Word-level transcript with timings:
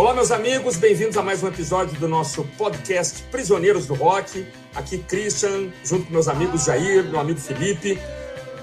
Olá, 0.00 0.14
meus 0.14 0.30
amigos, 0.30 0.78
bem-vindos 0.78 1.18
a 1.18 1.22
mais 1.22 1.42
um 1.42 1.48
episódio 1.48 2.00
do 2.00 2.08
nosso 2.08 2.42
podcast 2.56 3.22
Prisioneiros 3.24 3.84
do 3.84 3.92
Rock. 3.92 4.46
Aqui, 4.74 4.96
Christian, 4.96 5.68
junto 5.84 6.06
com 6.06 6.12
meus 6.14 6.26
amigos 6.26 6.64
Jair, 6.64 7.04
meu 7.04 7.20
amigo 7.20 7.38
Felipe. 7.38 8.00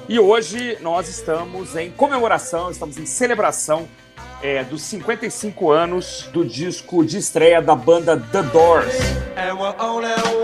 E 0.10 0.18
hoje 0.18 0.80
nós 0.82 1.08
estamos 1.08 1.76
em 1.76 1.92
comemoração, 1.92 2.72
estamos 2.72 2.98
em 2.98 3.06
celebração 3.06 3.88
é, 4.42 4.64
dos 4.64 4.82
55 4.82 5.70
anos 5.70 6.28
do 6.34 6.44
disco 6.44 7.06
de 7.06 7.20
estreia 7.20 7.62
da 7.62 7.76
banda 7.76 8.18
The 8.18 8.42
Doors. 8.42 8.98
can't 9.38 10.37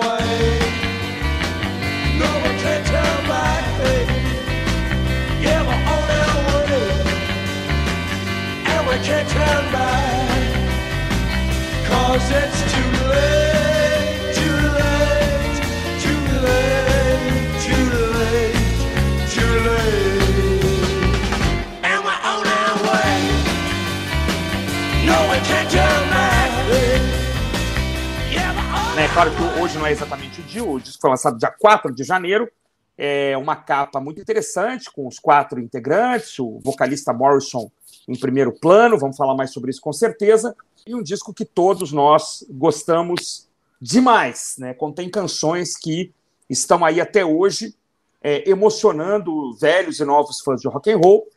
claro 29.13 29.29
que 29.29 29.61
hoje 29.61 29.77
não 29.77 29.85
é 29.85 29.91
exatamente 29.91 30.41
o 30.41 30.43
dia, 30.43 30.63
o 30.63 30.79
disco 30.79 30.99
foi 30.99 31.11
lançado 31.11 31.37
dia 31.37 31.53
4 31.59 31.93
de 31.93 32.03
janeiro. 32.03 32.51
É 32.97 33.37
uma 33.37 33.55
capa 33.55 33.99
muito 33.99 34.19
interessante, 34.19 34.91
com 34.91 35.07
os 35.07 35.19
quatro 35.19 35.59
integrantes, 35.59 36.39
o 36.39 36.59
vocalista 36.63 37.13
Morrison 37.13 37.71
em 38.07 38.19
primeiro 38.19 38.51
plano, 38.51 38.97
vamos 38.97 39.15
falar 39.15 39.35
mais 39.35 39.51
sobre 39.51 39.69
isso 39.71 39.81
com 39.81 39.93
certeza 39.93 40.55
e 40.85 40.93
um 40.95 41.01
disco 41.01 41.33
que 41.33 41.45
todos 41.45 41.91
nós 41.91 42.45
gostamos 42.49 43.47
demais, 43.79 44.55
né? 44.57 44.73
Contém 44.73 45.09
canções 45.09 45.77
que 45.77 46.11
estão 46.49 46.83
aí 46.83 46.99
até 46.99 47.23
hoje 47.23 47.75
é, 48.21 48.49
emocionando 48.49 49.55
velhos 49.57 49.99
e 49.99 50.05
novos 50.05 50.41
fãs 50.41 50.59
de 50.59 50.67
rock 50.67 50.91
and 50.91 50.97
roll. 50.97 51.27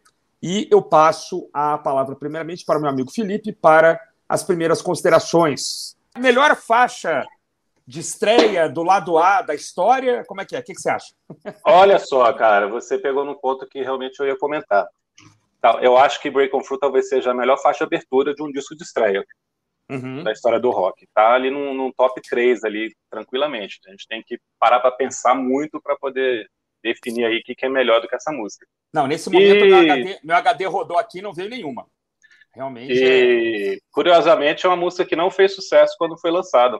E 0.42 0.68
eu 0.70 0.82
passo 0.82 1.48
a 1.52 1.78
palavra 1.78 2.16
primeiramente 2.16 2.64
para 2.64 2.78
o 2.78 2.80
meu 2.80 2.90
amigo 2.90 3.10
Felipe 3.10 3.52
para 3.52 4.00
as 4.28 4.42
primeiras 4.42 4.82
considerações. 4.82 5.96
Melhor 6.18 6.56
faixa 6.56 7.24
de 7.86 8.00
estreia 8.00 8.68
do 8.68 8.82
lado 8.82 9.16
A 9.16 9.42
da 9.42 9.54
história, 9.54 10.24
como 10.26 10.40
é 10.40 10.44
que 10.44 10.56
é? 10.56 10.58
O 10.58 10.62
que, 10.62 10.74
você 10.74 10.90
acha? 10.90 11.14
Olha 11.64 11.98
só, 11.98 12.32
cara, 12.32 12.66
você 12.66 12.98
pegou 12.98 13.24
num 13.24 13.38
ponto 13.38 13.66
que 13.68 13.82
realmente 13.82 14.18
eu 14.18 14.26
ia 14.26 14.36
comentar. 14.36 14.86
Eu 15.80 15.96
acho 15.96 16.20
que 16.20 16.30
Break 16.30 16.54
on 16.54 16.60
Through 16.60 16.78
talvez 16.78 17.08
seja 17.08 17.30
a 17.30 17.34
melhor 17.34 17.58
faixa 17.58 17.84
abertura 17.84 18.34
de 18.34 18.42
um 18.42 18.50
disco 18.50 18.76
de 18.76 18.84
estreia 18.84 19.24
uhum. 19.90 20.22
da 20.22 20.32
história 20.32 20.60
do 20.60 20.70
rock. 20.70 21.06
Tá 21.14 21.32
ali 21.32 21.50
num, 21.50 21.74
num, 21.74 21.92
top 21.92 22.20
3 22.20 22.64
ali, 22.64 22.94
tranquilamente. 23.10 23.80
A 23.86 23.90
gente 23.90 24.06
tem 24.06 24.22
que 24.22 24.38
parar 24.58 24.80
para 24.80 24.92
pensar 24.92 25.34
muito 25.34 25.80
para 25.80 25.96
poder 25.96 26.48
definir 26.82 27.24
aí 27.24 27.38
o 27.38 27.42
que, 27.42 27.54
que, 27.54 27.66
é 27.66 27.68
melhor 27.68 28.00
do 28.00 28.08
que 28.08 28.14
essa 28.14 28.30
música. 28.30 28.66
Não, 28.92 29.06
nesse 29.06 29.30
momento 29.30 29.64
e... 29.64 29.68
meu, 29.68 29.78
HD, 29.78 30.18
meu 30.22 30.36
HD 30.36 30.66
rodou 30.66 30.98
aqui 30.98 31.20
não 31.20 31.32
veio 31.32 31.50
nenhuma. 31.50 31.86
Realmente. 32.54 32.92
E, 32.92 33.74
é... 33.74 33.78
curiosamente, 33.90 34.64
é 34.64 34.68
uma 34.68 34.76
música 34.76 35.04
que 35.04 35.16
não 35.16 35.30
fez 35.30 35.54
sucesso 35.54 35.94
quando 35.98 36.18
foi 36.18 36.30
lançada. 36.30 36.78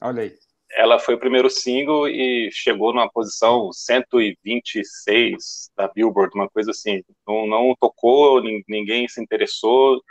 Olha 0.00 0.22
aí. 0.22 0.34
Ela 0.76 0.98
foi 0.98 1.14
o 1.14 1.18
primeiro 1.18 1.48
single 1.48 2.08
e 2.08 2.50
chegou 2.52 2.92
numa 2.92 3.10
posição 3.10 3.72
126 3.72 5.70
da 5.76 5.88
Billboard, 5.88 6.34
uma 6.34 6.48
coisa 6.48 6.72
assim. 6.72 7.02
Não, 7.26 7.46
não 7.46 7.74
tocou, 7.78 8.42
ninguém 8.68 9.06
se 9.08 9.22
interessou, 9.22 10.02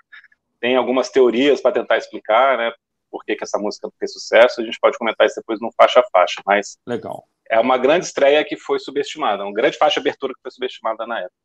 tem 0.59 0.77
algumas 0.77 1.09
teorias 1.09 1.59
para 1.59 1.73
tentar 1.73 1.97
explicar, 1.97 2.57
né? 2.57 2.71
Por 3.11 3.23
que, 3.25 3.35
que 3.35 3.43
essa 3.43 3.59
música 3.59 3.89
fez 3.99 4.13
sucesso. 4.13 4.61
A 4.61 4.63
gente 4.63 4.79
pode 4.79 4.97
comentar 4.97 5.27
isso 5.27 5.35
depois 5.35 5.59
no 5.59 5.71
faixa 5.77 5.99
a 5.99 6.03
faixa, 6.11 6.41
mas 6.45 6.77
legal. 6.87 7.27
É 7.49 7.59
uma 7.59 7.77
grande 7.77 8.05
estreia 8.05 8.43
que 8.45 8.55
foi 8.55 8.79
subestimada, 8.79 9.43
uma 9.43 9.53
grande 9.53 9.77
faixa 9.77 9.99
de 9.99 10.07
abertura 10.07 10.33
que 10.33 10.41
foi 10.41 10.51
subestimada 10.51 11.05
na 11.05 11.19
época. 11.19 11.35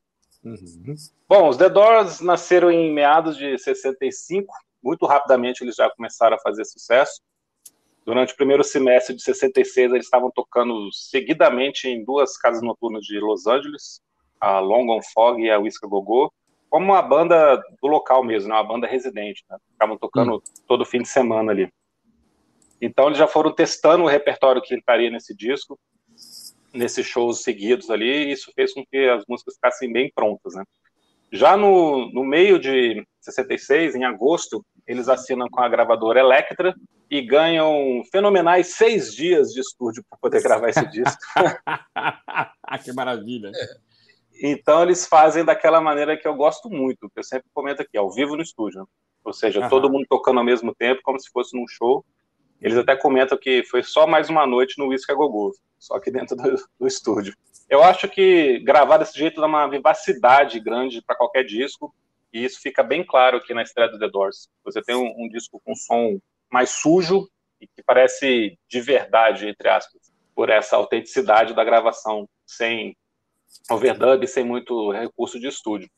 Uhum. 0.45 0.95
Bom, 1.29 1.49
os 1.49 1.57
The 1.57 1.69
Doors 1.69 2.21
nasceram 2.21 2.71
em 2.71 2.93
meados 2.93 3.37
de 3.37 3.59
65. 3.59 4.53
Muito 4.83 5.05
rapidamente 5.05 5.65
eles 5.65 5.75
já 5.75 5.91
começaram 5.91 6.37
a 6.37 6.41
fazer 6.41 6.65
sucesso. 6.65 7.21
Durante 8.09 8.33
o 8.33 8.37
primeiro 8.39 8.65
semestre 8.65 9.15
de 9.15 9.23
66, 9.23 9.93
eles 9.93 10.07
estavam 10.07 10.31
tocando 10.31 10.91
seguidamente 10.91 11.89
em 11.89 12.03
duas 12.03 12.39
casas 12.39 12.63
noturnas 12.63 13.05
de 13.05 13.21
Los 13.21 13.47
Angeles, 13.47 14.01
a 14.41 14.61
Long 14.61 14.89
on 14.89 15.03
Fog 15.13 15.39
e 15.39 15.51
a 15.51 15.59
Whiskey 15.59 15.87
Go 15.87 16.01
Go 16.01 16.33
como 16.71 16.87
uma 16.87 17.03
banda 17.03 17.57
do 17.83 17.87
local 17.87 18.25
mesmo, 18.25 18.49
né? 18.49 18.55
uma 18.55 18.65
banda 18.65 18.87
residente. 18.87 19.45
Né? 19.51 19.59
Ficavam 19.73 19.99
tocando 19.99 20.37
hum. 20.37 20.41
todo 20.67 20.87
fim 20.87 21.03
de 21.03 21.09
semana 21.09 21.53
ali. 21.53 21.71
Então 22.81 23.09
eles 23.09 23.19
já 23.19 23.27
foram 23.27 23.53
testando 23.55 24.05
o 24.05 24.09
repertório 24.09 24.63
que 24.63 24.75
entraria 24.75 25.11
nesse 25.11 25.37
disco, 25.37 25.79
nesses 26.73 27.05
shows 27.05 27.43
seguidos 27.43 27.91
ali, 27.91 28.09
e 28.09 28.33
isso 28.33 28.51
fez 28.55 28.73
com 28.73 28.87
que 28.87 29.07
as 29.07 29.23
músicas 29.29 29.57
ficassem 29.57 29.93
bem 29.93 30.11
prontas, 30.15 30.55
né? 30.55 30.65
Já 31.31 31.59
no, 31.59 32.11
no 32.11 32.25
meio 32.25 32.59
de 32.59 33.07
66, 33.21 33.97
em 33.97 34.05
agosto, 34.05 34.65
eles 34.89 35.09
assinam 35.09 35.47
com 35.51 35.61
a 35.61 35.69
gravadora 35.69 36.19
Electra 36.19 36.75
e 37.11 37.21
ganham 37.21 38.03
fenomenais 38.11 38.69
seis 38.69 39.15
dias 39.15 39.53
de 39.53 39.61
estúdio 39.61 40.03
para 40.09 40.19
poder 40.19 40.43
gravar 40.43 40.71
esse 40.71 40.87
disco. 40.89 41.21
que 42.83 42.93
maravilha! 42.93 43.53
É. 43.55 43.89
Então 44.51 44.83
eles 44.83 45.07
fazem 45.07 45.45
daquela 45.45 45.81
maneira 45.81 46.17
que 46.17 46.27
eu 46.27 46.35
gosto 46.35 46.71
muito, 46.71 47.11
que 47.11 47.19
eu 47.19 47.25
sempre 47.25 47.49
comento 47.53 47.83
aqui, 47.83 47.99
ao 47.99 48.11
vivo 48.11 48.35
no 48.35 48.43
estúdio. 48.43 48.89
Ou 49.25 49.33
seja, 49.33 49.61
uhum. 49.61 49.69
todo 49.69 49.91
mundo 49.91 50.07
tocando 50.09 50.39
ao 50.39 50.45
mesmo 50.45 50.75
tempo, 50.75 51.03
como 51.03 51.21
se 51.21 51.31
fosse 51.31 51.55
num 51.55 51.67
show. 51.69 52.05
Eles 52.61 52.79
até 52.79 52.97
comentam 52.97 53.37
que 53.37 53.63
foi 53.65 53.83
só 53.83 54.07
mais 54.07 54.31
uma 54.31 54.47
noite 54.47 54.79
no 54.79 54.89
Whisky 54.89 55.13
a 55.13 55.15
Gogô, 55.15 55.55
só 55.79 55.97
aqui 55.97 56.11
dentro 56.11 56.35
do, 56.35 56.57
do 56.81 56.87
estúdio. 56.87 57.35
Eu 57.69 57.83
acho 57.85 58.09
que 58.09 58.59
gravar 58.61 58.97
desse 58.97 59.19
jeito 59.19 59.41
dá 59.41 59.47
uma 59.47 59.69
vivacidade 59.69 60.59
grande 60.59 61.03
para 61.03 61.15
qualquer 61.15 61.45
disco, 61.45 61.95
e 62.33 62.45
isso 62.45 62.61
fica 62.61 62.83
bem 62.83 63.05
claro 63.05 63.39
aqui 63.39 63.55
na 63.55 63.63
estreia 63.63 63.91
do 63.91 63.99
The 63.99 64.09
Doors. 64.09 64.49
Você 64.65 64.83
tem 64.83 64.95
um, 64.95 65.13
um 65.17 65.29
disco 65.29 65.61
com 65.65 65.75
som 65.75 66.19
mais 66.51 66.71
sujo 66.71 67.29
e 67.61 67.67
que 67.67 67.83
parece 67.83 68.59
de 68.69 68.81
verdade, 68.81 69.49
entre 69.49 69.69
aspas, 69.69 70.01
por 70.35 70.49
essa 70.51 70.77
autenticidade 70.77 71.55
da 71.55 71.65
gravação, 71.65 72.29
sem 72.47 72.97
overdub 73.71 74.27
sem 74.27 74.45
muito 74.45 74.93
recurso 74.93 75.41
de 75.41 75.49
estúdio. 75.49 75.89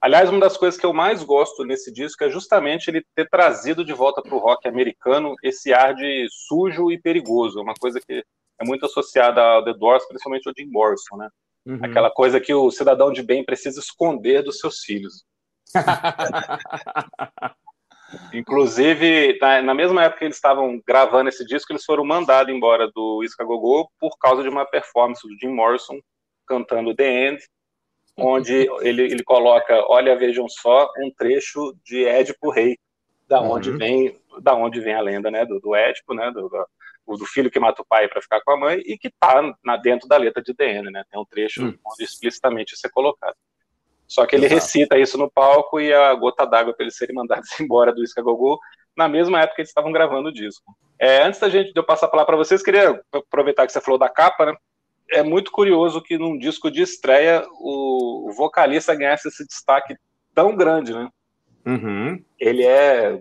Aliás, 0.00 0.28
uma 0.28 0.40
das 0.40 0.56
coisas 0.56 0.80
que 0.80 0.84
eu 0.84 0.92
mais 0.92 1.22
gosto 1.22 1.64
nesse 1.64 1.92
disco 1.92 2.24
é 2.24 2.30
justamente 2.30 2.88
ele 2.88 3.06
ter 3.14 3.28
trazido 3.28 3.84
de 3.84 3.92
volta 3.92 4.20
para 4.20 4.34
o 4.34 4.38
rock 4.38 4.66
americano 4.66 5.34
esse 5.44 5.72
ar 5.72 5.94
de 5.94 6.26
sujo 6.28 6.90
e 6.90 7.00
perigoso, 7.00 7.60
uma 7.60 7.74
coisa 7.74 8.00
que 8.00 8.24
é 8.60 8.64
muito 8.64 8.84
associada 8.84 9.40
ao 9.40 9.64
The 9.64 9.74
Doors, 9.74 10.04
principalmente 10.08 10.48
ao 10.48 10.54
Jim 10.58 10.68
Morrison, 10.70 11.16
né? 11.16 11.28
Uhum. 11.64 11.78
Aquela 11.82 12.10
coisa 12.10 12.40
que 12.40 12.52
o 12.52 12.70
cidadão 12.72 13.12
de 13.12 13.22
bem 13.22 13.44
precisa 13.44 13.78
esconder 13.78 14.42
dos 14.42 14.58
seus 14.58 14.80
filhos. 14.80 15.24
Inclusive, 18.32 19.38
na, 19.40 19.74
mesma 19.74 20.04
época 20.04 20.18
que 20.20 20.24
eles 20.26 20.36
estavam 20.36 20.80
gravando 20.86 21.28
esse 21.28 21.44
disco, 21.46 21.72
eles 21.72 21.84
foram 21.84 22.04
mandados 22.04 22.54
embora 22.54 22.90
do 22.94 23.22
Isca 23.24 23.44
Gogô 23.44 23.90
por 23.98 24.18
causa 24.18 24.42
de 24.42 24.48
uma 24.48 24.66
performance 24.66 25.26
do 25.26 25.38
Jim 25.38 25.48
Morrison 25.48 25.98
cantando 26.46 26.94
The 26.94 27.28
End, 27.28 27.42
onde 28.16 28.68
ele, 28.82 29.02
ele 29.02 29.24
coloca, 29.24 29.84
olha, 29.88 30.16
vejam 30.16 30.48
só, 30.48 30.90
um 30.98 31.10
trecho 31.10 31.74
de 31.84 32.04
Édipo 32.04 32.50
Rei, 32.50 32.76
da 33.28 33.40
uhum. 33.40 33.52
onde 33.52 33.70
vem 33.72 34.20
da 34.40 34.54
onde 34.54 34.80
vem 34.80 34.94
a 34.94 35.00
lenda, 35.00 35.30
né, 35.30 35.44
do, 35.44 35.60
do 35.60 35.74
Édipo, 35.74 36.14
né, 36.14 36.30
do, 36.30 36.48
do, 36.48 37.16
do 37.18 37.26
filho 37.26 37.50
que 37.50 37.60
mata 37.60 37.82
o 37.82 37.86
pai 37.86 38.08
para 38.08 38.22
ficar 38.22 38.40
com 38.40 38.52
a 38.52 38.56
mãe 38.56 38.78
e 38.86 38.96
que 38.96 39.08
está 39.08 39.42
dentro 39.82 40.08
da 40.08 40.16
letra 40.16 40.42
de 40.42 40.54
The 40.54 40.78
End, 40.78 40.90
né, 40.90 41.04
tem 41.10 41.20
um 41.20 41.24
trecho 41.24 41.62
uhum. 41.62 41.78
onde 41.86 42.04
explicitamente 42.04 42.74
isso 42.74 42.86
é 42.86 42.90
colocado. 42.90 43.36
Só 44.12 44.26
que 44.26 44.36
ele 44.36 44.46
Exato. 44.46 44.60
recita 44.60 44.98
isso 44.98 45.16
no 45.16 45.30
palco 45.30 45.80
e 45.80 45.92
a 45.92 46.14
gota 46.14 46.44
d'água 46.44 46.74
para 46.74 46.84
eles 46.84 46.96
serem 46.96 47.14
mandados 47.14 47.48
embora 47.60 47.92
do 47.92 48.02
Escagogô, 48.02 48.58
na 48.96 49.08
mesma 49.08 49.40
época 49.40 49.56
que 49.56 49.62
eles 49.62 49.70
estavam 49.70 49.92
gravando 49.92 50.28
o 50.28 50.32
disco. 50.32 50.74
É, 50.98 51.22
antes 51.22 51.40
da 51.40 51.48
gente 51.48 51.72
de 51.72 51.78
eu 51.78 51.84
passar 51.84 52.06
a 52.06 52.10
palavra 52.10 52.26
para 52.26 52.36
vocês, 52.36 52.62
queria 52.62 53.00
aproveitar 53.12 53.66
que 53.66 53.72
você 53.72 53.80
falou 53.80 53.98
da 53.98 54.08
capa, 54.08 54.46
né? 54.46 54.54
é 55.12 55.22
muito 55.22 55.50
curioso 55.50 56.02
que 56.02 56.18
num 56.18 56.38
disco 56.38 56.70
de 56.70 56.82
estreia 56.82 57.44
o 57.60 58.32
vocalista 58.36 58.94
ganhasse 58.94 59.28
esse 59.28 59.46
destaque 59.46 59.96
tão 60.34 60.56
grande, 60.56 60.92
né? 60.92 61.08
Uhum. 61.66 62.22
Ele 62.40 62.64
é, 62.64 63.20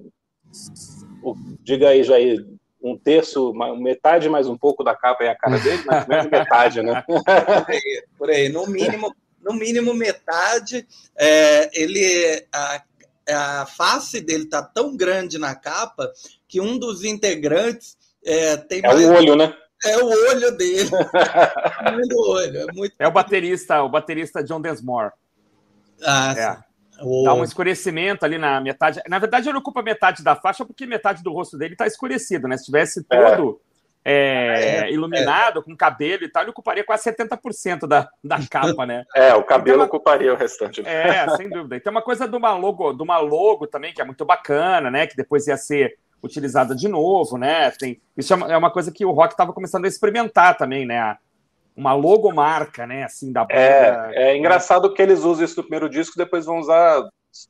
diga 1.61 1.89
aí, 1.89 2.03
Jair, 2.03 2.45
um 2.81 2.97
terço, 2.97 3.53
metade 3.77 4.29
mais 4.29 4.47
um 4.47 4.57
pouco 4.57 4.83
da 4.83 4.95
capa 4.95 5.23
é 5.23 5.29
a 5.29 5.35
cara 5.35 5.59
dele, 5.59 5.83
mas 5.85 6.07
menos 6.07 6.27
metade, 6.27 6.81
né? 6.81 7.03
por, 7.05 7.69
aí, 7.69 8.03
por 8.17 8.29
aí, 8.29 8.49
no 8.49 8.65
mínimo, 8.67 9.13
no 9.43 9.53
mínimo 9.53 9.93
metade. 9.93 10.87
É, 11.17 11.69
ele, 11.79 12.45
a, 12.51 12.83
a 13.29 13.65
face 13.65 14.21
dele 14.21 14.45
tá 14.45 14.61
tão 14.61 14.95
grande 14.95 15.37
na 15.37 15.55
capa 15.55 16.11
que 16.47 16.59
um 16.59 16.77
dos 16.77 17.03
integrantes 17.03 17.97
é, 18.25 18.57
tem 18.57 18.79
é 18.79 18.87
mais... 18.87 19.01
o 19.01 19.13
olho, 19.13 19.35
né? 19.35 19.55
É 19.83 19.97
o 19.97 20.05
olho 20.05 20.51
dele. 20.57 20.89
é 20.93 22.13
o 22.13 22.29
olho. 22.29 22.57
É, 22.57 22.73
muito... 22.73 22.95
é 22.99 23.07
o 23.07 23.11
baterista, 23.11 23.81
o 23.81 23.89
baterista 23.89 24.43
John 24.43 24.61
Densmore. 24.61 25.11
Ah, 26.03 26.35
é. 26.37 26.71
Oh. 27.03 27.23
Dá 27.23 27.33
um 27.33 27.43
escurecimento 27.43 28.23
ali 28.23 28.37
na 28.37 28.61
metade. 28.61 29.01
Na 29.07 29.17
verdade, 29.17 29.49
ele 29.49 29.57
ocupa 29.57 29.81
metade 29.81 30.23
da 30.23 30.35
faixa 30.35 30.63
porque 30.63 30.85
metade 30.85 31.23
do 31.23 31.33
rosto 31.33 31.57
dele 31.57 31.73
está 31.73 31.87
escurecido, 31.87 32.47
né? 32.47 32.57
Se 32.57 32.65
tivesse 32.65 33.03
todo 33.03 33.59
é. 34.03 34.13
É, 34.13 34.77
é, 34.79 34.91
iluminado, 34.91 35.59
é. 35.59 35.63
com 35.63 35.75
cabelo 35.75 36.23
e 36.23 36.29
tal, 36.29 36.43
ele 36.43 36.51
ocuparia 36.51 36.83
quase 36.83 37.09
70% 37.11 37.87
da, 37.87 38.09
da 38.23 38.39
capa, 38.49 38.85
né? 38.85 39.05
É, 39.15 39.33
o 39.33 39.43
cabelo 39.43 39.79
uma... 39.79 39.85
ocuparia 39.85 40.33
o 40.33 40.37
restante. 40.37 40.81
É, 40.85 41.27
sem 41.35 41.49
dúvida. 41.49 41.75
E 41.75 41.79
tem 41.79 41.91
uma 41.91 42.01
coisa 42.01 42.27
de 42.27 42.35
uma, 42.35 42.55
logo, 42.55 42.93
de 42.93 43.03
uma 43.03 43.19
logo 43.19 43.67
também, 43.67 43.93
que 43.93 44.01
é 44.01 44.05
muito 44.05 44.25
bacana, 44.25 44.89
né? 44.89 45.07
Que 45.07 45.15
depois 45.15 45.47
ia 45.47 45.57
ser 45.57 45.97
utilizada 46.23 46.75
de 46.75 46.87
novo, 46.87 47.37
né? 47.37 47.71
Tem, 47.71 48.01
isso 48.17 48.33
é 48.33 48.57
uma 48.57 48.71
coisa 48.71 48.91
que 48.91 49.05
o 49.05 49.11
rock 49.11 49.33
estava 49.33 49.53
começando 49.53 49.85
a 49.85 49.87
experimentar 49.87 50.57
também, 50.57 50.85
né? 50.85 51.17
uma 51.75 51.93
logomarca, 51.93 52.85
né, 52.85 53.03
assim, 53.03 53.31
da 53.31 53.41
banda. 53.41 53.53
É, 53.53 54.31
é 54.31 54.37
engraçado 54.37 54.93
que 54.93 55.01
eles 55.01 55.21
usam 55.21 55.45
isso 55.45 55.57
no 55.57 55.63
primeiro 55.63 55.89
disco, 55.89 56.17
depois 56.17 56.45
vão 56.45 56.59
usar 56.59 57.01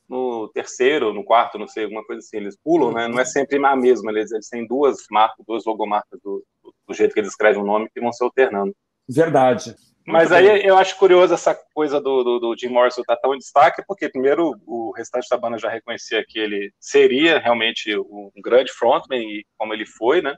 no 0.08 0.50
terceiro, 0.50 1.14
no 1.14 1.24
quarto, 1.24 1.58
não 1.58 1.68
sei, 1.68 1.84
alguma 1.84 2.06
coisa 2.06 2.20
assim. 2.20 2.38
Eles 2.38 2.58
pulam, 2.64 2.92
né? 2.92 3.08
Não 3.08 3.20
é 3.20 3.26
sempre 3.26 3.64
a 3.64 3.76
mesma, 3.76 4.12
eles, 4.12 4.32
eles 4.32 4.50
têm 4.50 4.66
duas 4.68 5.06
marcas, 5.10 5.46
duas 5.46 5.66
logomarcas 5.66 6.20
do, 6.24 6.44
do, 6.88 6.94
jeito 6.94 7.14
que 7.14 7.20
eles 7.20 7.32
escrevem 7.32 7.62
o 7.62 7.66
nome 7.66 7.90
que 7.94 8.02
vão 8.02 8.12
se 8.12 8.24
alternando. 8.24 8.76
Verdade. 9.08 9.76
Mas 10.06 10.30
Muito 10.30 10.34
aí 10.34 10.60
bem. 10.60 10.66
eu 10.66 10.78
acho 10.78 10.98
curioso 10.98 11.34
essa 11.34 11.54
coisa 11.74 12.02
do, 12.02 12.24
do, 12.24 12.40
do 12.40 12.58
Jim 12.58 12.70
Morrison 12.70 13.02
estar 13.02 13.16
tá 13.16 13.22
tão 13.22 13.36
em 13.36 13.38
destaque, 13.38 13.84
porque 13.88 14.10
primeiro 14.10 14.60
o 14.66 14.92
restante 14.96 15.28
da 15.30 15.38
banda 15.38 15.60
já 15.60 15.70
reconhecia 15.70 16.26
que 16.28 16.40
ele 16.40 16.74
seria 16.80 17.40
realmente 17.40 17.96
um 17.98 18.32
grande 18.44 18.72
frontman, 18.72 19.20
e 19.20 19.46
como 19.58 19.74
ele 19.74 19.86
foi, 19.86 20.22
né? 20.22 20.36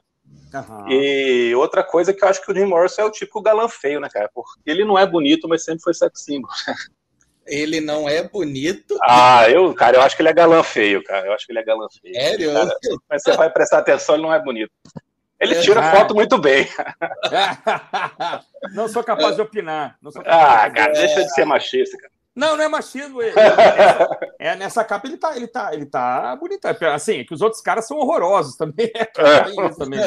Uhum. 0.54 0.90
E 0.90 1.54
outra 1.54 1.82
coisa 1.82 2.12
que 2.12 2.24
eu 2.24 2.28
acho 2.28 2.44
que 2.44 2.52
o 2.52 2.54
Jim 2.54 2.66
Morrison 2.66 3.02
é 3.02 3.04
o 3.04 3.10
tipo 3.10 3.42
galã 3.42 3.68
feio, 3.68 4.00
né, 4.00 4.08
cara? 4.10 4.30
Porque 4.32 4.70
ele 4.70 4.84
não 4.84 4.98
é 4.98 5.06
bonito, 5.06 5.48
mas 5.48 5.64
sempre 5.64 5.82
foi 5.82 5.94
sex 5.94 6.24
symbol. 6.24 6.50
Ele 7.46 7.80
não 7.80 8.08
é 8.08 8.22
bonito. 8.22 8.96
Ah, 9.02 9.48
eu, 9.50 9.74
cara, 9.74 9.96
eu 9.98 10.02
acho 10.02 10.16
que 10.16 10.22
ele 10.22 10.30
é 10.30 10.34
galã 10.34 10.62
feio, 10.62 11.02
cara. 11.04 11.26
Eu 11.26 11.32
acho 11.32 11.46
que 11.46 11.52
ele 11.52 11.58
é 11.58 11.64
galã 11.64 11.86
feio. 12.00 12.14
Sério? 12.14 12.52
Cara, 12.52 12.76
mas 13.08 13.22
você 13.22 13.32
vai 13.32 13.50
prestar 13.50 13.78
atenção, 13.78 14.14
ele 14.14 14.24
não 14.24 14.32
é 14.32 14.42
bonito. 14.42 14.72
Ele 15.38 15.60
tira 15.60 15.80
ah. 15.80 15.96
foto 15.96 16.14
muito 16.14 16.38
bem. 16.38 16.66
não 18.72 18.88
sou 18.88 19.04
capaz 19.04 19.36
de 19.36 19.42
opinar. 19.42 19.96
Sou 20.02 20.22
capaz 20.22 20.64
ah, 20.64 20.68
de 20.68 20.74
cara, 20.74 20.92
deixa 20.92 21.22
de 21.22 21.34
ser 21.34 21.44
machista, 21.44 21.98
cara. 21.98 22.14
Não, 22.34 22.56
não 22.56 22.64
é 22.64 22.68
machismo. 22.68 23.22
Ele, 23.22 23.34
nessa, 23.34 24.18
é, 24.40 24.56
nessa 24.56 24.84
capa 24.84 25.06
ele 25.06 25.16
tá, 25.16 25.36
ele 25.36 25.46
tá, 25.46 25.72
ele 25.72 25.86
tá 25.86 26.34
bonito. 26.36 26.66
É, 26.66 26.76
assim, 26.92 27.20
é 27.20 27.24
que 27.24 27.32
os 27.32 27.40
outros 27.40 27.62
caras 27.62 27.86
são 27.86 27.98
horrorosos 27.98 28.56
também. 28.56 28.90
É, 28.94 29.02
é. 29.02 29.68
também. 29.70 30.00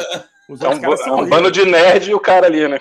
Os 0.48 0.60
é 0.60 0.68
um, 0.68 0.72
é 0.72 1.12
um 1.12 1.28
bando 1.28 1.50
de 1.50 1.64
nerd 1.64 2.10
e 2.10 2.14
o 2.14 2.20
cara 2.20 2.46
ali, 2.46 2.66
né? 2.68 2.80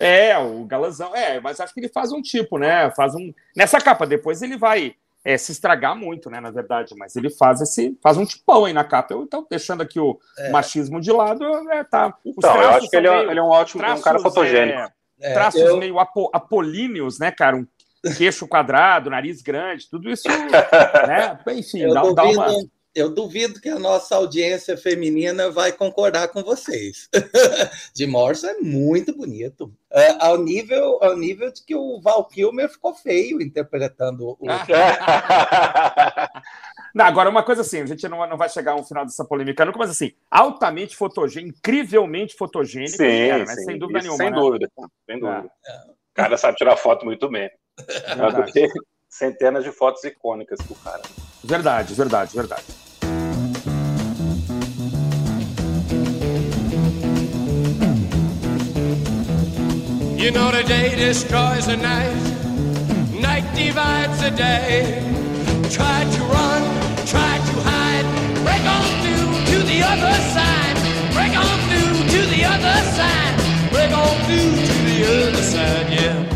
É, 0.00 0.38
o 0.38 0.64
galãzão. 0.64 1.14
É, 1.14 1.38
mas 1.38 1.60
acho 1.60 1.74
que 1.74 1.80
ele 1.80 1.90
faz 1.90 2.10
um 2.10 2.22
tipo, 2.22 2.56
né? 2.56 2.90
Faz 2.92 3.14
um. 3.14 3.32
Nessa 3.54 3.78
capa, 3.78 4.06
depois 4.06 4.40
ele 4.40 4.56
vai 4.56 4.94
é, 5.22 5.36
se 5.36 5.52
estragar 5.52 5.94
muito, 5.94 6.30
né? 6.30 6.40
Na 6.40 6.50
verdade, 6.50 6.94
mas 6.96 7.14
ele 7.16 7.28
faz 7.28 7.60
esse. 7.60 7.98
faz 8.02 8.16
um 8.16 8.24
tipão 8.24 8.64
aí 8.64 8.72
na 8.72 8.82
capa. 8.82 9.12
Eu, 9.12 9.22
então, 9.22 9.46
deixando 9.48 9.82
aqui 9.82 10.00
o 10.00 10.18
é. 10.38 10.48
machismo 10.50 11.02
de 11.02 11.12
lado, 11.12 11.44
é, 11.70 11.84
tá. 11.84 12.14
Então, 12.24 12.56
eu 12.62 12.70
acho 12.70 12.88
que 12.88 12.96
ele 12.96 13.08
é, 13.08 13.24
ele 13.24 13.38
é, 13.38 13.42
um 13.42 13.50
ótimo 13.50 13.82
traços, 13.82 14.00
um 14.00 14.02
cara 14.02 14.18
fotogênico. 14.18 14.90
É, 15.20 15.34
traços 15.34 15.60
eu... 15.60 15.76
meio 15.76 15.98
apo, 15.98 16.30
apolíneos, 16.32 17.18
né, 17.18 17.30
cara? 17.30 17.56
Um 17.56 17.66
queixo 18.16 18.48
quadrado, 18.48 19.10
nariz 19.10 19.42
grande, 19.42 19.86
tudo 19.90 20.08
isso, 20.08 20.26
né? 21.06 21.38
Enfim, 21.48 21.80
eu 21.80 21.92
dá, 21.92 22.02
dá 22.10 22.24
uma... 22.24 22.46
Eu 22.94 23.08
duvido 23.14 23.60
que 23.60 23.68
a 23.68 23.78
nossa 23.78 24.16
audiência 24.16 24.76
feminina 24.76 25.48
vai 25.50 25.70
concordar 25.72 26.28
com 26.28 26.42
vocês. 26.42 27.08
de 27.94 28.06
Morrison 28.06 28.48
é 28.48 28.58
muito 28.58 29.16
bonito. 29.16 29.72
É, 29.92 30.16
ao, 30.24 30.36
nível, 30.38 30.98
ao 31.02 31.16
nível 31.16 31.52
de 31.52 31.64
que 31.64 31.74
o 31.74 32.00
Val 32.00 32.24
Kilmer 32.26 32.68
ficou 32.68 32.92
feio 32.94 33.40
interpretando 33.40 34.36
o. 34.38 34.46
Não, 36.92 37.04
agora, 37.04 37.30
uma 37.30 37.44
coisa 37.44 37.60
assim, 37.60 37.80
a 37.82 37.86
gente 37.86 38.08
não, 38.08 38.26
não 38.28 38.36
vai 38.36 38.48
chegar 38.48 38.72
ao 38.72 38.84
final 38.84 39.04
dessa 39.04 39.24
polêmica 39.24 39.64
nunca, 39.64 39.78
mas 39.78 39.90
assim, 39.90 40.12
altamente 40.28 40.96
fotogênico, 40.96 41.56
incrivelmente 41.56 42.34
fotogênico, 42.34 42.96
sim, 42.96 43.28
cara, 43.28 43.44
né? 43.44 43.54
sim. 43.54 43.64
sem 43.64 43.78
dúvida 43.78 44.00
Isso, 44.00 44.08
nenhuma. 44.08 44.24
Sem 44.24 44.30
né? 44.32 44.36
dúvida, 44.36 44.68
sem 45.06 45.20
dúvida. 45.20 45.50
É. 45.66 45.90
O 45.90 45.94
cara 46.14 46.36
sabe 46.36 46.56
tirar 46.56 46.76
foto 46.76 47.04
muito 47.04 47.28
bem. 47.28 47.48
do 47.76 48.52
que 48.52 48.68
centenas 49.10 49.64
de 49.64 49.72
fotos 49.72 50.04
icônicas 50.04 50.60
do 50.60 50.74
cara. 50.76 51.02
Verdade, 51.42 51.94
verdade, 51.94 52.34
verdade. 52.34 52.64
You 60.16 60.30
know 60.30 60.50
the 60.52 60.62
day 60.62 60.94
destroys 60.94 61.66
the 61.66 61.76
night, 61.76 62.14
night 63.20 63.44
divides 63.54 64.20
the 64.20 64.30
day. 64.30 65.02
Try 65.70 66.04
to 66.04 66.22
run, 66.24 66.62
try 67.06 67.38
to 67.38 67.54
hide, 67.66 68.06
break 68.44 68.62
on 68.62 68.86
through 69.02 69.32
to 69.50 69.62
the 69.66 69.82
other 69.82 70.14
side, 70.34 70.76
break 71.14 71.34
on 71.36 71.58
through 71.68 72.06
to 72.14 72.26
the 72.28 72.44
other 72.44 72.78
side, 72.94 73.70
break 73.72 73.90
on 73.90 74.16
through 74.26 74.54
to 74.68 74.74
the 74.84 75.28
other 75.28 75.42
side, 75.42 75.90
yeah. 75.90 76.29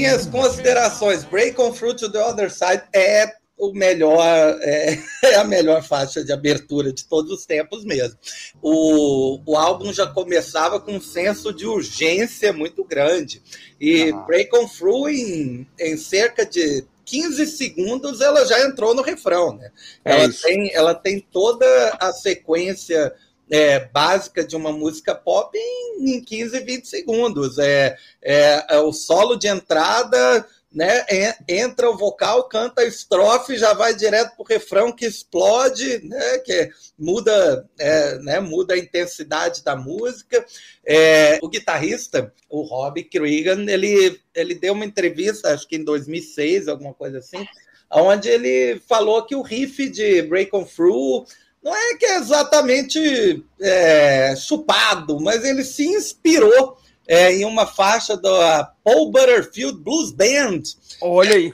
Minhas 0.00 0.24
considerações. 0.24 1.24
Break 1.24 1.60
on 1.60 1.72
Through 1.72 1.96
to 1.96 2.10
the 2.10 2.18
Other 2.18 2.50
Side 2.50 2.84
é 2.90 3.34
o 3.58 3.70
melhor 3.74 4.58
é, 4.62 4.98
é, 5.22 5.34
a 5.34 5.44
melhor 5.44 5.82
faixa 5.82 6.24
de 6.24 6.32
abertura 6.32 6.90
de 6.90 7.04
todos 7.04 7.30
os 7.30 7.44
tempos 7.44 7.84
mesmo. 7.84 8.18
O, 8.62 9.38
o 9.44 9.58
álbum 9.58 9.92
já 9.92 10.06
começava 10.06 10.80
com 10.80 10.92
um 10.92 11.00
senso 11.02 11.52
de 11.52 11.66
urgência 11.66 12.50
muito 12.50 12.82
grande. 12.82 13.42
E 13.78 14.10
ah. 14.10 14.16
Break 14.20 14.56
on 14.56 14.66
Through, 14.66 15.10
em, 15.10 15.68
em 15.78 15.96
cerca 15.98 16.46
de 16.46 16.82
15 17.04 17.46
segundos, 17.48 18.22
ela 18.22 18.46
já 18.46 18.58
entrou 18.64 18.94
no 18.94 19.02
refrão. 19.02 19.54
Né? 19.54 19.70
É 20.02 20.12
ela, 20.14 20.32
tem, 20.32 20.74
ela 20.74 20.94
tem 20.94 21.20
toda 21.20 21.66
a 22.00 22.10
sequência 22.10 23.14
é, 23.50 23.80
básica 23.80 24.44
de 24.44 24.54
uma 24.54 24.72
música 24.72 25.14
pop 25.14 25.56
em, 25.58 26.16
em 26.16 26.20
15, 26.22 26.60
20 26.60 26.88
segundos. 26.88 27.58
É, 27.58 27.96
é, 28.22 28.64
é 28.68 28.78
o 28.78 28.92
solo 28.92 29.36
de 29.36 29.48
entrada, 29.48 30.46
né? 30.72 31.04
Entra 31.48 31.90
o 31.90 31.96
vocal, 31.96 32.44
canta 32.44 32.82
a 32.82 32.86
estrofe, 32.86 33.58
já 33.58 33.74
vai 33.74 33.94
direto 33.94 34.36
para 34.36 34.42
o 34.42 34.46
refrão 34.46 34.92
que 34.92 35.04
explode, 35.04 35.98
né? 36.06 36.38
Que 36.38 36.70
muda, 36.96 37.68
é, 37.78 38.18
né? 38.20 38.38
muda 38.38 38.74
a 38.74 38.78
intensidade 38.78 39.64
da 39.64 39.74
música. 39.74 40.44
É, 40.86 41.38
o 41.42 41.48
guitarrista, 41.48 42.32
o 42.48 42.62
Rob 42.62 43.02
Cregan, 43.02 43.68
ele, 43.68 44.20
ele 44.32 44.54
deu 44.54 44.72
uma 44.72 44.84
entrevista, 44.84 45.52
acho 45.52 45.66
que 45.66 45.76
em 45.76 45.84
2006, 45.84 46.68
alguma 46.68 46.94
coisa 46.94 47.18
assim, 47.18 47.44
onde 47.92 48.28
ele 48.28 48.80
falou 48.88 49.24
que 49.26 49.34
o 49.34 49.42
riff 49.42 49.88
de 49.88 50.22
Break 50.22 50.54
On 50.54 50.64
Through 50.64 51.26
não 51.62 51.74
é 51.74 51.94
que 51.96 52.06
é 52.06 52.16
exatamente 52.16 53.44
é, 53.60 54.34
chupado, 54.36 55.20
mas 55.20 55.44
ele 55.44 55.64
se 55.64 55.84
inspirou 55.84 56.78
é, 57.06 57.32
em 57.32 57.44
uma 57.44 57.66
faixa 57.66 58.16
da 58.16 58.72
Paul 58.82 59.10
Butterfield 59.10 59.78
Blues 59.78 60.12
Band. 60.12 60.62
Olha 61.02 61.34
aí. 61.34 61.52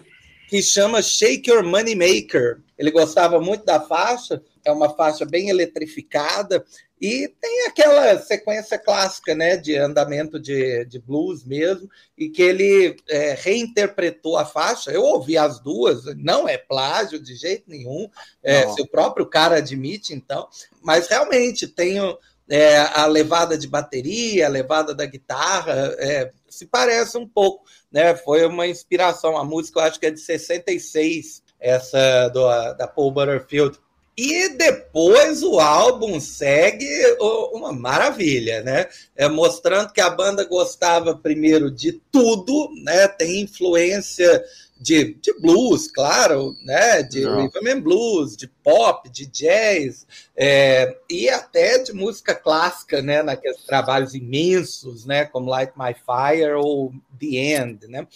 Que 0.49 0.63
chama 0.63 1.03
Shake 1.03 1.51
Your 1.51 1.65
Money 1.65 1.97
Maker. 1.97 2.61
Ele 2.79 2.91
gostava 2.91 3.41
muito 3.41 3.65
da 3.65 3.81
faixa, 3.81 4.41
é 4.65 4.71
uma 4.71 4.91
faixa 4.95 5.25
bem 5.25 5.49
eletrificada, 5.49 6.65
e 7.01 7.29
tem 7.41 7.67
aquela 7.67 8.19
sequência 8.19 8.79
clássica, 8.79 9.35
né, 9.35 9.57
de 9.57 9.77
andamento 9.77 10.41
de, 10.41 10.85
de 10.87 10.99
blues 10.99 11.45
mesmo, 11.45 11.89
e 12.17 12.29
que 12.29 12.43
ele 12.43 12.97
é, 13.09 13.35
reinterpretou 13.39 14.37
a 14.37 14.47
faixa. 14.47 14.91
Eu 14.91 15.03
ouvi 15.03 15.37
as 15.37 15.61
duas, 15.61 16.05
não 16.17 16.49
é 16.49 16.57
plágio 16.57 17.21
de 17.21 17.35
jeito 17.35 17.65
nenhum, 17.69 18.09
é, 18.43 18.69
se 18.69 18.81
o 18.81 18.87
próprio 18.89 19.27
cara 19.27 19.57
admite, 19.57 20.15
então, 20.15 20.49
mas 20.83 21.07
realmente 21.09 21.67
tem 21.67 21.99
é, 22.49 22.79
a 22.79 23.07
levada 23.07 23.59
de 23.59 23.69
bateria, 23.69 24.47
a 24.47 24.51
levada 24.51 24.95
da 24.95 25.05
guitarra, 25.05 25.95
é, 25.99 26.33
se 26.49 26.67
parece 26.67 27.19
um 27.19 27.29
pouco, 27.29 27.65
né? 27.91 28.15
Foi 28.17 28.47
uma 28.47 28.67
inspiração. 28.67 29.37
A 29.37 29.45
música, 29.45 29.81
eu 29.81 29.85
acho 29.85 30.01
que 30.01 30.07
é 30.07 30.11
de 30.11 30.21
66, 30.21 31.43
essa 31.59 32.29
do, 32.29 32.47
da 32.75 32.87
Paul 32.87 33.11
Butterfield. 33.11 33.79
E 34.17 34.49
depois 34.49 35.43
o 35.43 35.61
álbum 35.61 36.19
segue 36.19 36.89
uma 37.53 37.71
maravilha, 37.71 38.63
né? 38.63 38.89
É, 39.15 39.29
mostrando 39.29 39.93
que 39.93 40.01
a 40.01 40.09
banda 40.09 40.43
gostava 40.45 41.15
primeiro 41.15 41.71
de 41.71 41.93
tudo, 42.11 42.71
né? 42.83 43.07
Tem 43.09 43.43
influência 43.43 44.43
de, 44.79 45.15
de 45.15 45.33
blues, 45.41 45.89
claro, 45.89 46.55
né? 46.63 47.03
De 47.03 47.23
Não. 47.23 47.43
rhythm 47.43 47.69
and 47.69 47.81
blues, 47.81 48.37
de 48.37 48.47
pop, 48.47 49.09
de 49.09 49.27
jazz, 49.27 50.07
é, 50.37 50.97
e 51.09 51.29
até 51.31 51.79
de 51.79 51.93
música 51.93 52.35
clássica, 52.35 53.01
né? 53.01 53.23
Naqueles 53.23 53.63
trabalhos 53.65 54.15
imensos, 54.15 55.07
né? 55.07 55.25
Como 55.25 55.51
Light 55.51 55.73
My 55.77 55.95
Fire 55.95 56.53
ou 56.53 56.93
The 57.19 57.27
End, 57.27 57.87
né? 57.89 58.07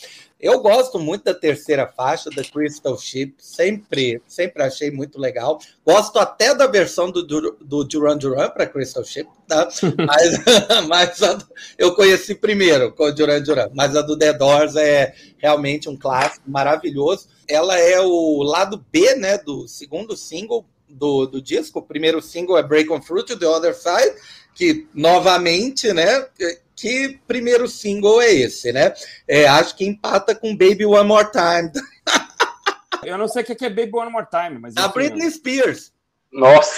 Eu 0.41 0.61
gosto 0.61 0.99
muito 0.99 1.25
da 1.25 1.35
terceira 1.35 1.87
faixa 1.87 2.31
da 2.31 2.43
Crystal 2.43 2.97
Ship, 2.99 3.35
sempre, 3.39 4.23
sempre 4.27 4.63
achei 4.63 4.91
muito 4.91 5.21
legal. 5.21 5.61
Gosto 5.85 6.19
até 6.19 6.55
da 6.55 6.67
versão 6.67 7.11
do, 7.11 7.23
do, 7.23 7.59
do 7.61 7.85
Duran 7.85 8.17
Duran 8.17 8.49
para 8.49 8.67
Crystal 8.67 9.05
Ship, 9.05 9.29
tá? 9.47 9.69
mas, 10.07 10.87
mas 10.89 11.23
a, 11.23 11.39
eu 11.77 11.95
conheci 11.95 12.35
primeiro 12.35 12.91
com 12.93 13.05
o 13.05 13.13
Duran 13.13 13.43
Duran, 13.43 13.69
mas 13.75 13.95
a 13.95 14.01
do 14.01 14.17
The 14.17 14.33
Doors 14.33 14.77
é 14.77 15.15
realmente 15.37 15.91
um 15.91 15.97
clássico 15.97 16.50
maravilhoso. 16.51 17.29
Ela 17.49 17.79
é 17.79 18.01
o 18.01 18.43
lado 18.43 18.85
B, 18.91 19.15
né, 19.15 19.39
do 19.39 19.67
segundo 19.69 20.17
single 20.17 20.67
do, 20.89 21.27
do 21.27 21.41
disco. 21.41 21.79
O 21.79 21.83
primeiro 21.83 22.21
single 22.21 22.59
é 22.59 22.63
Break 22.63 22.91
on 22.91 23.01
Fruit, 23.01 23.37
The 23.37 23.47
Other 23.47 23.75
Side, 23.75 24.17
que 24.55 24.89
novamente, 24.95 25.93
né, 25.93 26.27
que 26.75 27.21
primeiro 27.27 27.69
single 27.69 28.21
é 28.21 28.33
esse, 28.33 28.73
né? 28.73 28.95
É, 29.29 29.47
acho 29.47 29.77
que 29.77 29.85
empata 29.85 30.35
com 30.35 30.57
Baby 30.57 30.87
One 30.87 31.09
More 31.09 31.29
Time. 31.31 31.71
Eu 33.05 33.17
não 33.17 33.29
sei 33.29 33.43
o 33.43 33.47
que 33.47 33.65
é 33.65 33.71
Baby 33.71 33.93
One 33.95 34.13
More 34.13 34.27
Time, 34.31 34.59
mas. 34.59 34.77
A 34.77 34.89
Britney 34.89 35.31
Spears. 35.31 35.93
Nossa! 36.33 36.75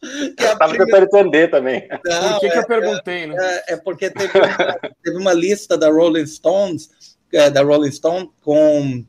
que 0.00 0.44
eu 0.44 0.58
tava 0.58 0.76
tentando 0.76 1.04
entender 1.04 1.48
também. 1.48 1.88
Não, 2.04 2.32
Por 2.32 2.40
que, 2.40 2.46
é, 2.46 2.50
que 2.50 2.58
eu 2.58 2.66
perguntei, 2.66 3.26
né? 3.26 3.36
É, 3.38 3.74
é 3.74 3.76
porque 3.76 4.10
teve 4.10 4.38
uma, 4.38 4.78
teve 5.02 5.16
uma, 5.16 5.32
lista 5.32 5.76
da 5.76 5.90
Rolling 5.90 6.26
Stones, 6.26 6.90
é, 7.32 7.50
da 7.50 7.62
Rolling 7.62 7.92
Stone, 7.92 8.30
com 8.42 9.04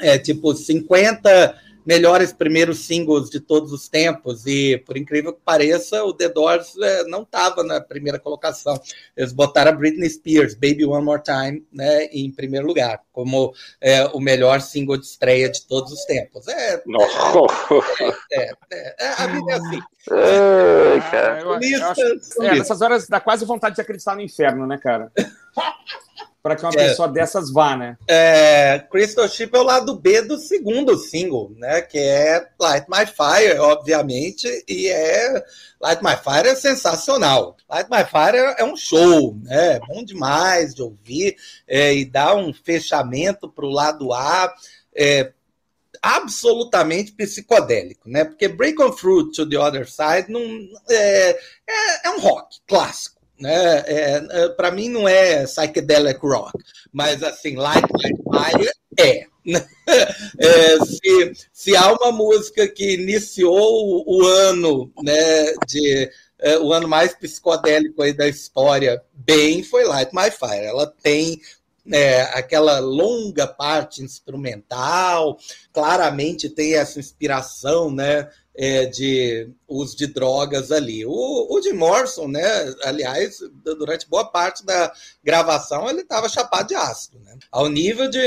é, 0.00 0.18
tipo 0.18 0.54
50 0.54 1.66
melhores 1.86 2.32
primeiros 2.32 2.80
singles 2.80 3.30
de 3.30 3.38
todos 3.38 3.72
os 3.72 3.88
tempos, 3.88 4.44
e 4.44 4.76
por 4.78 4.96
incrível 4.96 5.32
que 5.32 5.40
pareça, 5.44 6.02
o 6.02 6.12
The 6.12 6.28
Doors 6.28 6.76
é, 6.82 7.04
não 7.04 7.22
estava 7.22 7.62
na 7.62 7.80
primeira 7.80 8.18
colocação. 8.18 8.78
Eles 9.16 9.32
botaram 9.32 9.70
a 9.70 9.74
Britney 9.74 10.10
Spears, 10.10 10.54
Baby 10.54 10.84
One 10.84 11.04
More 11.04 11.22
Time, 11.22 11.64
né, 11.72 12.06
em 12.06 12.28
primeiro 12.32 12.66
lugar, 12.66 13.00
como 13.12 13.54
é, 13.80 14.04
o 14.06 14.18
melhor 14.18 14.60
single 14.60 14.96
de 14.96 15.06
estreia 15.06 15.48
de 15.48 15.64
todos 15.64 15.92
os 15.92 16.04
tempos. 16.04 16.48
É, 16.48 16.74
é, 16.74 16.80
é, 18.32 18.50
é, 18.72 18.94
é 18.98 19.08
a 19.16 19.26
vida 19.28 19.52
é 19.52 19.54
assim. 19.54 19.80
É, 20.10 21.10
cara. 21.10 21.40
Eu, 21.40 21.60
eu 21.60 21.86
acho, 21.86 22.00
é, 22.42 22.58
nessas 22.58 22.80
horas 22.80 23.06
dá 23.06 23.20
quase 23.20 23.44
vontade 23.44 23.76
de 23.76 23.80
acreditar 23.80 24.16
no 24.16 24.22
inferno, 24.22 24.66
né, 24.66 24.76
cara? 24.76 25.12
para 26.46 26.54
que 26.54 26.64
uma 26.64 26.70
é, 26.70 26.88
pessoa 26.90 27.08
dessas 27.08 27.50
vá, 27.50 27.76
né? 27.76 27.98
É, 28.06 28.78
Crystal 28.88 29.28
Ship 29.28 29.50
é 29.52 29.58
o 29.58 29.64
lado 29.64 29.96
B 29.96 30.22
do 30.22 30.38
segundo 30.38 30.96
single, 30.96 31.52
né? 31.56 31.82
Que 31.82 31.98
é 31.98 32.46
Light 32.60 32.86
My 32.88 33.04
Fire, 33.04 33.58
obviamente, 33.58 34.46
e 34.68 34.86
é 34.86 35.44
Light 35.80 36.00
My 36.04 36.16
Fire 36.16 36.48
é 36.48 36.54
sensacional. 36.54 37.56
Light 37.68 37.90
My 37.90 38.04
Fire 38.04 38.54
é 38.58 38.64
um 38.64 38.76
show, 38.76 39.36
né? 39.42 39.72
É 39.72 39.80
bom 39.80 40.04
demais 40.04 40.72
de 40.72 40.82
ouvir 40.82 41.34
é, 41.66 41.92
e 41.92 42.04
dá 42.04 42.32
um 42.36 42.54
fechamento 42.54 43.48
para 43.48 43.66
o 43.66 43.72
lado 43.72 44.12
A. 44.12 44.54
É, 44.94 45.32
absolutamente 46.00 47.10
psicodélico, 47.10 48.08
né? 48.08 48.24
Porque 48.24 48.46
Break 48.46 48.80
on 48.80 48.92
Fruit 48.92 49.34
to 49.34 49.48
the 49.48 49.58
Other 49.58 49.90
Side 49.90 50.30
não, 50.30 50.40
é, 50.88 51.30
é, 51.30 52.06
é 52.06 52.10
um 52.10 52.20
rock 52.20 52.58
clássico 52.68 53.15
né? 53.38 53.84
É, 53.86 54.26
é 54.30 54.48
para 54.50 54.70
mim 54.70 54.88
não 54.88 55.08
é 55.08 55.44
psychedelic 55.44 56.20
rock, 56.22 56.52
mas 56.92 57.22
assim, 57.22 57.56
Light 57.56 57.86
My 57.92 58.10
Fire 58.32 58.70
é. 58.98 59.26
é. 60.38 60.84
se, 60.84 61.32
se 61.52 61.76
há 61.76 61.92
uma 61.92 62.10
música 62.10 62.66
que 62.66 62.94
iniciou 62.94 64.04
o, 64.06 64.26
ano, 64.26 64.90
né, 65.02 65.52
de 65.66 66.10
é, 66.38 66.58
o 66.58 66.72
ano 66.72 66.88
mais 66.88 67.14
psicodélico 67.14 68.02
aí 68.02 68.12
da 68.12 68.26
história, 68.26 69.02
bem, 69.14 69.62
foi 69.62 69.84
Light 69.84 70.12
My 70.12 70.30
Fire. 70.30 70.64
Ela 70.64 70.86
tem 70.86 71.40
é, 71.92 72.22
aquela 72.22 72.78
longa 72.78 73.46
parte 73.46 74.02
instrumental, 74.02 75.38
claramente 75.72 76.48
tem 76.48 76.74
essa 76.74 76.98
inspiração, 76.98 77.90
né? 77.90 78.28
É, 78.56 78.86
de 78.86 79.50
uso 79.68 79.96
de 79.96 80.06
drogas 80.06 80.72
ali. 80.72 81.04
O, 81.04 81.46
o 81.50 81.62
Jim 81.62 81.74
Morrison, 81.74 82.26
né, 82.26 82.42
aliás, 82.82 83.38
durante 83.62 84.08
boa 84.08 84.24
parte 84.24 84.64
da 84.64 84.92
gravação, 85.22 85.88
ele 85.88 86.00
estava 86.00 86.28
chapado 86.28 86.68
de 86.68 86.74
ácido, 86.74 87.18
né? 87.20 87.36
Ao 87.52 87.68
nível 87.68 88.08
de 88.08 88.18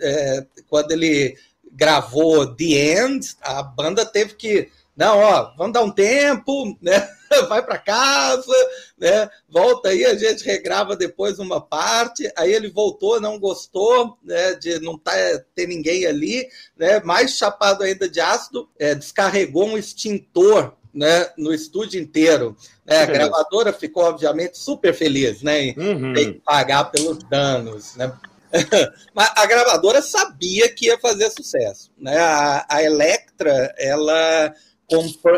é, 0.00 0.46
quando 0.68 0.90
ele 0.92 1.36
gravou 1.72 2.54
The 2.54 3.04
End, 3.04 3.36
a 3.40 3.62
banda 3.62 4.04
teve 4.04 4.34
que 4.34 4.68
não, 4.96 5.18
ó, 5.18 5.54
vamos 5.56 5.74
dar 5.74 5.82
um 5.82 5.90
tempo, 5.90 6.76
né? 6.80 7.06
Vai 7.48 7.62
para 7.62 7.76
casa, 7.76 8.52
né? 8.98 9.28
Volta 9.48 9.90
aí, 9.90 10.06
a 10.06 10.14
gente 10.14 10.44
regrava 10.44 10.96
depois 10.96 11.38
uma 11.38 11.60
parte. 11.60 12.32
Aí 12.36 12.52
ele 12.52 12.70
voltou, 12.70 13.20
não 13.20 13.38
gostou, 13.38 14.16
né? 14.22 14.54
De 14.54 14.78
não 14.80 14.96
tá, 14.96 15.12
ter 15.54 15.66
ninguém 15.66 16.06
ali, 16.06 16.48
né? 16.78 17.00
Mais 17.00 17.36
chapado 17.36 17.82
ainda 17.82 18.08
de 18.08 18.20
ácido, 18.20 18.70
é, 18.78 18.94
descarregou 18.94 19.66
um 19.66 19.76
extintor 19.76 20.72
né, 20.96 21.28
no 21.36 21.52
estúdio 21.52 22.00
inteiro. 22.00 22.56
Né? 22.86 23.02
A 23.02 23.06
gravadora 23.06 23.72
ficou, 23.72 24.04
obviamente, 24.04 24.56
super 24.56 24.94
feliz 24.94 25.42
né, 25.42 25.60
em 25.60 25.78
uhum. 25.78 26.14
ter 26.14 26.32
que 26.32 26.40
pagar 26.40 26.84
pelos 26.84 27.18
danos. 27.24 27.94
Né? 27.96 28.10
Mas 29.14 29.30
a 29.36 29.44
gravadora 29.44 30.00
sabia 30.00 30.70
que 30.70 30.86
ia 30.86 30.98
fazer 30.98 31.30
sucesso. 31.30 31.90
Né? 31.98 32.16
A, 32.16 32.64
a 32.66 32.82
Electra, 32.82 33.74
ela 33.76 34.54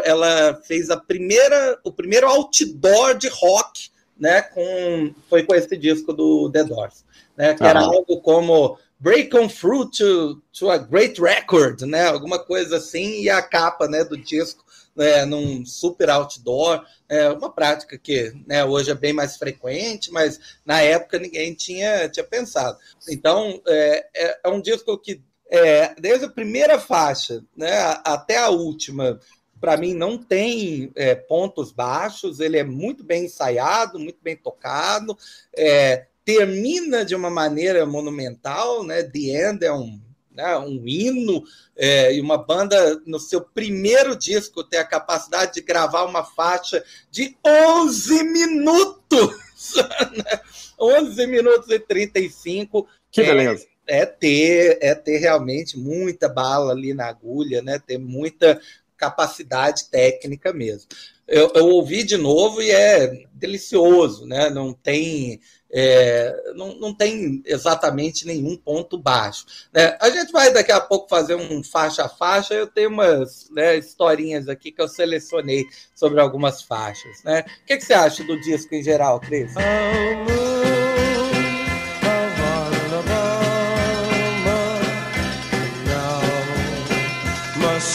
ela 0.04 0.60
fez 0.64 0.90
a 0.90 0.96
primeira, 0.96 1.78
o 1.84 1.92
primeiro 1.92 2.26
outdoor 2.28 3.16
de 3.16 3.28
rock, 3.28 3.90
né? 4.18 4.42
Com, 4.42 5.14
foi 5.28 5.42
com 5.42 5.54
esse 5.54 5.76
disco 5.76 6.12
do 6.12 6.50
The 6.50 6.64
Doors, 6.64 7.04
né? 7.36 7.54
Que 7.54 7.64
era 7.64 7.80
algo 7.80 8.20
como 8.20 8.78
Break 8.98 9.36
on 9.36 9.48
Fruit 9.48 9.96
to, 9.96 10.42
to 10.52 10.70
a 10.70 10.78
Great 10.78 11.20
Record, 11.20 11.82
né? 11.82 12.06
Alguma 12.06 12.38
coisa 12.38 12.76
assim, 12.76 13.22
e 13.22 13.30
a 13.30 13.40
capa 13.40 13.86
né, 13.86 14.04
do 14.04 14.16
disco 14.16 14.68
né, 14.98 15.24
num 15.24 15.64
super 15.64 16.10
outdoor, 16.10 16.84
é 17.08 17.30
uma 17.30 17.52
prática 17.52 17.96
que 17.96 18.32
né, 18.44 18.64
hoje 18.64 18.90
é 18.90 18.94
bem 18.94 19.12
mais 19.12 19.36
frequente, 19.36 20.10
mas 20.10 20.58
na 20.66 20.82
época 20.82 21.20
ninguém 21.20 21.54
tinha, 21.54 22.08
tinha 22.08 22.24
pensado. 22.24 22.76
Então, 23.08 23.62
é, 23.68 24.06
é, 24.12 24.40
é 24.44 24.48
um 24.48 24.60
disco 24.60 24.98
que, 24.98 25.22
é, 25.48 25.94
desde 26.00 26.24
a 26.24 26.30
primeira 26.30 26.80
faixa 26.80 27.44
né, 27.56 27.80
até 28.04 28.38
a 28.38 28.48
última, 28.48 29.20
para 29.60 29.76
mim 29.76 29.94
não 29.94 30.18
tem 30.18 30.90
é, 30.94 31.14
pontos 31.14 31.72
baixos, 31.72 32.40
ele 32.40 32.56
é 32.56 32.64
muito 32.64 33.04
bem 33.04 33.24
ensaiado, 33.24 33.98
muito 33.98 34.18
bem 34.22 34.36
tocado, 34.36 35.16
é, 35.56 36.06
termina 36.24 37.04
de 37.04 37.14
uma 37.14 37.30
maneira 37.30 37.86
monumental, 37.86 38.84
né? 38.84 39.02
The 39.02 39.50
End 39.50 39.64
é 39.64 39.72
um, 39.72 40.00
né, 40.30 40.56
um 40.58 40.86
hino, 40.86 41.42
é, 41.76 42.14
e 42.14 42.20
uma 42.20 42.38
banda 42.38 43.00
no 43.06 43.18
seu 43.18 43.40
primeiro 43.40 44.16
disco 44.16 44.62
tem 44.62 44.78
a 44.78 44.84
capacidade 44.84 45.54
de 45.54 45.62
gravar 45.62 46.04
uma 46.04 46.22
faixa 46.22 46.84
de 47.10 47.36
11 47.44 48.24
minutos! 48.24 49.36
11 50.78 51.26
minutos 51.26 51.70
e 51.70 51.78
35. 51.78 52.86
Que 53.10 53.22
beleza! 53.22 53.66
É, 53.86 54.00
é 54.00 54.06
ter, 54.06 54.78
é 54.80 54.94
ter 54.94 55.18
realmente 55.18 55.78
muita 55.78 56.28
bala 56.28 56.72
ali 56.72 56.94
na 56.94 57.06
agulha, 57.06 57.62
né? 57.62 57.78
Ter 57.84 57.98
muita 57.98 58.60
capacidade 58.98 59.88
técnica 59.88 60.52
mesmo. 60.52 60.88
Eu, 61.26 61.52
eu 61.54 61.66
ouvi 61.66 62.02
de 62.02 62.16
novo 62.16 62.60
e 62.60 62.70
é 62.70 63.24
delicioso, 63.34 64.26
né? 64.26 64.50
Não 64.50 64.72
tem. 64.72 65.40
É, 65.70 66.34
não, 66.54 66.74
não 66.76 66.94
tem 66.94 67.42
exatamente 67.44 68.26
nenhum 68.26 68.56
ponto 68.56 68.96
baixo. 68.96 69.44
Né? 69.70 69.98
A 70.00 70.08
gente 70.08 70.32
vai 70.32 70.50
daqui 70.50 70.72
a 70.72 70.80
pouco 70.80 71.06
fazer 71.06 71.34
um 71.34 71.62
faixa 71.62 72.04
a 72.04 72.08
faixa. 72.08 72.54
Eu 72.54 72.66
tenho 72.66 72.88
umas 72.88 73.50
né, 73.50 73.76
historinhas 73.76 74.48
aqui 74.48 74.72
que 74.72 74.80
eu 74.80 74.88
selecionei 74.88 75.66
sobre 75.94 76.20
algumas 76.20 76.62
faixas. 76.62 77.22
Né? 77.22 77.44
O 77.62 77.66
que, 77.66 77.76
que 77.76 77.84
você 77.84 77.92
acha 77.92 78.24
do 78.24 78.40
disco 78.40 78.74
em 78.74 78.82
geral, 78.82 79.20
Cris? 79.20 79.52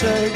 say 0.04 0.33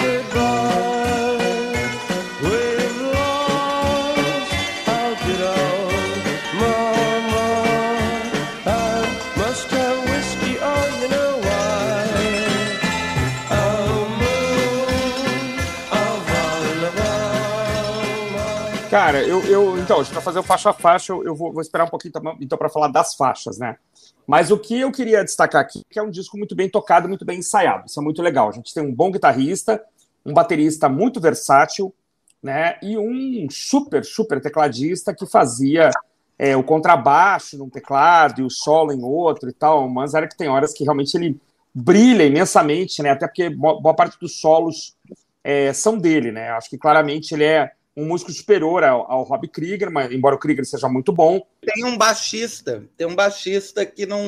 Cara, 18.97 19.21
eu, 19.21 19.43
eu 19.45 19.77
então, 19.77 20.03
para 20.03 20.21
fazer 20.21 20.39
o 20.39 20.43
faixa 20.43 20.71
a 20.71 20.73
faixa, 20.73 21.13
eu, 21.13 21.23
eu 21.23 21.35
vou, 21.35 21.53
vou, 21.53 21.61
esperar 21.61 21.83
um 21.83 21.87
pouquinho 21.87 22.11
então 22.41 22.57
para 22.57 22.67
falar 22.67 22.87
das 22.87 23.13
faixas, 23.13 23.59
né? 23.59 23.77
Mas 24.25 24.49
o 24.49 24.57
que 24.57 24.79
eu 24.79 24.91
queria 24.91 25.23
destacar 25.23 25.61
aqui 25.61 25.81
é 25.81 25.93
que 25.93 25.99
é 25.99 26.01
um 26.01 26.09
disco 26.09 26.35
muito 26.35 26.55
bem 26.55 26.67
tocado, 26.67 27.07
muito 27.07 27.23
bem 27.23 27.37
ensaiado. 27.37 27.85
Isso 27.85 27.99
é 27.99 28.03
muito 28.03 28.23
legal. 28.23 28.49
A 28.49 28.51
gente 28.53 28.73
tem 28.73 28.81
um 28.81 28.91
bom 28.91 29.11
guitarrista, 29.11 29.79
um 30.25 30.33
baterista 30.33 30.89
muito 30.89 31.21
versátil, 31.21 31.93
né? 32.41 32.79
E 32.81 32.97
um 32.97 33.47
super, 33.51 34.03
super 34.03 34.41
tecladista 34.41 35.13
que 35.13 35.27
fazia 35.27 35.91
é, 36.39 36.57
o 36.57 36.63
contrabaixo 36.63 37.55
num 37.55 37.69
teclado 37.69 38.41
e 38.41 38.43
o 38.43 38.49
solo 38.49 38.91
em 38.91 39.03
outro 39.03 39.47
e 39.47 39.53
tal. 39.53 39.87
Mas 39.87 40.15
era 40.15 40.27
que 40.27 40.35
tem 40.35 40.49
horas 40.49 40.73
que 40.73 40.83
realmente 40.83 41.15
ele 41.15 41.39
brilha 41.71 42.25
imensamente, 42.25 43.03
né? 43.03 43.11
Até 43.11 43.27
porque 43.27 43.47
boa 43.47 43.93
parte 43.93 44.19
dos 44.19 44.41
solos 44.41 44.97
é, 45.43 45.71
são 45.71 45.99
dele, 45.99 46.31
né? 46.31 46.49
Acho 46.49 46.67
que 46.67 46.79
claramente 46.79 47.35
ele 47.35 47.43
é 47.43 47.77
um 47.97 48.05
músico 48.05 48.31
superior 48.31 48.83
ao, 48.83 49.11
ao 49.11 49.23
Rob 49.23 49.47
Krieger, 49.47 49.89
mas 49.91 50.11
embora 50.11 50.35
o 50.35 50.37
Krieger 50.37 50.63
seja 50.63 50.87
muito 50.87 51.11
bom. 51.11 51.41
Tem 51.61 51.83
um 51.83 51.97
baixista, 51.97 52.87
tem 52.95 53.07
um 53.07 53.15
baixista 53.15 53.83
que 53.87 54.05
não, 54.05 54.21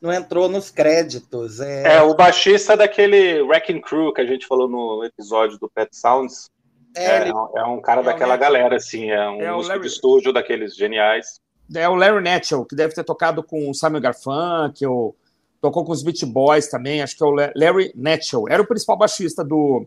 não 0.00 0.12
entrou 0.12 0.48
nos 0.48 0.70
créditos. 0.70 1.60
É... 1.60 1.98
é 1.98 2.02
o 2.02 2.16
baixista 2.16 2.76
daquele 2.76 3.40
Wrecking 3.42 3.80
Crew 3.80 4.12
que 4.12 4.20
a 4.20 4.26
gente 4.26 4.44
falou 4.44 4.68
no 4.68 5.04
episódio 5.04 5.56
do 5.56 5.70
Pet 5.70 5.96
Sounds. 5.96 6.50
É, 6.96 7.04
é, 7.04 7.20
ele... 7.20 7.30
é 7.30 7.62
um 7.62 7.80
cara 7.80 8.00
é 8.00 8.04
daquela 8.04 8.36
galera, 8.36 8.74
assim, 8.74 9.08
é 9.08 9.28
um 9.28 9.40
é 9.40 9.52
músico 9.52 9.68
Larry... 9.68 9.80
de 9.82 9.86
estúdio 9.86 10.32
daqueles 10.32 10.74
geniais. 10.74 11.40
É 11.72 11.88
o 11.88 11.94
Larry 11.94 12.24
Natchell, 12.24 12.64
que 12.64 12.74
deve 12.74 12.92
ter 12.92 13.04
tocado 13.04 13.40
com 13.40 13.70
o 13.70 13.74
Samuel 13.74 14.02
Garfunkel, 14.02 15.14
tocou 15.60 15.84
com 15.84 15.92
os 15.92 16.02
Beach 16.02 16.26
Boys 16.26 16.66
também, 16.68 17.02
acho 17.02 17.16
que 17.16 17.22
é 17.22 17.26
o 17.26 17.36
Larry 17.54 17.92
Natchell. 17.94 18.46
Era 18.48 18.62
o 18.62 18.66
principal 18.66 18.98
baixista 18.98 19.44
do, 19.44 19.86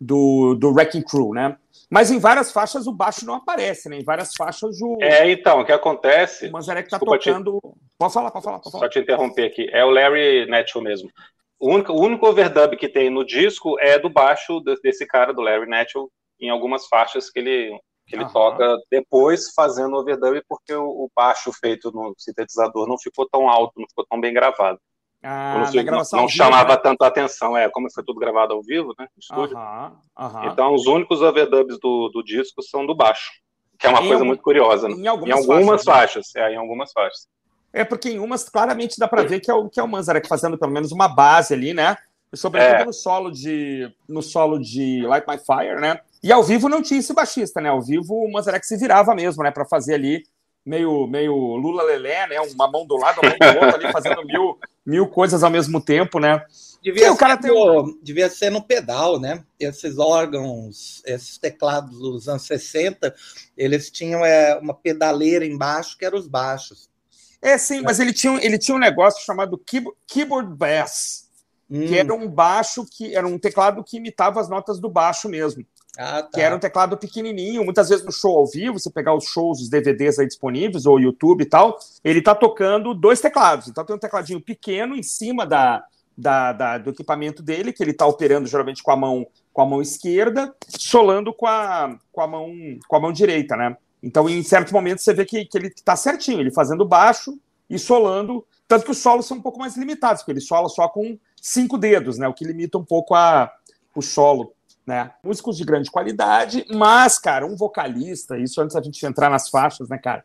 do, 0.00 0.54
do 0.54 0.70
Wrecking 0.70 1.02
Crew, 1.02 1.34
né? 1.34 1.56
Mas 1.90 2.10
em 2.10 2.18
várias 2.18 2.50
faixas 2.50 2.86
o 2.86 2.92
baixo 2.92 3.24
não 3.24 3.34
aparece, 3.34 3.88
né? 3.88 3.98
Em 3.98 4.04
várias 4.04 4.34
faixas 4.36 4.80
o. 4.82 4.98
É, 5.00 5.30
então, 5.30 5.60
o 5.60 5.64
que 5.64 5.72
acontece. 5.72 6.48
O 6.48 6.52
Manzarek 6.52 6.90
tá 6.90 6.98
tocando. 6.98 7.60
Te... 7.60 7.80
Pode 7.96 8.12
falar, 8.12 8.30
pode 8.30 8.44
falar, 8.44 8.58
pode 8.58 8.72
falar. 8.72 8.84
Só 8.84 8.88
te 8.88 8.98
interromper 8.98 9.46
aqui. 9.46 9.68
É 9.70 9.84
o 9.84 9.90
Larry 9.90 10.46
Natchell 10.46 10.82
mesmo. 10.82 11.08
O 11.58 11.72
único, 11.72 11.92
o 11.92 12.00
único 12.00 12.26
overdub 12.26 12.76
que 12.76 12.88
tem 12.88 13.08
no 13.08 13.24
disco 13.24 13.78
é 13.78 13.98
do 13.98 14.10
baixo 14.10 14.60
desse 14.82 15.06
cara, 15.06 15.32
do 15.32 15.40
Larry 15.40 15.68
Natchell, 15.68 16.10
em 16.40 16.50
algumas 16.50 16.86
faixas 16.86 17.30
que 17.30 17.38
ele, 17.38 17.78
que 18.06 18.14
ele 18.14 18.28
toca 18.30 18.76
depois 18.90 19.52
fazendo 19.54 19.96
overdub, 19.96 20.42
porque 20.48 20.74
o, 20.74 20.84
o 20.84 21.10
baixo 21.14 21.50
feito 21.52 21.90
no 21.92 22.14
sintetizador 22.18 22.86
não 22.86 22.98
ficou 22.98 23.26
tão 23.28 23.48
alto, 23.48 23.80
não 23.80 23.88
ficou 23.88 24.04
tão 24.06 24.20
bem 24.20 24.34
gravado. 24.34 24.78
Ah, 25.28 25.68
não, 25.84 26.20
não 26.20 26.28
chamava 26.28 26.74
né? 26.74 26.80
tanto 26.80 27.02
a 27.02 27.08
atenção, 27.08 27.56
é, 27.56 27.68
como 27.68 27.90
foi 27.92 28.04
tudo 28.04 28.20
gravado 28.20 28.54
ao 28.54 28.62
vivo, 28.62 28.94
né, 28.96 29.08
estúdio. 29.18 29.58
Então, 30.44 30.72
os 30.72 30.86
únicos 30.86 31.20
overdubs 31.20 31.80
do, 31.80 32.08
do 32.10 32.22
disco 32.22 32.62
são 32.62 32.86
do 32.86 32.94
baixo, 32.94 33.32
que 33.76 33.88
é 33.88 33.90
uma 33.90 33.98
em 33.98 34.02
coisa 34.02 34.14
algum, 34.14 34.26
muito 34.26 34.42
curiosa, 34.42 34.88
né? 34.88 34.94
Em 34.94 35.06
algumas, 35.08 35.36
em 35.36 35.40
algumas 35.40 35.82
faixas, 35.82 36.30
faixas 36.30 36.32
né? 36.36 36.42
é, 36.42 36.54
em 36.54 36.56
algumas 36.56 36.92
faixas. 36.92 37.26
É, 37.72 37.84
porque 37.84 38.10
em 38.10 38.20
umas, 38.20 38.48
claramente, 38.48 39.00
dá 39.00 39.08
para 39.08 39.24
ver 39.24 39.40
que 39.40 39.50
é 39.50 39.54
o, 39.54 39.68
que 39.68 39.80
é 39.80 39.82
o 39.82 39.88
Manzarek 39.88 40.28
fazendo 40.28 40.56
pelo 40.56 40.70
menos 40.70 40.92
uma 40.92 41.08
base 41.08 41.52
ali, 41.52 41.74
né? 41.74 41.96
Sobretudo 42.32 42.82
é. 42.82 42.84
no 42.84 42.92
solo 42.92 43.30
de 43.30 43.92
no 44.08 44.22
solo 44.22 44.60
de 44.60 45.02
Light 45.06 45.26
My 45.28 45.38
Fire, 45.38 45.80
né? 45.80 46.00
E 46.22 46.32
ao 46.32 46.42
vivo 46.42 46.68
não 46.68 46.82
tinha 46.82 47.00
esse 47.00 47.12
baixista, 47.12 47.60
né? 47.60 47.68
Ao 47.68 47.82
vivo 47.82 48.14
o 48.14 48.32
Manzarek 48.32 48.64
se 48.64 48.76
virava 48.76 49.14
mesmo, 49.14 49.42
né? 49.42 49.50
Para 49.50 49.64
fazer 49.64 49.94
ali 49.94 50.22
meio, 50.64 51.06
meio 51.06 51.34
Lula 51.34 51.82
Lelé, 51.82 52.26
né? 52.28 52.40
Uma 52.40 52.70
mão 52.70 52.86
do 52.86 52.96
lado, 52.96 53.20
uma 53.20 53.30
mão 53.30 53.52
do 53.52 53.58
outro 53.64 53.76
ali, 53.76 53.92
fazendo 53.92 54.24
mil, 54.24 54.58
mil 54.86 55.08
coisas 55.08 55.42
ao 55.42 55.50
mesmo 55.50 55.80
tempo, 55.80 56.20
né? 56.20 56.40
Devia, 56.82 57.12
o 57.12 57.16
cara 57.16 57.36
tem 57.36 57.50
no, 57.50 57.98
devia 58.00 58.30
ser 58.30 58.48
no 58.48 58.62
pedal, 58.62 59.18
né? 59.18 59.42
Esses 59.58 59.98
órgãos, 59.98 61.02
esses 61.04 61.36
teclados 61.36 61.98
dos 61.98 62.28
anos 62.28 62.42
60, 62.42 63.12
eles 63.56 63.90
tinham 63.90 64.24
é, 64.24 64.56
uma 64.56 64.72
pedaleira 64.72 65.44
embaixo 65.44 65.98
que 65.98 66.04
eram 66.04 66.16
os 66.16 66.28
baixos. 66.28 66.88
É, 67.42 67.58
sim, 67.58 67.82
mas 67.82 67.98
ele 67.98 68.12
tinha, 68.12 68.38
ele 68.40 68.56
tinha 68.56 68.76
um 68.76 68.80
negócio 68.80 69.24
chamado 69.24 69.60
keyboard 70.06 70.54
bass, 70.54 71.28
hum. 71.68 71.86
que 71.86 71.98
era 71.98 72.14
um 72.14 72.28
baixo 72.28 72.86
que 72.86 73.16
era 73.16 73.26
um 73.26 73.38
teclado 73.38 73.82
que 73.82 73.96
imitava 73.96 74.40
as 74.40 74.48
notas 74.48 74.78
do 74.78 74.88
baixo 74.88 75.28
mesmo. 75.28 75.66
Ah, 75.98 76.22
tá. 76.22 76.28
Que 76.34 76.40
era 76.40 76.54
um 76.54 76.58
teclado 76.58 76.96
pequenininho, 76.96 77.64
muitas 77.64 77.88
vezes 77.88 78.04
no 78.04 78.12
show 78.12 78.36
ao 78.38 78.46
vivo, 78.46 78.78
você 78.78 78.90
pegar 78.90 79.14
os 79.14 79.24
shows, 79.24 79.60
os 79.60 79.68
DVDs 79.68 80.18
aí 80.18 80.26
disponíveis, 80.26 80.86
ou 80.86 81.00
YouTube 81.00 81.42
e 81.42 81.46
tal, 81.46 81.78
ele 82.04 82.20
tá 82.20 82.34
tocando 82.34 82.94
dois 82.94 83.20
teclados. 83.20 83.68
Então 83.68 83.84
tem 83.84 83.96
um 83.96 83.98
tecladinho 83.98 84.40
pequeno 84.40 84.94
em 84.94 85.02
cima 85.02 85.46
da, 85.46 85.84
da, 86.16 86.52
da, 86.52 86.78
do 86.78 86.90
equipamento 86.90 87.42
dele, 87.42 87.72
que 87.72 87.82
ele 87.82 87.92
tá 87.92 88.06
operando 88.06 88.46
geralmente 88.46 88.82
com 88.82 88.90
a 88.90 88.96
mão 88.96 89.26
com 89.56 89.62
a 89.62 89.66
mão 89.66 89.80
esquerda, 89.80 90.54
solando 90.68 91.32
com 91.32 91.46
a, 91.46 91.96
com 92.12 92.20
a, 92.20 92.26
mão, 92.26 92.52
com 92.86 92.96
a 92.96 93.00
mão 93.00 93.10
direita, 93.10 93.56
né? 93.56 93.74
Então, 94.02 94.28
em 94.28 94.42
certos 94.42 94.70
momentos, 94.70 95.02
você 95.02 95.14
vê 95.14 95.24
que, 95.24 95.46
que 95.46 95.56
ele 95.56 95.70
tá 95.82 95.96
certinho, 95.96 96.40
ele 96.40 96.50
fazendo 96.50 96.84
baixo 96.84 97.38
e 97.68 97.78
solando, 97.78 98.46
tanto 98.68 98.84
que 98.84 98.90
os 98.90 98.98
solos 98.98 99.24
são 99.24 99.38
um 99.38 99.40
pouco 99.40 99.58
mais 99.58 99.74
limitados, 99.74 100.20
porque 100.20 100.32
ele 100.32 100.42
sola 100.42 100.68
só 100.68 100.86
com 100.88 101.18
cinco 101.40 101.78
dedos, 101.78 102.18
né? 102.18 102.28
O 102.28 102.34
que 102.34 102.44
limita 102.44 102.76
um 102.76 102.84
pouco 102.84 103.14
a, 103.14 103.50
o 103.94 104.02
solo 104.02 104.52
né? 104.86 105.10
Músicos 105.22 105.56
de 105.56 105.64
grande 105.64 105.90
qualidade, 105.90 106.64
mas, 106.70 107.18
cara, 107.18 107.44
um 107.44 107.56
vocalista, 107.56 108.38
isso 108.38 108.60
antes 108.60 108.74
da 108.74 108.82
gente 108.82 109.04
entrar 109.04 109.28
nas 109.28 109.48
faixas, 109.48 109.88
né, 109.88 109.98
cara? 109.98 110.24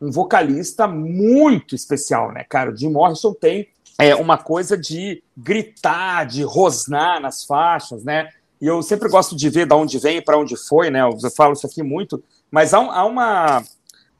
Um 0.00 0.10
vocalista 0.10 0.88
muito 0.88 1.74
especial, 1.74 2.32
né, 2.32 2.44
cara? 2.48 2.72
O 2.72 2.76
Jim 2.76 2.90
Morrison 2.90 3.32
tem 3.32 3.68
é, 3.98 4.14
uma 4.16 4.36
coisa 4.36 4.76
de 4.76 5.22
gritar, 5.36 6.26
de 6.26 6.42
rosnar 6.42 7.20
nas 7.20 7.44
faixas, 7.44 8.02
né? 8.02 8.28
E 8.60 8.66
eu 8.66 8.82
sempre 8.82 9.08
gosto 9.08 9.36
de 9.36 9.48
ver 9.48 9.66
de 9.66 9.74
onde 9.74 9.98
vem 9.98 10.18
e 10.18 10.22
para 10.22 10.38
onde 10.38 10.56
foi, 10.56 10.90
né? 10.90 11.02
Eu 11.02 11.18
falo 11.30 11.52
isso 11.52 11.66
aqui 11.66 11.82
muito, 11.82 12.22
mas 12.50 12.74
há, 12.74 12.78
há 12.78 13.04
uma, 13.04 13.62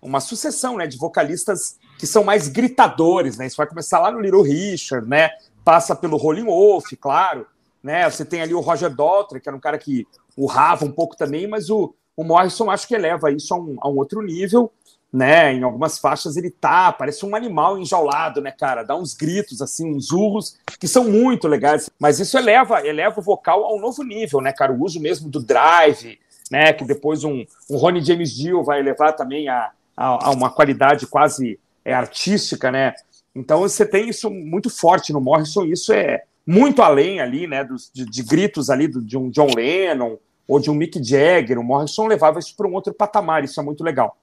uma 0.00 0.20
sucessão 0.20 0.76
né, 0.76 0.86
de 0.86 0.98
vocalistas 0.98 1.78
que 1.98 2.06
são 2.06 2.24
mais 2.24 2.48
gritadores, 2.48 3.36
né? 3.36 3.46
Isso 3.46 3.56
vai 3.56 3.66
começar 3.66 3.98
lá 3.98 4.10
no 4.10 4.20
Little 4.20 4.42
Richard, 4.42 5.08
né? 5.08 5.30
Passa 5.64 5.94
pelo 5.94 6.16
Rolling 6.16 6.44
Wolf, 6.44 6.92
claro, 7.00 7.46
né? 7.82 8.08
Você 8.08 8.24
tem 8.24 8.40
ali 8.40 8.54
o 8.54 8.60
Roger 8.60 8.94
Daltrey, 8.94 9.40
que 9.40 9.48
era 9.48 9.56
um 9.56 9.60
cara 9.60 9.78
que 9.78 10.06
urrava 10.36 10.84
um 10.84 10.92
pouco 10.92 11.16
também, 11.16 11.46
mas 11.46 11.68
o, 11.68 11.94
o 12.16 12.24
Morrison 12.24 12.70
acho 12.70 12.86
que 12.86 12.94
eleva 12.94 13.30
isso 13.30 13.52
a 13.52 13.58
um, 13.58 13.76
a 13.80 13.88
um 13.88 13.96
outro 13.96 14.22
nível, 14.22 14.72
né? 15.12 15.52
Em 15.52 15.62
algumas 15.62 15.98
faixas 15.98 16.36
ele 16.36 16.50
tá, 16.50 16.92
parece 16.92 17.26
um 17.26 17.34
animal 17.34 17.78
enjaulado, 17.78 18.40
né, 18.40 18.50
cara? 18.50 18.82
Dá 18.82 18.96
uns 18.96 19.14
gritos, 19.14 19.60
assim, 19.60 19.94
uns 19.94 20.10
urros, 20.10 20.56
que 20.78 20.88
são 20.88 21.04
muito 21.04 21.46
legais. 21.48 21.90
Mas 21.98 22.18
isso 22.18 22.38
eleva, 22.38 22.86
eleva 22.86 23.20
o 23.20 23.22
vocal 23.22 23.64
a 23.64 23.74
um 23.74 23.80
novo 23.80 24.02
nível, 24.02 24.40
né, 24.40 24.52
cara? 24.52 24.72
O 24.72 24.82
uso 24.82 25.00
mesmo 25.00 25.28
do 25.28 25.42
drive, 25.42 26.18
né? 26.50 26.72
Que 26.72 26.84
depois 26.84 27.24
um, 27.24 27.44
um 27.68 27.76
Ronnie 27.76 28.04
James 28.04 28.34
Dio 28.34 28.64
vai 28.64 28.78
elevar 28.78 29.14
também 29.14 29.48
a, 29.48 29.70
a, 29.96 30.28
a 30.28 30.30
uma 30.30 30.50
qualidade 30.50 31.06
quase 31.06 31.58
é, 31.84 31.92
artística, 31.92 32.70
né? 32.70 32.94
Então 33.34 33.60
você 33.60 33.84
tem 33.84 34.08
isso 34.08 34.30
muito 34.30 34.68
forte 34.68 35.12
no 35.12 35.20
Morrison, 35.20 35.64
isso 35.64 35.92
é, 35.92 36.24
muito 36.46 36.82
além 36.82 37.20
ali, 37.20 37.46
né, 37.46 37.64
dos, 37.64 37.90
de, 37.92 38.04
de 38.04 38.22
gritos 38.22 38.70
ali 38.70 38.88
do, 38.88 39.02
de 39.02 39.16
um 39.16 39.30
John 39.30 39.48
Lennon 39.54 40.16
ou 40.46 40.58
de 40.58 40.70
um 40.70 40.74
Mick 40.74 41.02
Jagger, 41.02 41.58
o 41.58 41.64
Morrison 41.64 42.06
levava 42.06 42.38
isso 42.38 42.54
para 42.56 42.66
um 42.66 42.74
outro 42.74 42.92
patamar, 42.92 43.44
isso 43.44 43.60
é 43.60 43.62
muito 43.62 43.84
legal. 43.84 44.16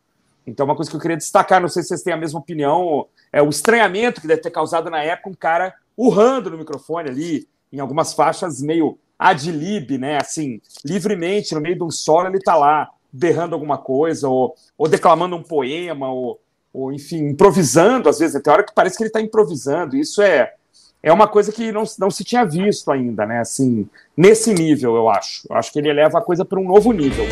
Então, 0.45 0.65
uma 0.65 0.75
coisa 0.75 0.89
que 0.89 0.97
eu 0.97 1.01
queria 1.01 1.17
destacar, 1.17 1.61
não 1.61 1.69
sei 1.69 1.83
se 1.83 1.89
vocês 1.89 2.01
têm 2.01 2.13
a 2.13 2.17
mesma 2.17 2.39
opinião, 2.39 3.07
é 3.31 3.41
o 3.41 3.49
estranhamento 3.49 4.19
que 4.19 4.27
deve 4.27 4.41
ter 4.41 4.51
causado 4.51 4.89
na 4.89 5.01
época 5.03 5.29
um 5.29 5.33
cara 5.33 5.73
urrando 5.95 6.49
no 6.49 6.57
microfone 6.57 7.09
ali, 7.09 7.47
em 7.71 7.79
algumas 7.79 8.13
faixas 8.13 8.61
meio 8.61 8.97
ad 9.17 9.51
lib, 9.51 9.97
né, 9.97 10.17
assim, 10.19 10.61
livremente, 10.83 11.53
no 11.53 11.61
meio 11.61 11.75
de 11.75 11.83
um 11.83 11.91
solo, 11.91 12.27
ele 12.27 12.39
tá 12.39 12.55
lá 12.55 12.89
berrando 13.11 13.53
alguma 13.53 13.77
coisa, 13.77 14.29
ou, 14.29 14.55
ou 14.77 14.87
declamando 14.87 15.35
um 15.35 15.43
poema, 15.43 16.11
ou, 16.11 16.39
ou, 16.73 16.93
enfim, 16.93 17.29
improvisando, 17.29 18.07
às 18.07 18.19
vezes, 18.19 18.41
tem 18.41 18.53
hora 18.53 18.63
que 18.63 18.73
parece 18.73 18.95
que 18.95 19.03
ele 19.03 19.09
está 19.09 19.19
improvisando, 19.21 19.97
isso 19.97 20.21
é, 20.21 20.53
é 21.01 21.11
uma 21.11 21.27
coisa 21.27 21.51
que 21.51 21.71
não, 21.71 21.83
não 21.97 22.11
se 22.11 22.23
tinha 22.23 22.43
visto 22.45 22.91
ainda, 22.91 23.25
né? 23.25 23.39
Assim, 23.39 23.87
nesse 24.15 24.53
nível, 24.53 24.95
eu 24.95 25.09
acho. 25.09 25.47
Eu 25.49 25.55
acho 25.55 25.71
que 25.71 25.79
ele 25.79 25.93
leva 25.93 26.19
a 26.19 26.21
coisa 26.21 26.43
para 26.43 26.59
um 26.59 26.65
novo 26.65 26.91
nível. 26.91 27.25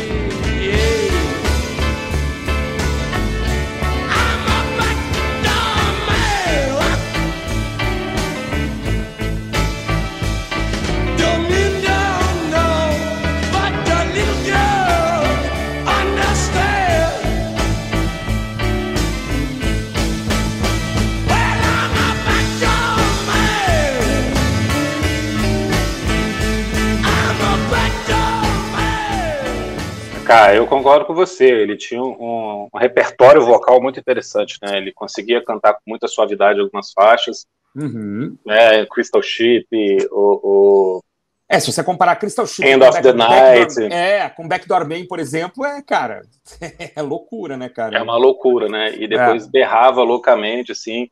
Cara, 30.28 30.54
eu 30.54 30.66
concordo 30.66 31.06
com 31.06 31.14
você. 31.14 31.46
Ele 31.46 31.74
tinha 31.74 32.02
um, 32.02 32.68
um, 32.70 32.78
repertório 32.78 33.42
vocal 33.42 33.80
muito 33.80 33.98
interessante, 33.98 34.58
né? 34.62 34.76
Ele 34.76 34.92
conseguia 34.92 35.42
cantar 35.42 35.72
com 35.72 35.80
muita 35.86 36.06
suavidade 36.06 36.60
algumas 36.60 36.92
faixas. 36.92 37.46
Uhum. 37.74 38.36
Né? 38.44 38.84
Crystal 38.84 39.22
Ship, 39.22 39.66
o, 40.10 40.40
o, 40.42 41.04
É, 41.48 41.58
se 41.58 41.72
você 41.72 41.82
comparar 41.82 42.16
Crystal 42.16 42.46
Ship 42.46 42.62
End 42.62 42.84
of 42.84 43.00
the 43.00 43.14
Night. 43.14 43.74
Backdoor, 43.74 43.90
é, 43.90 44.28
com 44.28 44.46
Backdoor 44.46 44.86
Man, 44.86 45.06
por 45.08 45.18
exemplo, 45.18 45.64
é, 45.64 45.80
cara, 45.80 46.20
é 46.94 47.00
loucura, 47.00 47.56
né, 47.56 47.70
cara? 47.70 47.96
É 47.96 48.02
uma 48.02 48.18
loucura, 48.18 48.68
né? 48.68 48.94
E 48.96 49.08
depois 49.08 49.46
é. 49.46 49.50
berrava 49.50 50.02
loucamente, 50.02 50.72
assim. 50.72 51.08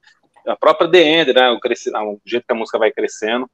A 0.47 0.57
própria 0.57 0.91
The 0.91 1.01
End, 1.01 1.33
né? 1.33 1.49
O, 1.49 1.59
cresci... 1.59 1.89
o 1.89 2.21
jeito 2.27 2.45
que 2.47 2.53
a 2.53 2.57
música 2.57 2.79
vai 2.79 2.91
crescendo, 2.91 3.49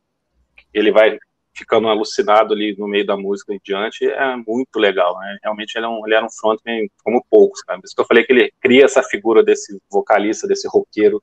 ele 0.75 0.91
vai 0.91 1.21
ficando 1.55 1.89
alucinado 1.89 2.55
ali 2.55 2.75
no 2.79 2.89
meio 2.89 3.07
da 3.07 3.17
música 3.17 3.53
em 3.53 3.61
diante, 3.63 4.05
é 4.07 4.37
muito 4.37 4.79
legal, 4.79 5.19
né? 5.19 5.39
Realmente 5.43 5.77
ele, 5.77 5.87
é 5.87 5.89
um, 5.89 6.07
ele 6.07 6.15
era 6.15 6.25
um 6.25 6.31
frontman 6.31 6.89
como 7.05 7.25
poucos, 7.31 7.63
cara. 7.63 7.79
Por 7.79 7.87
isso 7.87 7.95
que 7.95 8.01
eu 8.01 8.07
falei 8.07 8.25
que 8.25 8.33
ele 8.33 8.53
cria 8.61 8.85
essa 8.85 9.03
figura 9.03 9.43
desse 9.43 9.79
vocalista, 9.91 10.49
desse 10.49 10.67
roqueiro 10.69 11.23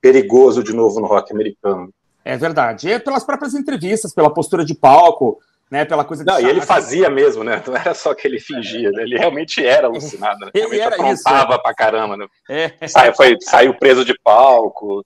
perigoso 0.00 0.62
de 0.62 0.72
novo 0.72 1.00
no 1.00 1.06
rock 1.06 1.32
americano. 1.32 1.92
É 2.24 2.36
verdade. 2.36 2.88
E 2.88 2.98
pelas 3.00 3.24
próprias 3.24 3.54
entrevistas, 3.54 4.14
pela 4.14 4.32
postura 4.32 4.64
de 4.64 4.74
palco, 4.74 5.38
né? 5.70 5.84
Pela 5.84 6.04
coisa 6.04 6.24
Não, 6.24 6.40
e 6.40 6.44
ele 6.44 6.60
fazia 6.60 7.10
mesmo, 7.10 7.42
né? 7.42 7.62
Não 7.66 7.76
era 7.76 7.94
só 7.94 8.14
que 8.14 8.28
ele 8.28 8.38
fingia, 8.38 8.90
né? 8.90 9.02
ele 9.02 9.18
realmente 9.18 9.64
era 9.64 9.86
alucinado, 9.86 10.38
né? 10.40 10.50
Ele 10.54 10.78
era 10.78 10.94
aprontava 10.94 11.52
isso, 11.52 11.54
é. 11.54 11.62
pra 11.62 11.74
caramba, 11.74 12.16
né? 12.16 12.26
É. 12.48 12.86
Saiu, 12.86 13.14
foi, 13.14 13.36
saiu 13.40 13.74
preso 13.74 14.04
de 14.04 14.14
palco, 14.22 15.04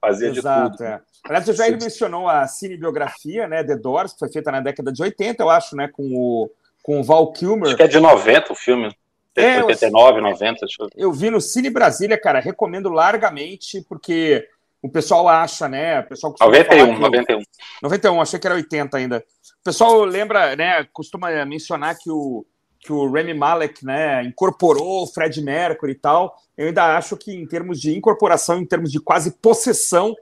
fazia 0.00 0.28
Exato, 0.28 0.72
de 0.72 0.76
tudo. 0.76 0.86
É. 0.86 1.00
Aliás, 1.24 1.48
o 1.48 1.52
Jair 1.52 1.78
mencionou 1.80 2.28
a 2.28 2.46
cinebiografia, 2.46 3.46
né, 3.46 3.62
The 3.62 3.76
Doors, 3.76 4.12
que 4.12 4.18
foi 4.18 4.32
feita 4.32 4.50
na 4.50 4.60
década 4.60 4.92
de 4.92 5.02
80, 5.02 5.42
eu 5.42 5.50
acho, 5.50 5.76
né, 5.76 5.88
com 5.88 6.02
o, 6.14 6.50
com 6.82 7.00
o 7.00 7.04
Val 7.04 7.32
Kilmer. 7.32 7.68
Acho 7.68 7.76
que 7.76 7.82
é 7.82 7.88
de 7.88 8.00
90 8.00 8.52
o 8.52 8.56
filme. 8.56 8.94
É, 9.36 9.62
89, 9.62 10.20
90. 10.20 10.66
Eu... 10.78 10.88
eu 10.96 11.12
vi 11.12 11.30
no 11.30 11.40
Cine 11.40 11.70
Brasília, 11.70 12.20
cara, 12.20 12.40
recomendo 12.40 12.88
largamente, 12.88 13.84
porque 13.88 14.46
o 14.82 14.88
pessoal 14.88 15.28
acha, 15.28 15.68
né? 15.68 16.00
O 16.00 16.08
pessoal 16.08 16.34
91, 16.40 16.98
91. 16.98 17.42
91, 17.82 18.20
achei 18.20 18.38
que 18.38 18.46
era 18.46 18.56
80 18.56 18.96
ainda. 18.96 19.18
O 19.60 19.64
pessoal 19.64 20.04
lembra, 20.04 20.56
né? 20.56 20.86
Costuma 20.92 21.44
mencionar 21.44 21.96
que 21.96 22.10
o, 22.10 22.44
que 22.80 22.92
o 22.92 23.10
Remy 23.10 23.34
Malek, 23.34 23.84
né, 23.84 24.24
incorporou 24.24 25.02
o 25.02 25.06
Fred 25.06 25.40
Mercury 25.42 25.92
e 25.92 25.96
tal. 25.96 26.34
Eu 26.56 26.68
ainda 26.68 26.96
acho 26.96 27.16
que 27.16 27.32
em 27.32 27.46
termos 27.46 27.80
de 27.80 27.96
incorporação, 27.96 28.58
em 28.58 28.66
termos 28.66 28.90
de 28.90 28.98
quase 28.98 29.32
possessão, 29.32 30.14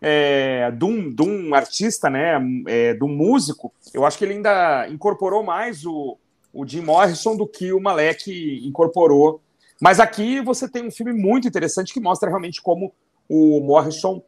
é, 0.00 0.70
de, 0.70 0.84
um, 0.84 1.12
de 1.12 1.22
um 1.22 1.54
artista, 1.54 2.10
né, 2.10 2.38
é, 2.66 2.94
de 2.94 3.04
um 3.04 3.08
músico, 3.08 3.72
eu 3.94 4.04
acho 4.04 4.18
que 4.18 4.24
ele 4.24 4.34
ainda 4.34 4.88
incorporou 4.88 5.42
mais 5.42 5.84
o, 5.84 6.18
o 6.52 6.66
Jim 6.66 6.82
Morrison 6.82 7.36
do 7.36 7.46
que 7.46 7.72
o 7.72 7.80
Malek 7.80 8.66
incorporou. 8.66 9.40
Mas 9.80 10.00
aqui 10.00 10.40
você 10.40 10.68
tem 10.68 10.86
um 10.86 10.90
filme 10.90 11.12
muito 11.12 11.46
interessante 11.46 11.92
que 11.92 12.00
mostra 12.00 12.28
realmente 12.28 12.62
como 12.62 12.92
o 13.28 13.60
Morrison 13.60 14.22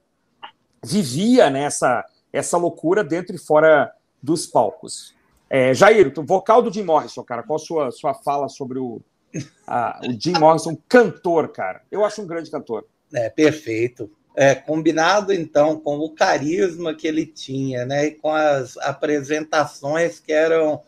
vivia 0.85 1.50
nessa 1.50 1.96
né, 1.96 2.02
essa 2.31 2.59
loucura 2.59 3.02
dentro 3.02 3.35
e 3.35 3.38
fora 3.38 3.90
dos 4.22 4.46
palcos. 4.46 5.14
É, 5.48 5.72
Jair, 5.72 6.12
o 6.14 6.22
vocal 6.22 6.61
do 6.61 6.70
Jim 6.70 6.83
Morrison, 6.83 7.24
cara, 7.24 7.42
qual 7.42 7.57
a 7.57 7.59
sua, 7.59 7.90
sua 7.90 8.12
fala 8.12 8.50
sobre 8.50 8.78
o, 8.78 9.00
a, 9.66 9.98
o 10.07 10.12
Jim 10.20 10.35
Morrison, 10.38 10.76
cantor, 10.87 11.48
cara? 11.48 11.81
Eu 11.90 12.04
acho 12.04 12.20
um 12.20 12.26
grande 12.26 12.50
cantor. 12.50 12.85
É, 13.14 13.31
perfeito 13.31 14.11
é, 14.38 14.55
combinado 14.55 15.33
então 15.33 15.81
com 15.81 15.96
o 15.98 16.14
carisma 16.14 16.94
que 16.94 17.09
ele 17.09 17.27
tinha, 17.27 17.85
né, 17.85 18.07
e 18.07 18.11
com 18.12 18.31
as 18.31 18.77
apresentações 18.77 20.20
que 20.20 20.33
eram 20.33 20.81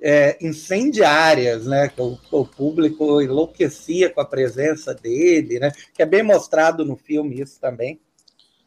é, 0.00 0.38
incendiárias, 0.40 1.66
né, 1.66 1.88
que 1.88 2.00
o, 2.00 2.18
o, 2.30 2.46
público 2.46 3.20
enlouquecia 3.20 4.08
com 4.08 4.22
a 4.22 4.24
presença 4.24 4.94
dele, 4.94 5.58
né, 5.58 5.70
que 5.92 6.02
é 6.02 6.06
bem 6.06 6.22
mostrado 6.22 6.82
no 6.82 6.96
filme 6.96 7.42
isso 7.42 7.60
também. 7.60 8.00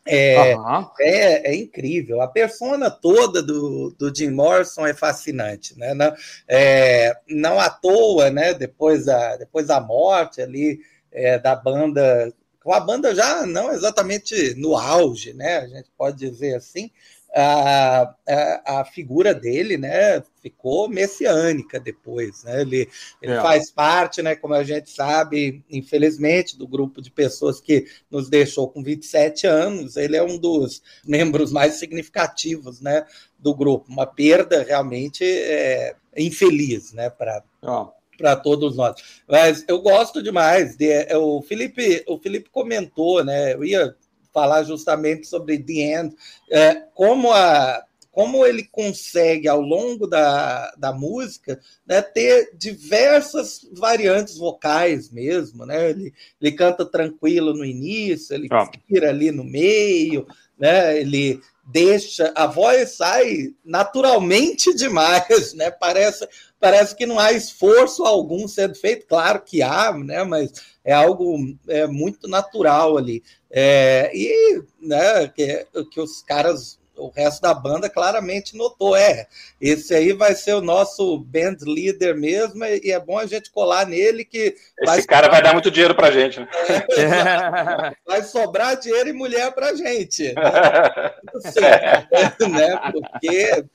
É, 0.05 0.55
uhum. 0.55 0.87
é, 1.01 1.51
é, 1.51 1.55
incrível. 1.55 2.21
A 2.21 2.27
persona 2.27 2.91
toda 2.91 3.41
do, 3.41 3.89
do 3.97 4.15
Jim 4.15 4.29
Morrison 4.29 4.85
é 4.85 4.93
fascinante, 4.93 5.77
né? 5.77 5.93
Não, 5.93 6.15
é, 6.47 7.13
não 7.27 7.59
à 7.59 7.69
toa, 7.69 8.29
né? 8.29 8.53
Depois 8.53 9.03
da, 9.03 9.35
depois 9.35 9.67
da 9.67 9.81
morte 9.81 10.41
ali 10.41 10.79
é, 11.11 11.37
da 11.37 11.57
banda 11.57 12.33
a 12.73 12.79
banda 12.79 13.13
já 13.13 13.45
não 13.45 13.71
exatamente 13.71 14.55
no 14.55 14.75
auge, 14.75 15.33
né? 15.33 15.57
A 15.57 15.67
gente 15.67 15.89
pode 15.97 16.17
dizer 16.17 16.55
assim. 16.55 16.91
A, 17.35 18.15
a, 18.27 18.79
a 18.79 18.85
figura 18.85 19.31
dele, 19.31 19.77
né, 19.77 20.23
ficou 20.41 20.89
messiânica 20.89 21.79
depois, 21.79 22.43
né? 22.43 22.61
Ele, 22.61 22.89
ele 23.21 23.33
é. 23.33 23.41
faz 23.41 23.69
parte, 23.69 24.23
né, 24.23 24.35
como 24.35 24.55
a 24.55 24.63
gente 24.63 24.89
sabe, 24.89 25.63
infelizmente, 25.69 26.57
do 26.57 26.67
grupo 26.67 26.99
de 26.99 27.11
pessoas 27.11 27.59
que 27.59 27.85
nos 28.09 28.27
deixou 28.27 28.69
com 28.69 28.81
27 28.81 29.45
anos. 29.45 29.97
Ele 29.97 30.15
é 30.15 30.23
um 30.23 30.37
dos 30.37 30.81
membros 31.05 31.51
mais 31.51 31.75
significativos, 31.75 32.81
né, 32.81 33.05
do 33.37 33.53
grupo. 33.53 33.91
Uma 33.91 34.07
perda 34.07 34.63
realmente 34.63 35.23
é, 35.23 35.95
infeliz, 36.15 36.93
né, 36.93 37.09
para 37.09 37.43
oh 37.61 37.96
para 38.17 38.35
todos 38.35 38.75
nós. 38.75 38.95
Mas 39.27 39.63
eu 39.67 39.81
gosto 39.81 40.21
demais. 40.21 40.75
De, 40.75 40.89
é, 40.89 41.15
o 41.17 41.41
Felipe, 41.41 42.03
o 42.07 42.17
Felipe 42.17 42.49
comentou, 42.49 43.23
né? 43.23 43.53
Eu 43.53 43.63
ia 43.63 43.95
falar 44.33 44.63
justamente 44.63 45.27
sobre 45.27 45.57
The 45.57 45.73
End, 45.73 46.15
é, 46.51 46.75
como 46.93 47.31
a 47.31 47.83
como 48.17 48.43
ele 48.43 48.63
consegue, 48.63 49.47
ao 49.47 49.61
longo 49.61 50.07
da, 50.07 50.73
da 50.75 50.91
música, 50.91 51.59
né, 51.85 52.01
ter 52.01 52.49
diversas 52.57 53.59
variantes 53.73 54.37
vocais 54.37 55.11
mesmo. 55.11 55.67
Né? 55.67 55.91
Ele, 55.91 56.11
ele 56.41 56.51
canta 56.53 56.83
tranquilo 56.83 57.53
no 57.53 57.63
início, 57.63 58.33
ele 58.33 58.47
ah. 58.51 58.67
ali 59.07 59.29
no 59.29 59.43
meio, 59.43 60.25
né? 60.57 60.99
ele 60.99 61.39
deixa, 61.63 62.33
a 62.35 62.47
voz 62.47 62.95
sai 62.95 63.53
naturalmente 63.63 64.73
demais, 64.73 65.53
né? 65.53 65.69
Parece, 65.69 66.27
parece 66.59 66.95
que 66.95 67.05
não 67.05 67.19
há 67.19 67.31
esforço 67.31 68.03
algum 68.03 68.47
sendo 68.47 68.75
feito, 68.75 69.05
claro 69.07 69.41
que 69.41 69.61
há, 69.61 69.93
né? 69.93 70.23
Mas 70.23 70.51
é 70.83 70.93
algo 70.93 71.37
é, 71.67 71.87
muito 71.87 72.27
natural 72.27 72.97
ali. 72.97 73.23
É, 73.51 74.11
e 74.13 74.63
né, 74.81 75.27
que, 75.29 75.65
que 75.91 75.99
os 75.99 76.21
caras 76.21 76.79
o 76.97 77.09
resto 77.09 77.41
da 77.41 77.53
banda 77.53 77.89
claramente 77.89 78.57
notou. 78.57 78.95
É, 78.95 79.27
esse 79.61 79.93
aí 79.93 80.13
vai 80.13 80.33
ser 80.33 80.53
o 80.53 80.61
nosso 80.61 81.19
band 81.19 81.57
leader 81.61 82.15
mesmo, 82.15 82.63
e 82.65 82.91
é 82.91 82.99
bom 82.99 83.17
a 83.17 83.25
gente 83.25 83.51
colar 83.51 83.85
nele 83.85 84.25
que. 84.25 84.55
Esse 84.81 85.07
cara 85.07 85.29
vai 85.29 85.41
dar 85.41 85.53
muito 85.53 85.71
dinheiro 85.71 85.95
pra 85.95 86.11
gente, 86.11 86.39
né? 86.39 86.47
É, 86.97 87.93
vai 88.05 88.23
sobrar 88.23 88.79
dinheiro 88.79 89.09
e 89.09 89.13
mulher 89.13 89.51
pra 89.53 89.75
gente. 89.75 90.33
Né? 90.33 90.41
Assim, 91.35 92.49
né? 92.49 92.91
Porque 92.91 93.65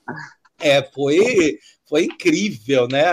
é, 0.63 0.83
foi, 0.83 1.59
foi 1.89 2.05
incrível, 2.05 2.89
né? 2.89 3.05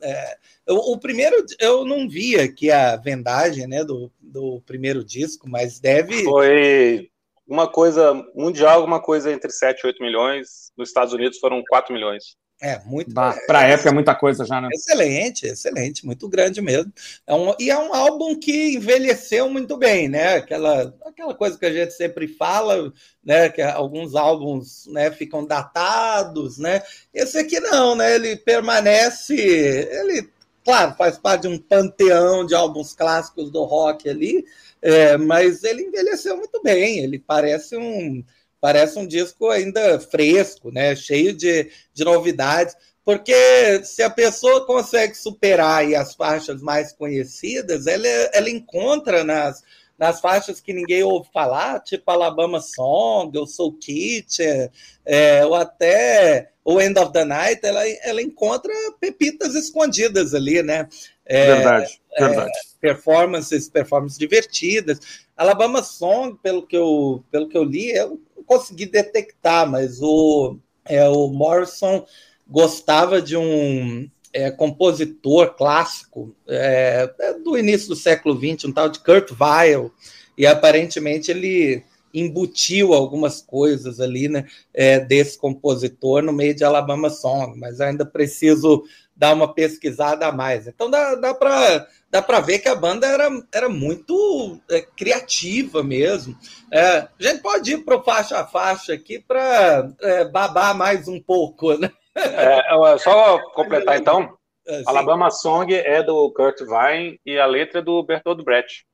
É, 0.00 0.36
o, 0.68 0.98
primeiro, 0.98 1.44
eu 1.60 1.84
não 1.84 2.08
vi 2.08 2.36
aqui 2.38 2.70
a 2.70 2.96
vendagem 2.96 3.66
né, 3.66 3.84
do, 3.84 4.10
do 4.20 4.60
primeiro 4.66 5.04
disco, 5.04 5.48
mas 5.48 5.78
deve. 5.78 6.24
Foi 6.24 7.08
uma 7.46 7.68
coisa 7.68 8.12
mundial, 8.34 8.84
uma 8.84 9.00
coisa 9.00 9.32
entre 9.32 9.50
7 9.50 9.80
e 9.80 9.86
8 9.86 10.02
milhões. 10.02 10.72
Nos 10.76 10.88
Estados 10.88 11.14
Unidos 11.14 11.38
foram 11.38 11.62
4 11.68 11.94
milhões. 11.94 12.36
É, 12.60 12.80
muito. 12.86 13.12
Para 13.12 13.58
a 13.58 13.62
época 13.64 13.90
é 13.90 13.92
muita 13.92 14.14
coisa 14.14 14.44
já, 14.44 14.60
né? 14.60 14.68
Excelente, 14.72 15.46
excelente, 15.46 16.06
muito 16.06 16.26
grande 16.26 16.62
mesmo. 16.62 16.90
É 17.26 17.34
um, 17.34 17.54
e 17.60 17.70
é 17.70 17.76
um 17.76 17.94
álbum 17.94 18.38
que 18.38 18.74
envelheceu 18.74 19.50
muito 19.50 19.76
bem, 19.76 20.08
né? 20.08 20.36
Aquela, 20.36 20.94
aquela 21.04 21.34
coisa 21.34 21.58
que 21.58 21.66
a 21.66 21.72
gente 21.72 21.92
sempre 21.92 22.26
fala, 22.26 22.90
né? 23.22 23.50
Que 23.50 23.60
alguns 23.60 24.14
álbuns 24.14 24.86
né, 24.86 25.10
ficam 25.10 25.44
datados, 25.44 26.56
né? 26.56 26.82
Esse 27.12 27.38
aqui 27.38 27.60
não, 27.60 27.94
né? 27.94 28.14
Ele 28.14 28.36
permanece. 28.36 29.34
Ele, 29.34 30.26
claro, 30.64 30.94
faz 30.96 31.18
parte 31.18 31.42
de 31.42 31.48
um 31.48 31.58
panteão 31.58 32.46
de 32.46 32.54
álbuns 32.54 32.94
clássicos 32.94 33.50
do 33.50 33.64
rock 33.64 34.08
ali, 34.08 34.46
é, 34.80 35.18
mas 35.18 35.62
ele 35.62 35.82
envelheceu 35.82 36.38
muito 36.38 36.62
bem, 36.62 37.00
ele 37.00 37.18
parece 37.18 37.76
um 37.76 38.24
parece 38.60 38.98
um 38.98 39.06
disco 39.06 39.48
ainda 39.48 40.00
fresco, 40.00 40.70
né? 40.70 40.94
cheio 40.96 41.32
de, 41.32 41.70
de 41.92 42.04
novidades, 42.04 42.74
porque 43.04 43.84
se 43.84 44.02
a 44.02 44.10
pessoa 44.10 44.66
consegue 44.66 45.14
superar 45.14 45.84
as 45.94 46.14
faixas 46.14 46.60
mais 46.60 46.92
conhecidas, 46.92 47.86
ela, 47.86 48.06
ela 48.32 48.50
encontra 48.50 49.22
nas, 49.22 49.62
nas 49.98 50.20
faixas 50.20 50.60
que 50.60 50.72
ninguém 50.72 51.02
ouve 51.02 51.28
falar, 51.32 51.80
tipo 51.80 52.10
Alabama 52.10 52.60
Song, 52.60 53.36
ou 53.38 53.46
Soul 53.46 53.78
Kitchen, 53.78 54.70
é, 55.04 55.46
ou 55.46 55.54
até 55.54 56.50
o 56.64 56.80
End 56.80 56.98
of 56.98 57.12
the 57.12 57.24
Night, 57.24 57.60
ela, 57.64 57.88
ela 58.02 58.20
encontra 58.20 58.72
pepitas 59.00 59.54
escondidas 59.54 60.34
ali, 60.34 60.62
né? 60.62 60.88
É, 61.24 61.54
verdade, 61.54 62.00
é, 62.12 62.24
verdade. 62.24 62.52
performances, 62.80 63.68
performances 63.68 64.18
divertidas. 64.18 64.98
Alabama 65.36 65.82
Song, 65.82 66.36
pelo 66.42 66.66
que 66.66 66.76
eu, 66.76 67.24
pelo 67.30 67.48
que 67.48 67.56
eu 67.56 67.62
li, 67.62 67.90
eu 67.90 68.08
não 68.10 68.18
consegui 68.44 68.86
detectar, 68.86 69.68
mas 69.70 70.00
o, 70.00 70.56
é, 70.84 71.08
o 71.08 71.28
Morrison 71.28 72.04
gostava 72.46 73.20
de 73.20 73.36
um 73.36 74.08
é, 74.32 74.50
compositor 74.50 75.54
clássico 75.54 76.34
é, 76.46 77.10
é 77.18 77.32
do 77.34 77.56
início 77.56 77.88
do 77.88 77.96
século 77.96 78.38
XX, 78.38 78.66
um 78.66 78.72
tal 78.72 78.88
de 78.88 79.00
Kurt 79.00 79.32
Weill, 79.40 79.90
e 80.36 80.46
aparentemente 80.46 81.30
ele 81.30 81.82
embutiu 82.12 82.94
algumas 82.94 83.42
coisas 83.42 84.00
ali, 84.00 84.28
né, 84.28 84.46
é, 84.72 84.98
desse 84.98 85.38
compositor 85.38 86.22
no 86.22 86.32
meio 86.32 86.54
de 86.54 86.64
Alabama 86.64 87.10
Song, 87.10 87.58
mas 87.58 87.80
ainda 87.80 88.06
preciso 88.06 88.84
dar 89.16 89.34
uma 89.34 89.52
pesquisada 89.52 90.26
a 90.26 90.32
mais. 90.32 90.66
Então 90.66 90.90
dá, 90.90 91.14
dá 91.14 91.34
para 91.34 91.88
dá 92.10 92.22
para 92.22 92.40
ver 92.40 92.58
que 92.58 92.68
a 92.68 92.74
banda 92.74 93.06
era, 93.06 93.28
era 93.52 93.68
muito 93.68 94.60
é, 94.70 94.80
criativa 94.80 95.82
mesmo. 95.82 96.36
É, 96.72 96.98
a 96.98 97.10
gente 97.18 97.40
pode 97.40 97.72
ir 97.72 97.84
para 97.84 97.96
o 97.96 98.02
faixa 98.02 98.38
a 98.38 98.46
faixa 98.46 98.92
aqui 98.92 99.18
para 99.18 99.90
é, 100.00 100.24
babar 100.26 100.76
mais 100.76 101.08
um 101.08 101.20
pouco, 101.20 101.76
né? 101.78 101.90
É, 102.14 102.98
só 102.98 103.38
completar 103.52 103.98
então. 103.98 104.36
É, 104.68 104.82
Alabama 104.84 105.30
Song 105.30 105.72
é 105.72 106.02
do 106.02 106.28
Kurt 106.32 106.58
Vine 106.58 107.20
e 107.24 107.38
a 107.38 107.46
letra 107.46 107.78
é 107.78 107.82
do 107.82 108.02
Bertold 108.02 108.42
Brecht. 108.42 108.84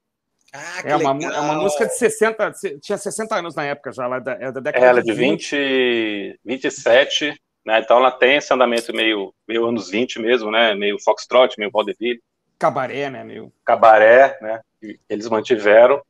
Ah, 0.52 0.82
é, 0.84 0.94
uma, 0.94 1.24
é 1.24 1.40
uma 1.40 1.54
música 1.54 1.86
de 1.86 1.96
60, 1.96 2.52
tinha 2.82 2.98
60 2.98 3.34
anos 3.34 3.54
na 3.54 3.64
época 3.64 3.90
já, 3.90 4.04
ela 4.04 4.16
é 4.16 4.20
da, 4.20 4.32
é 4.32 4.52
da 4.52 4.60
década 4.60 4.84
é, 4.84 4.88
ela 4.90 4.98
é 4.98 5.02
de 5.02 5.12
20, 5.14 5.56
20 5.56 6.40
27, 6.44 7.42
né? 7.64 7.80
Então 7.80 7.98
ela 7.98 8.10
tem 8.10 8.36
esse 8.36 8.52
andamento 8.52 8.92
meio, 8.94 9.32
meio 9.46 9.66
anos 9.66 9.90
20 9.90 10.18
mesmo, 10.20 10.50
né? 10.50 10.74
Meio 10.74 10.98
foxtrot, 10.98 11.54
meio 11.58 11.70
vaudeville. 11.70 12.20
Cabaré, 12.58 13.10
né, 13.10 13.24
meio... 13.24 13.52
Cabaré, 13.64 14.38
né? 14.40 14.60
Eles 15.08 15.28
mantiveram. 15.28 16.00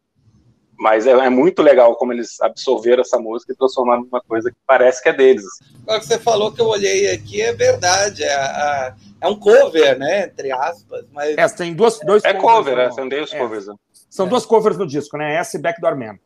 Mas 0.79 1.07
é, 1.07 1.12
é, 1.12 1.31
muito 1.31 1.62
legal 1.62 1.95
como 1.95 2.12
eles 2.12 2.41
absorveram 2.41 3.03
essa 3.03 3.19
música 3.19 3.53
e 3.53 3.57
transformaram 3.57 4.03
numa 4.03 4.21
coisa 4.21 4.51
que 4.51 4.57
parece 4.67 5.03
que 5.03 5.09
é 5.09 5.12
deles. 5.12 5.45
Agora 5.83 6.01
que 6.01 6.07
você 6.07 6.19
falou 6.19 6.53
que 6.53 6.61
eu 6.61 6.67
olhei 6.67 7.11
aqui, 7.12 7.41
é 7.41 7.53
verdade. 7.53 8.25
É, 8.25 8.35
a, 8.35 8.97
é 9.21 9.29
um 9.29 9.38
cover, 9.38 9.97
né? 9.99 10.25
Entre 10.25 10.51
aspas. 10.51 11.07
Mas... 11.12 11.38
É, 11.38 11.49
tem 11.49 11.73
duas, 11.73 12.01
dois 12.01 12.25
É 12.25 12.35
cover, 12.35 12.77
né? 12.77 12.91
São 12.91 13.09
dois 13.09 13.33
é. 13.33 13.38
covers. 13.38 13.67
Né? 13.69 13.75
São 14.11 14.27
é. 14.27 14.29
duas 14.29 14.45
covers 14.45 14.77
no 14.77 14.87
disco, 14.87 15.17
né? 15.17 15.37
Essa 15.37 15.57
e 15.57 15.61
Backdoor 15.61 15.97
Man. 15.97 16.19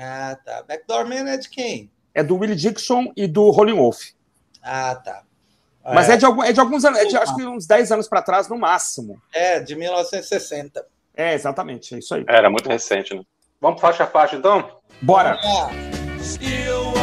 Ah, 0.00 0.38
tá. 0.42 0.64
Backdoor 0.66 1.06
Man 1.06 1.28
é 1.28 1.36
de 1.36 1.50
quem? 1.50 1.90
É 2.14 2.22
do 2.22 2.36
Willie 2.36 2.56
Dixon 2.56 3.12
e 3.16 3.26
do 3.26 3.50
Rolling 3.50 3.76
Wolf. 3.76 4.00
Ah, 4.64 4.94
tá. 4.96 5.22
Mas 5.84 6.08
é, 6.08 6.14
é 6.14 6.16
de, 6.16 6.24
algum, 6.24 6.42
é 6.42 6.52
de 6.52 6.58
alguns 6.58 6.84
anos, 6.84 6.98
é 6.98 7.04
de, 7.04 7.16
acho 7.16 7.36
que 7.36 7.44
uns 7.44 7.66
10 7.66 7.92
anos 7.92 8.08
para 8.08 8.22
trás, 8.22 8.48
no 8.48 8.56
máximo. 8.56 9.20
É, 9.34 9.60
de 9.60 9.76
1960. 9.76 10.84
É, 11.14 11.34
exatamente, 11.34 11.94
é 11.94 11.98
isso 11.98 12.14
aí. 12.14 12.24
Era 12.26 12.48
muito 12.48 12.68
recente, 12.68 13.14
né? 13.14 13.22
Vamos 13.60 13.80
faixa 13.80 14.04
a 14.04 14.06
faixa, 14.06 14.36
então? 14.36 14.80
Bora! 15.02 15.38
Still 16.20 16.94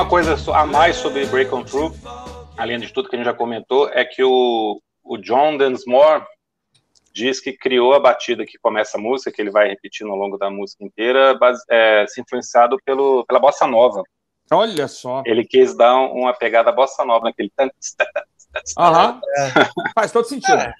uma 0.00 0.08
coisa 0.08 0.34
a 0.54 0.64
mais 0.64 0.96
sobre 0.96 1.26
Break 1.26 1.54
On 1.54 1.62
Through, 1.62 1.94
além 2.56 2.78
de 2.78 2.90
tudo 2.90 3.06
que 3.06 3.16
a 3.16 3.18
gente 3.18 3.26
já 3.26 3.34
comentou, 3.34 3.86
é 3.90 4.02
que 4.02 4.24
o, 4.24 4.80
o 5.04 5.18
John 5.18 5.58
Densmore 5.58 6.24
diz 7.12 7.38
que 7.38 7.52
criou 7.52 7.92
a 7.92 8.00
batida 8.00 8.46
que 8.46 8.58
começa 8.58 8.96
a 8.96 9.00
música, 9.00 9.30
que 9.30 9.42
ele 9.42 9.50
vai 9.50 9.68
repetindo 9.68 10.10
ao 10.10 10.16
longo 10.16 10.38
da 10.38 10.48
música 10.48 10.82
inteira, 10.82 11.34
base, 11.34 11.62
é, 11.68 12.06
se 12.08 12.18
influenciado 12.18 12.78
pelo, 12.82 13.26
pela 13.26 13.38
bossa 13.38 13.66
nova. 13.66 14.02
Olha 14.50 14.88
só. 14.88 15.22
Ele 15.26 15.44
quis 15.44 15.76
dar 15.76 15.94
uma 15.98 16.32
pegada 16.32 16.72
bossa 16.72 17.04
nova 17.04 17.26
naquele. 17.26 17.52
Aham. 18.78 19.20
É. 19.36 19.48
Faz 19.94 20.10
todo 20.10 20.24
sentido. 20.24 20.62
É. 20.62 20.72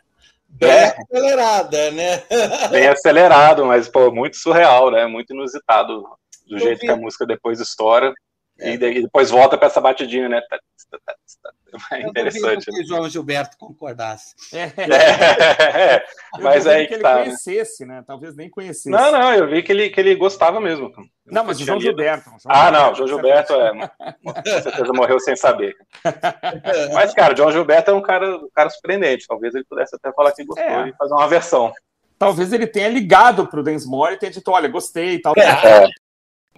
Bem 0.48 0.70
é. 0.70 0.96
acelerada, 0.98 1.90
né? 1.90 2.22
Bem 2.72 2.88
acelerado, 2.88 3.66
mas 3.66 3.87
pô, 3.87 4.11
muito 4.11 4.38
surreal, 4.38 4.90
né? 4.90 5.04
Muito 5.04 5.35
inusitado 5.35 6.04
do 6.46 6.56
Eu 6.56 6.59
jeito 6.59 6.80
vi. 6.80 6.87
que 6.87 6.92
a 6.92 6.96
música 6.96 7.26
depois 7.26 7.61
estoura. 7.61 8.14
É. 8.61 8.75
E, 8.75 8.79
depois 8.79 9.31
volta 9.31 9.57
para 9.57 9.68
essa 9.68 9.81
batidinha, 9.81 10.29
né? 10.29 10.40
Tá, 10.42 10.59
tá, 10.90 11.14
tá, 11.42 11.53
é 11.92 12.03
interessante. 12.03 12.68
Eu 12.68 12.75
que 12.75 12.83
o 12.83 12.87
João 12.87 13.09
Gilberto 13.09 13.57
concordasse. 13.57 14.35
É. 14.53 15.96
é. 15.96 16.05
Mas 16.40 16.66
aí 16.66 16.87
que, 16.87 16.94
ele 16.94 17.03
tá, 17.03 17.16
né? 17.16 17.25
conhecesse, 17.25 17.87
né? 17.87 18.05
Talvez 18.07 18.37
nem 18.37 18.51
conhecesse. 18.51 18.90
Não, 18.90 19.12
não, 19.12 19.33
eu 19.33 19.49
vi 19.49 19.62
que 19.62 19.73
ele, 19.73 19.88
que 19.88 20.01
ele 20.01 20.14
gostava 20.14 20.61
mesmo. 20.61 20.92
Não, 21.25 21.44
mas 21.44 21.61
o 21.61 21.64
João 21.64 21.81
Gilberto. 21.81 22.25
João 22.25 22.38
ah, 22.49 22.70
não, 22.70 22.92
o 22.92 22.94
João 22.94 23.09
Gilberto 23.09 23.55
é. 23.55 23.70
Com 24.23 24.62
certeza 24.62 24.92
morreu 24.92 25.20
sem 25.20 25.37
saber. 25.37 25.75
Mas, 26.92 27.14
cara, 27.14 27.35
o 27.35 27.37
João 27.37 27.53
Gilberto 27.53 27.90
é 27.90 27.94
um 27.94 28.03
cara, 28.03 28.37
um 28.37 28.51
cara 28.53 28.68
surpreendente. 28.68 29.27
Talvez 29.27 29.55
ele 29.55 29.64
pudesse 29.64 29.94
até 29.94 30.12
falar 30.12 30.33
que 30.33 30.44
gostou 30.44 30.64
é. 30.64 30.88
e 30.88 30.94
fazer 30.94 31.14
uma 31.14 31.29
versão 31.29 31.73
talvez 32.18 32.53
ele 32.53 32.66
tenha 32.66 32.87
ligado 32.87 33.46
para 33.46 33.61
o 33.61 33.62
Densmore 33.62 34.12
e 34.12 34.18
tenha 34.18 34.31
dito, 34.31 34.51
olha, 34.51 34.68
gostei 34.68 35.14
e 35.14 35.23
tal. 35.23 35.33
É 35.38 35.88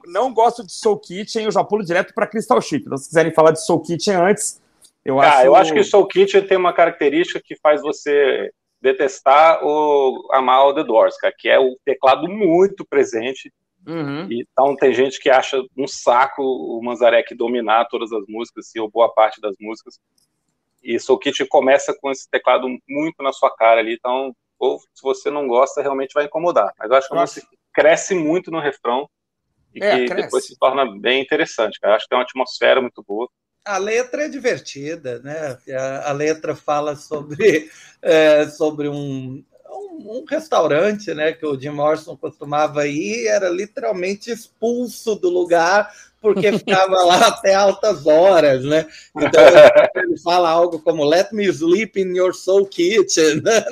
não 0.06 0.32
gosto 0.32 0.64
de 0.64 0.72
Soul 0.72 0.98
Kitchen, 0.98 1.44
eu 1.44 1.50
já 1.50 1.64
pulo 1.64 1.84
direto 1.84 2.12
para 2.14 2.26
Crystal 2.26 2.60
Chip. 2.60 2.84
Se 2.84 2.88
vocês 2.88 3.08
quiserem 3.08 3.32
falar 3.32 3.52
de 3.52 3.64
Soul 3.64 3.80
Kitchen 3.80 4.14
antes, 4.14 4.60
eu 5.04 5.20
ah, 5.20 5.28
acho. 5.28 5.46
Eu 5.46 5.54
acho 5.56 5.72
que 5.72 5.84
Soul 5.84 6.06
Kitchen 6.06 6.46
tem 6.46 6.56
uma 6.56 6.72
característica 6.72 7.40
que 7.44 7.56
faz 7.56 7.82
você 7.82 8.52
detestar 8.80 9.64
ou 9.64 10.28
amar 10.32 10.66
o 10.66 10.74
The 10.74 10.84
Doors, 10.84 11.16
cara, 11.16 11.34
que 11.36 11.48
é 11.48 11.58
o 11.58 11.76
teclado 11.84 12.28
muito 12.28 12.84
presente. 12.84 13.52
Uhum. 13.86 14.28
Então 14.30 14.76
tem 14.76 14.92
gente 14.92 15.20
que 15.20 15.28
acha 15.28 15.60
um 15.76 15.88
saco 15.88 16.42
o 16.42 16.80
Manzarek 16.82 17.34
dominar 17.34 17.86
todas 17.86 18.12
as 18.12 18.24
músicas, 18.28 18.66
ou 18.78 18.90
boa 18.90 19.12
parte 19.12 19.40
das 19.40 19.56
músicas. 19.60 19.98
E 20.82 20.98
Soul 20.98 21.18
Kitchen 21.18 21.46
começa 21.46 21.96
com 22.00 22.10
esse 22.10 22.28
teclado 22.28 22.68
muito 22.88 23.22
na 23.22 23.32
sua 23.32 23.50
cara 23.54 23.80
ali, 23.80 23.94
então 23.94 24.34
ou 24.58 24.78
se 24.78 25.02
você 25.02 25.28
não 25.28 25.48
gosta, 25.48 25.82
realmente 25.82 26.14
vai 26.14 26.26
incomodar. 26.26 26.72
Mas 26.78 26.88
eu 26.88 26.96
acho 26.96 27.08
que 27.08 27.16
a 27.16 27.20
música 27.20 27.48
cresce 27.72 28.14
muito 28.14 28.48
no 28.48 28.60
refrão 28.60 29.08
e 29.74 29.82
é, 29.82 30.00
que 30.00 30.06
cresce. 30.06 30.22
depois 30.24 30.46
se 30.46 30.58
torna 30.58 30.98
bem 30.98 31.22
interessante. 31.22 31.78
Cara. 31.80 31.96
Acho 31.96 32.04
que 32.04 32.10
tem 32.10 32.18
uma 32.18 32.24
atmosfera 32.24 32.80
muito 32.80 33.02
boa. 33.06 33.28
A 33.64 33.78
letra 33.78 34.24
é 34.24 34.28
divertida, 34.28 35.20
né? 35.20 35.58
A, 35.76 36.10
a 36.10 36.12
letra 36.12 36.56
fala 36.56 36.96
sobre, 36.96 37.70
é, 38.02 38.46
sobre 38.46 38.88
um, 38.88 39.44
um, 39.70 40.18
um, 40.18 40.24
restaurante, 40.28 41.14
né? 41.14 41.32
Que 41.32 41.46
o 41.46 41.58
Jim 41.58 41.70
Morrison 41.70 42.16
costumava 42.16 42.86
ir, 42.86 43.26
era 43.26 43.48
literalmente 43.48 44.30
expulso 44.30 45.14
do 45.14 45.30
lugar 45.30 45.92
porque 46.22 46.52
ficava 46.56 47.02
lá 47.04 47.26
até 47.26 47.54
altas 47.54 48.06
horas, 48.06 48.64
né? 48.64 48.86
Então 49.16 49.42
ele 50.02 50.18
fala 50.20 50.48
algo 50.48 50.78
como 50.78 51.04
Let 51.04 51.32
me 51.32 51.46
sleep 51.46 52.00
in 52.00 52.16
your 52.16 52.32
soul 52.32 52.64
kitchen, 52.66 53.42
né? 53.42 53.64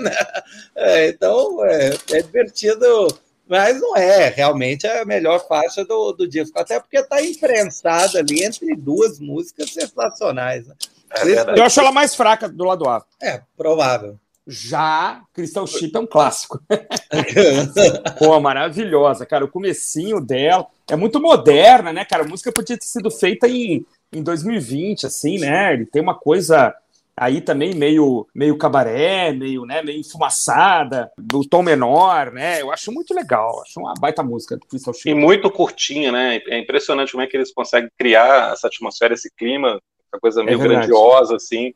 É, 0.76 1.08
então 1.08 1.64
é, 1.64 1.96
é 2.10 2.22
divertido 2.22 3.08
mas 3.50 3.80
não 3.80 3.96
é 3.96 4.28
realmente 4.28 4.86
a 4.86 5.04
melhor 5.04 5.44
faixa 5.48 5.84
do, 5.84 6.12
do 6.12 6.28
disco, 6.28 6.56
até 6.56 6.78
porque 6.78 6.98
está 6.98 7.20
imprensada 7.20 8.20
ali 8.20 8.44
entre 8.44 8.76
duas 8.76 9.18
músicas 9.18 9.72
sensacionais. 9.72 10.68
Né? 10.68 10.74
É 11.10 11.58
eu 11.58 11.64
acho 11.64 11.80
ela 11.80 11.90
mais 11.90 12.14
fraca 12.14 12.48
do 12.48 12.62
lado 12.62 12.88
A. 12.88 13.04
É, 13.20 13.42
provável. 13.56 14.16
Já 14.46 15.22
Crystal 15.34 15.66
Chip 15.66 15.96
é 15.96 16.00
um 16.00 16.06
clássico. 16.06 16.62
Pô, 18.18 18.38
maravilhosa, 18.40 19.26
cara. 19.26 19.44
O 19.44 19.50
comecinho 19.50 20.20
dela 20.20 20.66
é 20.88 20.94
muito 20.94 21.20
moderna, 21.20 21.92
né, 21.92 22.04
cara? 22.04 22.22
A 22.22 22.28
música 22.28 22.52
podia 22.52 22.78
ter 22.78 22.86
sido 22.86 23.10
feita 23.10 23.48
em, 23.48 23.84
em 24.12 24.22
2020, 24.22 25.06
assim, 25.06 25.38
né? 25.38 25.72
Ele 25.74 25.86
tem 25.86 26.00
uma 26.00 26.14
coisa 26.14 26.72
aí 27.20 27.42
também 27.42 27.74
meio, 27.74 28.26
meio 28.34 28.56
cabaré, 28.56 29.30
meio, 29.30 29.66
né, 29.66 29.82
meio 29.82 30.00
enfumaçada, 30.00 31.12
do 31.18 31.46
tom 31.46 31.62
menor, 31.62 32.32
né? 32.32 32.62
Eu 32.62 32.72
acho 32.72 32.90
muito 32.90 33.12
legal, 33.12 33.60
acho 33.60 33.78
uma 33.78 33.92
baita 34.00 34.22
música 34.22 34.56
do 34.56 34.66
Crystal 34.66 34.94
E 35.04 35.12
muito 35.12 35.50
curtinha, 35.50 36.10
né? 36.10 36.40
É 36.48 36.58
impressionante 36.58 37.12
como 37.12 37.22
é 37.22 37.26
que 37.26 37.36
eles 37.36 37.52
conseguem 37.52 37.90
criar 37.98 38.54
essa 38.54 38.68
atmosfera, 38.68 39.12
esse 39.12 39.30
clima, 39.36 39.78
essa 40.08 40.18
coisa 40.18 40.42
meio 40.42 40.58
é 40.58 40.62
grandiosa, 40.62 41.36
assim. 41.36 41.74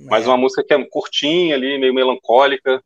Mas 0.00 0.26
uma 0.26 0.36
música 0.36 0.64
que 0.64 0.74
é 0.74 0.84
curtinha 0.86 1.54
ali, 1.54 1.78
meio 1.78 1.94
melancólica. 1.94 2.82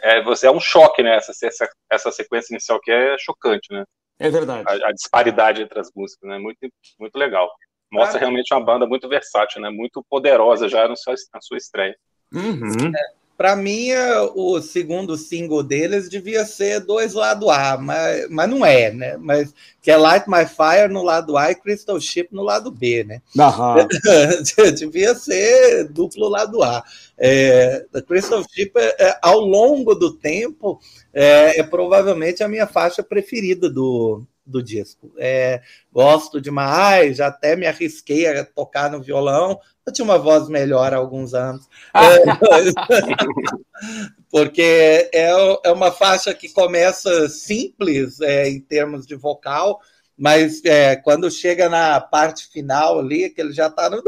É, 0.00 0.22
você 0.22 0.46
é 0.46 0.50
um 0.50 0.60
choque, 0.60 1.02
né? 1.02 1.16
Essa, 1.16 1.32
essa, 1.46 1.68
essa 1.90 2.12
sequência 2.12 2.54
inicial 2.54 2.80
que 2.80 2.90
é 2.90 3.16
chocante, 3.18 3.70
né? 3.70 3.84
É 4.18 4.30
verdade. 4.30 4.64
A, 4.66 4.88
a 4.88 4.92
disparidade 4.92 5.60
entre 5.60 5.78
as 5.78 5.90
músicas, 5.94 6.30
né? 6.30 6.38
Muito, 6.38 6.58
muito 6.98 7.18
legal 7.18 7.50
mostra 7.90 8.18
ah, 8.18 8.20
realmente 8.20 8.52
uma 8.52 8.64
banda 8.64 8.86
muito 8.86 9.08
versátil, 9.08 9.60
né? 9.60 9.70
Muito 9.70 10.04
poderosa 10.08 10.68
já 10.68 10.88
no 10.88 10.96
seu, 10.96 11.14
na 11.32 11.40
sua 11.40 11.56
estreia. 11.56 11.96
Uhum. 12.32 12.92
É, 12.94 13.16
para 13.36 13.54
mim, 13.54 13.90
é, 13.90 14.18
o 14.34 14.60
segundo 14.62 15.14
single 15.16 15.62
deles 15.62 16.08
devia 16.08 16.44
ser 16.46 16.80
dois 16.80 17.12
lado 17.12 17.50
A, 17.50 17.76
mas, 17.76 18.28
mas 18.30 18.48
não 18.48 18.64
é, 18.64 18.90
né? 18.90 19.16
Mas 19.18 19.54
que 19.82 19.90
é 19.90 19.96
Light 19.96 20.26
My 20.26 20.46
Fire 20.46 20.90
no 20.90 21.02
lado 21.02 21.36
A 21.36 21.50
e 21.50 21.54
Crystal 21.54 22.00
Ship 22.00 22.28
no 22.32 22.42
lado 22.42 22.70
B, 22.70 23.04
né? 23.04 23.20
Uhum. 23.36 23.86
devia 24.74 25.14
ser 25.14 25.84
duplo 25.88 26.28
lado 26.28 26.62
A. 26.62 26.82
É, 27.18 27.84
Crystal 28.06 28.42
Ship, 28.50 28.72
é, 28.76 29.18
ao 29.22 29.40
longo 29.40 29.94
do 29.94 30.14
tempo, 30.14 30.80
é, 31.12 31.60
é 31.60 31.62
provavelmente 31.62 32.42
a 32.42 32.48
minha 32.48 32.66
faixa 32.66 33.02
preferida 33.02 33.68
do, 33.68 34.22
do 34.46 34.62
disco. 34.62 35.12
É, 35.18 35.60
gosto 35.92 36.40
demais, 36.40 37.16
já 37.16 37.26
até 37.26 37.56
me 37.56 37.66
arrisquei 37.66 38.26
a 38.26 38.44
tocar 38.44 38.90
no 38.90 39.02
violão. 39.02 39.58
Eu 39.84 39.92
tinha 39.92 40.04
uma 40.04 40.18
voz 40.18 40.48
melhor 40.48 40.94
há 40.94 40.96
alguns 40.96 41.34
anos. 41.34 41.68
Ah. 41.92 42.14
É, 42.14 42.22
porque 44.30 45.10
é, 45.12 45.30
é 45.64 45.72
uma 45.72 45.90
faixa 45.90 46.32
que 46.34 46.48
começa 46.48 47.28
simples 47.28 48.20
é, 48.20 48.48
em 48.48 48.60
termos 48.60 49.06
de 49.06 49.14
vocal, 49.14 49.80
mas 50.16 50.64
é, 50.64 50.96
quando 50.96 51.30
chega 51.30 51.68
na 51.68 52.00
parte 52.00 52.48
final 52.48 52.98
ali, 52.98 53.28
que 53.28 53.40
ele 53.40 53.52
já 53.52 53.66
está 53.66 53.90
no 53.90 54.02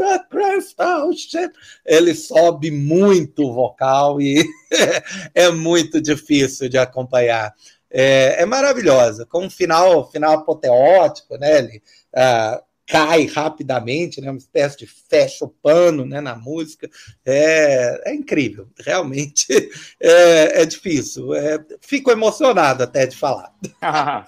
Ship, 1.13 1.51
ele 1.85 2.15
sobe 2.15 2.71
muito 2.71 3.43
o 3.43 3.53
vocal 3.53 4.19
e 4.19 4.43
é 5.35 5.51
muito 5.51 6.01
difícil 6.01 6.67
de 6.67 6.77
acompanhar. 6.77 7.53
É, 7.91 8.41
é 8.41 8.45
maravilhosa, 8.45 9.25
com 9.25 9.45
um 9.45 9.49
final, 9.49 10.09
final 10.11 10.33
apoteótico, 10.33 11.37
né? 11.37 11.59
Ele, 11.59 11.81
ah, 12.15 12.61
cai 12.89 13.25
rapidamente, 13.25 14.19
né? 14.19 14.31
uma 14.31 14.39
espécie 14.39 14.79
de 14.79 14.87
fecha 14.87 15.45
o 15.45 15.47
pano 15.47 16.05
né? 16.05 16.19
na 16.19 16.35
música. 16.35 16.89
É, 17.23 18.09
é 18.11 18.15
incrível, 18.15 18.67
realmente 18.79 19.45
é, 20.01 20.63
é 20.63 20.65
difícil. 20.65 21.35
É, 21.35 21.63
fico 21.81 22.09
emocionado 22.09 22.81
até 22.83 23.05
de 23.05 23.15
falar. 23.15 23.53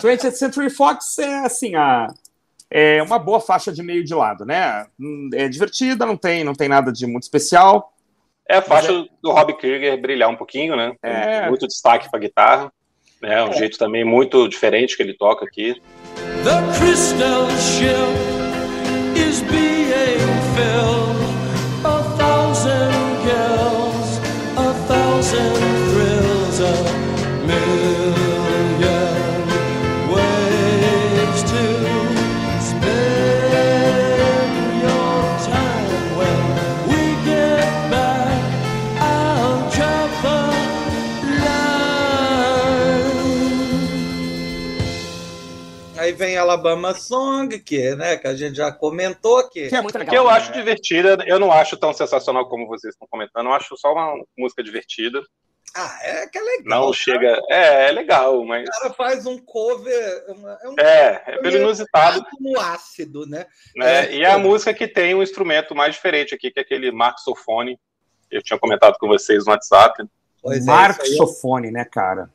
20th 0.00 0.32
Century 0.32 0.70
Fox 0.70 1.18
é 1.18 1.40
assim, 1.40 1.74
a, 1.74 2.08
é 2.70 3.02
uma 3.02 3.18
boa 3.18 3.40
faixa 3.40 3.70
de 3.70 3.82
meio 3.82 4.02
de 4.02 4.14
lado, 4.14 4.46
né? 4.46 4.86
É 5.34 5.46
divertida, 5.46 6.06
não 6.06 6.16
tem, 6.16 6.42
não 6.42 6.54
tem 6.54 6.68
nada 6.68 6.90
de 6.90 7.06
muito 7.06 7.24
especial. 7.24 7.93
É 8.48 8.56
a 8.56 8.62
faixa 8.62 8.92
é... 8.92 9.04
do 9.22 9.32
Rob 9.32 9.54
Krieger 9.54 10.00
brilhar 10.00 10.28
um 10.28 10.36
pouquinho, 10.36 10.76
né? 10.76 10.94
É... 11.02 11.48
Muito 11.48 11.66
destaque 11.66 12.10
para 12.10 12.20
guitarra. 12.20 12.72
É 13.22 13.42
um 13.42 13.48
é. 13.48 13.52
jeito 13.52 13.78
também 13.78 14.04
muito 14.04 14.46
diferente 14.48 14.96
que 14.96 15.02
ele 15.02 15.14
toca 15.16 15.44
aqui. 15.46 15.80
The 16.44 16.78
crystal 16.78 17.48
ship 17.58 17.94
is 19.16 19.40
being 19.42 20.18
filled. 20.54 21.03
Alabama 46.54 46.94
Song, 46.94 47.58
que, 47.58 47.94
né, 47.94 48.16
que 48.16 48.26
a 48.26 48.34
gente 48.34 48.56
já 48.56 48.70
comentou 48.72 49.38
aqui. 49.38 49.68
Que 49.68 49.76
é 49.76 49.82
muito 49.82 49.98
legal. 49.98 50.12
Que 50.12 50.18
eu 50.18 50.24
né? 50.24 50.30
acho 50.30 50.52
divertida, 50.52 51.18
eu 51.26 51.38
não 51.38 51.52
acho 51.52 51.76
tão 51.76 51.92
sensacional 51.92 52.48
como 52.48 52.66
vocês 52.66 52.94
estão 52.94 53.08
comentando, 53.10 53.46
eu 53.46 53.52
acho 53.52 53.76
só 53.76 53.92
uma 53.92 54.14
música 54.36 54.62
divertida. 54.62 55.20
Ah, 55.76 55.98
é 56.02 56.28
que 56.28 56.38
é 56.38 56.40
legal. 56.40 56.64
Não 56.64 56.92
cara. 56.92 56.92
chega. 56.92 57.42
É, 57.50 57.88
é 57.88 57.92
legal, 57.92 58.44
mas. 58.44 58.68
O 58.68 58.70
cara 58.70 58.94
faz 58.94 59.26
um 59.26 59.36
cover. 59.38 59.92
é, 60.62 60.68
um 60.68 60.74
é, 60.78 61.22
é 61.26 61.38
pelo 61.38 61.56
inusitado. 61.56 62.24
No 62.38 62.60
ácido, 62.60 63.26
né? 63.26 63.46
né? 63.74 64.04
É, 64.04 64.14
e 64.14 64.22
é 64.22 64.30
a 64.30 64.38
música 64.38 64.72
que 64.72 64.86
tem 64.86 65.16
um 65.16 65.22
instrumento 65.22 65.74
mais 65.74 65.96
diferente 65.96 66.32
aqui, 66.32 66.52
que 66.52 66.60
é 66.60 66.62
aquele 66.62 66.92
marxofone. 66.92 67.78
Eu 68.30 68.40
tinha 68.40 68.58
comentado 68.58 68.96
com 69.00 69.08
vocês 69.08 69.46
no 69.46 69.50
WhatsApp. 69.50 70.04
Pois 70.40 70.64
é, 70.64 70.70
marxofone, 70.70 71.72
né, 71.72 71.84
cara? 71.84 72.30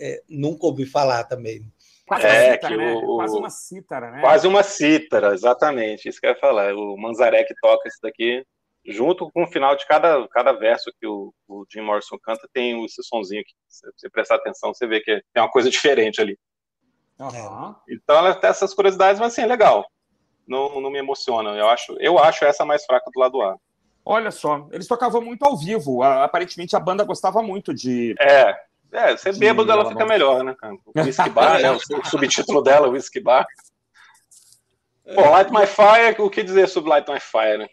É, 0.00 0.20
nunca 0.28 0.66
ouvi 0.66 0.84
falar 0.84 1.22
também. 1.24 1.64
Quase 2.06 2.26
é, 2.26 2.52
cítara, 2.54 2.74
que 2.74 2.76
né? 2.76 2.92
o, 2.94 3.16
quase 3.16 3.38
uma 3.38 3.50
cítara, 3.50 4.10
né? 4.10 4.20
Quase 4.20 4.48
uma 4.48 4.62
cítara, 4.62 5.34
exatamente. 5.34 6.08
Isso 6.08 6.20
que 6.20 6.26
eu 6.26 6.30
ia 6.30 6.38
falar. 6.38 6.74
O 6.74 6.96
Manzaré 6.96 7.44
que 7.44 7.54
toca 7.60 7.88
isso 7.88 7.98
daqui, 8.02 8.44
junto 8.84 9.30
com 9.30 9.44
o 9.44 9.46
final 9.46 9.76
de 9.76 9.86
cada, 9.86 10.26
cada 10.28 10.52
verso 10.52 10.92
que 11.00 11.06
o, 11.06 11.32
o 11.48 11.64
Jim 11.70 11.80
Morrison 11.80 12.18
canta, 12.22 12.48
tem 12.52 12.84
esse 12.84 13.02
sonzinho 13.02 13.42
que, 13.44 13.52
se 13.68 13.86
você 13.96 14.10
prestar 14.10 14.36
atenção, 14.36 14.74
você 14.74 14.86
vê 14.86 15.00
que 15.00 15.22
tem 15.32 15.42
uma 15.42 15.50
coisa 15.50 15.70
diferente 15.70 16.20
ali. 16.20 16.36
Uhum. 17.18 17.74
Então 17.88 18.16
ela 18.16 18.34
tem 18.34 18.50
essas 18.50 18.74
curiosidades, 18.74 19.20
mas 19.20 19.32
assim, 19.32 19.42
é 19.42 19.46
legal. 19.46 19.86
Não, 20.46 20.80
não 20.80 20.90
me 20.90 20.98
emociona. 20.98 21.50
Eu 21.50 21.68
acho, 21.68 21.96
eu 22.00 22.18
acho 22.18 22.44
essa 22.44 22.64
mais 22.64 22.84
fraca 22.84 23.08
do 23.12 23.20
lado 23.20 23.40
A. 23.42 23.56
Olha 24.04 24.32
só, 24.32 24.68
eles 24.72 24.88
tocavam 24.88 25.20
muito 25.20 25.44
ao 25.44 25.56
vivo. 25.56 26.02
Aparentemente 26.02 26.74
a 26.74 26.80
banda 26.80 27.04
gostava 27.04 27.40
muito 27.40 27.72
de. 27.72 28.14
É, 28.20 28.52
é, 28.92 29.16
ser 29.16 29.36
bêbado 29.36 29.72
ela 29.72 29.88
fica 29.88 30.04
melhor, 30.04 30.44
né, 30.44 30.54
cara? 30.58 30.74
O 30.74 31.00
Whisky 31.00 31.30
Bar, 31.30 31.60
né? 31.60 31.70
O 31.70 32.04
subtítulo 32.04 32.60
dela, 32.62 32.88
Whisky 32.88 33.20
Bar. 33.20 33.46
Bom, 35.14 35.30
Light 35.30 35.50
My 35.50 35.66
Fire, 35.66 36.20
o 36.20 36.30
que 36.30 36.42
dizer 36.42 36.68
sobre 36.68 36.90
Light 36.90 37.10
My 37.10 37.18
Fire, 37.18 37.58
né? 37.58 37.66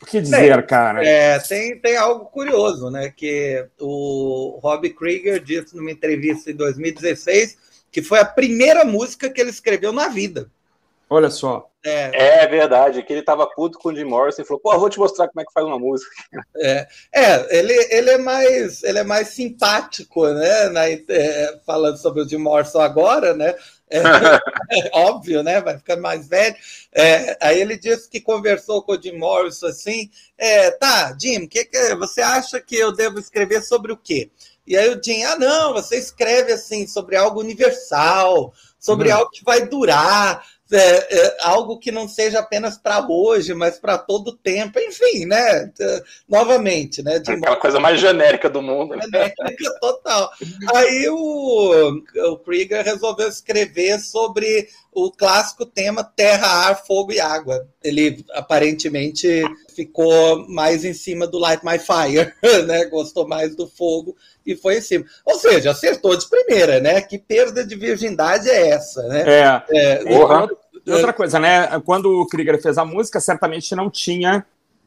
O 0.00 0.06
que 0.06 0.20
dizer, 0.20 0.54
tem, 0.56 0.66
cara? 0.66 1.06
É, 1.06 1.38
tem, 1.40 1.78
tem 1.78 1.96
algo 1.96 2.24
curioso, 2.26 2.90
né? 2.90 3.12
Que 3.14 3.66
o 3.78 4.58
Rob 4.62 4.88
Krieger 4.90 5.42
disse 5.42 5.76
numa 5.76 5.90
entrevista 5.90 6.50
em 6.50 6.54
2016 6.54 7.58
que 7.92 8.00
foi 8.00 8.20
a 8.20 8.24
primeira 8.24 8.84
música 8.84 9.28
que 9.28 9.40
ele 9.40 9.50
escreveu 9.50 9.92
na 9.92 10.08
vida. 10.08 10.50
Olha 11.10 11.28
só. 11.28 11.68
É, 11.84 12.42
é 12.42 12.46
verdade, 12.46 13.02
que 13.02 13.12
ele 13.12 13.20
estava 13.20 13.46
puto 13.46 13.78
com 13.78 13.88
o 13.88 13.94
Jim 13.94 14.04
Morrison 14.04 14.42
e 14.42 14.44
falou: 14.44 14.60
pô, 14.60 14.78
vou 14.78 14.88
te 14.88 14.98
mostrar 14.98 15.26
como 15.28 15.40
é 15.40 15.44
que 15.44 15.52
faz 15.52 15.66
uma 15.66 15.78
música. 15.78 16.10
É, 16.58 16.86
é 17.12 17.58
ele, 17.58 17.72
ele, 17.90 18.10
é 18.10 18.18
mais, 18.18 18.82
ele 18.84 18.98
é 18.98 19.02
mais 19.02 19.28
simpático, 19.28 20.28
né? 20.28 20.68
Na, 20.68 20.86
é, 20.88 21.58
falando 21.66 21.96
sobre 21.96 22.22
o 22.22 22.28
Jim 22.28 22.36
Morrison 22.36 22.80
agora, 22.80 23.34
né? 23.34 23.54
É, 23.90 23.98
é, 23.98 24.90
óbvio, 24.94 25.42
né? 25.42 25.60
Vai 25.60 25.78
ficando 25.78 26.02
mais 26.02 26.28
velho. 26.28 26.54
É, 26.92 27.36
aí 27.40 27.60
ele 27.60 27.76
disse 27.76 28.08
que 28.08 28.20
conversou 28.20 28.82
com 28.82 28.92
o 28.92 29.02
Jim 29.02 29.16
Morrison 29.16 29.66
assim: 29.66 30.10
é, 30.38 30.70
tá, 30.70 31.16
Jim, 31.20 31.48
que, 31.48 31.64
que 31.64 31.94
você 31.96 32.20
acha 32.20 32.60
que 32.60 32.76
eu 32.76 32.92
devo 32.92 33.18
escrever 33.18 33.62
sobre 33.62 33.90
o 33.90 33.96
quê? 33.96 34.30
E 34.66 34.76
aí 34.76 34.88
o 34.90 35.02
Jim, 35.02 35.24
ah, 35.24 35.36
não, 35.36 35.72
você 35.72 35.96
escreve 35.96 36.52
assim 36.52 36.86
sobre 36.86 37.16
algo 37.16 37.40
universal, 37.40 38.52
sobre 38.78 39.08
uhum. 39.08 39.16
algo 39.16 39.30
que 39.30 39.42
vai 39.42 39.66
durar, 39.66 40.44
é, 40.72 41.18
é, 41.18 41.36
algo 41.42 41.78
que 41.78 41.90
não 41.90 42.08
seja 42.08 42.38
apenas 42.38 42.78
para 42.78 43.06
hoje, 43.08 43.54
mas 43.54 43.78
para 43.78 43.98
todo 43.98 44.28
o 44.28 44.36
tempo, 44.36 44.78
enfim, 44.78 45.26
né? 45.26 45.70
Novamente, 46.28 47.02
né? 47.02 47.18
De 47.18 47.32
Aquela 47.32 47.56
coisa 47.56 47.80
mais 47.80 48.00
genérica 48.00 48.48
do 48.48 48.62
mundo. 48.62 48.96
Né? 48.96 49.02
Genérica 49.04 49.80
total. 49.80 50.30
Aí 50.74 51.08
o, 51.08 52.02
o 52.32 52.38
Krieger 52.38 52.84
resolveu 52.84 53.28
escrever 53.28 53.98
sobre 54.00 54.68
o 54.92 55.10
clássico 55.10 55.64
tema 55.64 56.02
Terra, 56.02 56.46
Ar, 56.46 56.84
Fogo 56.84 57.12
e 57.12 57.20
Água. 57.20 57.66
Ele 57.82 58.24
aparentemente 58.32 59.42
ficou 59.74 60.48
mais 60.48 60.84
em 60.84 60.92
cima 60.92 61.26
do 61.26 61.38
Light 61.38 61.64
My 61.64 61.78
Fire, 61.78 62.32
né? 62.66 62.84
Gostou 62.86 63.26
mais 63.26 63.54
do 63.54 63.66
fogo 63.66 64.16
e 64.44 64.56
foi 64.56 64.78
em 64.78 64.80
cima. 64.80 65.04
Ou 65.24 65.36
seja, 65.36 65.70
acertou 65.70 66.16
de 66.16 66.28
primeira, 66.28 66.80
né? 66.80 67.00
Que 67.00 67.18
perda 67.18 67.64
de 67.64 67.76
virgindade 67.76 68.48
é 68.48 68.68
essa, 68.70 69.02
né? 69.08 69.24
É. 69.26 69.62
é 69.70 70.02
e 70.86 70.92
outra 70.92 71.12
coisa, 71.12 71.38
né? 71.38 71.80
Quando 71.84 72.20
o 72.20 72.26
Krieger 72.26 72.60
fez 72.60 72.76
a 72.78 72.84
música, 72.84 73.20
certamente 73.20 73.74
não 73.74 73.88
tinha 73.88 74.44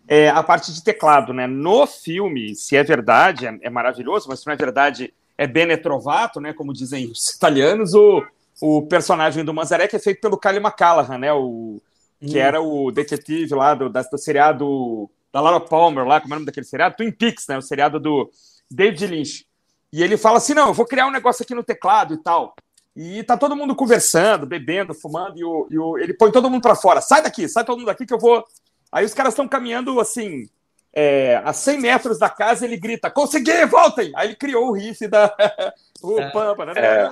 é, 0.07 0.29
a 0.29 0.43
parte 0.43 0.73
de 0.73 0.83
teclado, 0.83 1.33
né? 1.33 1.47
No 1.47 1.87
filme, 1.87 2.55
se 2.55 2.75
é 2.75 2.83
verdade, 2.83 3.47
é, 3.47 3.57
é 3.61 3.69
maravilhoso, 3.69 4.27
mas 4.27 4.41
se 4.41 4.47
não 4.47 4.53
é 4.53 4.57
verdade, 4.57 5.13
é 5.37 5.47
bene 5.47 5.77
trovato, 5.77 6.41
né? 6.41 6.51
Como 6.51 6.73
dizem 6.73 7.09
os 7.09 7.29
italianos, 7.29 7.93
o, 7.93 8.21
o 8.65 8.81
personagem 8.81 9.43
do 9.43 9.53
Manzarek 9.53 9.93
é 9.93 9.99
feito 9.99 10.21
pelo 10.21 10.37
Kyle 10.37 10.55
McCallaghan, 10.55 11.17
né? 11.17 11.33
O, 11.33 11.81
que 12.21 12.37
hum. 12.37 12.41
era 12.41 12.61
o 12.61 12.91
detetive 12.93 13.53
lá 13.53 13.75
do, 13.75 13.89
do 13.89 14.17
seriado 14.17 15.11
da 15.33 15.41
Laura 15.41 15.59
Palmer, 15.59 16.05
lá, 16.05 16.21
como 16.21 16.33
é 16.33 16.37
o 16.37 16.39
nome 16.39 16.45
daquele 16.45 16.65
seriado? 16.65 16.95
Twin 16.95 17.11
Peaks, 17.11 17.45
né? 17.49 17.57
O 17.57 17.61
seriado 17.61 17.99
do 17.99 18.31
David 18.71 19.05
Lynch. 19.07 19.45
E 19.91 20.01
ele 20.01 20.15
fala 20.15 20.37
assim: 20.37 20.53
não, 20.53 20.69
eu 20.69 20.73
vou 20.73 20.85
criar 20.85 21.07
um 21.07 21.11
negócio 21.11 21.43
aqui 21.43 21.53
no 21.53 21.61
teclado 21.61 22.13
e 22.13 22.17
tal. 22.17 22.55
E 22.95 23.21
tá 23.23 23.35
todo 23.35 23.53
mundo 23.53 23.75
conversando, 23.75 24.45
bebendo, 24.45 24.93
fumando, 24.93 25.37
e, 25.37 25.43
o, 25.43 25.67
e 25.69 25.77
o, 25.77 25.97
ele 25.97 26.13
põe 26.13 26.31
todo 26.31 26.49
mundo 26.49 26.61
para 26.61 26.75
fora. 26.75 27.01
Sai 27.01 27.21
daqui, 27.21 27.49
sai 27.49 27.65
todo 27.65 27.79
mundo 27.79 27.87
daqui 27.87 28.05
que 28.05 28.13
eu 28.13 28.19
vou. 28.19 28.45
Aí 28.93 29.03
os 29.03 29.13
caras 29.13 29.33
estão 29.33 29.45
caminhando 29.45 29.99
assim, 29.99 30.47
é, 30.95 31.41
a 31.43 31.51
100 31.51 31.81
metros 31.81 32.19
da 32.19 32.29
casa, 32.29 32.65
ele 32.65 32.77
grita: 32.77 33.09
Consegui, 33.09 33.65
voltem! 33.65 34.11
Aí 34.15 34.27
ele 34.27 34.35
criou 34.35 34.67
o 34.67 34.73
riff 34.73 35.07
da. 35.07 35.33
o 36.03 36.19
é. 36.19 36.29
Pampa. 36.29 36.65
É. 36.75 37.09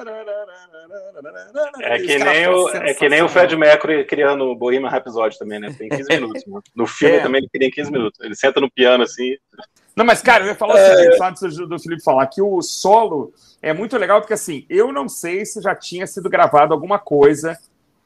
É 1.82 2.00
que, 2.00 2.20
nem 2.20 2.48
o, 2.48 2.70
é 2.70 2.94
que 2.94 3.10
nem 3.10 3.24
o 3.24 3.30
Fred 3.30 3.56
Mercury 3.56 4.06
criando 4.06 4.46
o 4.46 4.56
Bohemian 4.56 4.89
Rhapsody 4.89 5.39
também, 5.39 5.60
né? 5.60 5.74
Tem 5.76 5.89
15 5.89 6.04
minutos. 6.13 6.46
Mano. 6.46 6.63
No 6.76 6.86
filme 6.86 7.15
é. 7.15 7.22
também 7.22 7.39
ele 7.39 7.50
queria 7.50 7.72
15 7.72 7.91
minutos. 7.91 8.20
Ele 8.20 8.36
senta 8.36 8.62
no 8.62 8.70
piano 8.70 9.04
assim. 9.04 9.36
Não, 9.96 10.06
mas, 10.06 10.22
cara, 10.22 10.44
eu 10.44 10.50
ia 10.50 10.56
falar 10.56 10.76
o 10.76 10.78
é. 10.78 10.96
seguinte, 10.96 11.24
antes 11.24 11.58
do 11.58 11.80
Felipe 11.80 12.04
falar, 12.04 12.28
que 12.28 12.41
o 12.41 12.62
solo 12.62 13.34
é 13.62 13.74
muito 13.74 13.98
legal, 13.98 14.22
porque 14.22 14.34
assim, 14.34 14.65
eu 14.70 14.91
não 14.91 15.10
sei 15.10 15.46
se 15.46 15.62
já 15.62 15.76
tinha 15.76 16.08
sido 16.08 16.30
gravado 16.30 16.74
alguma 16.74 16.98
coisa 16.98 17.58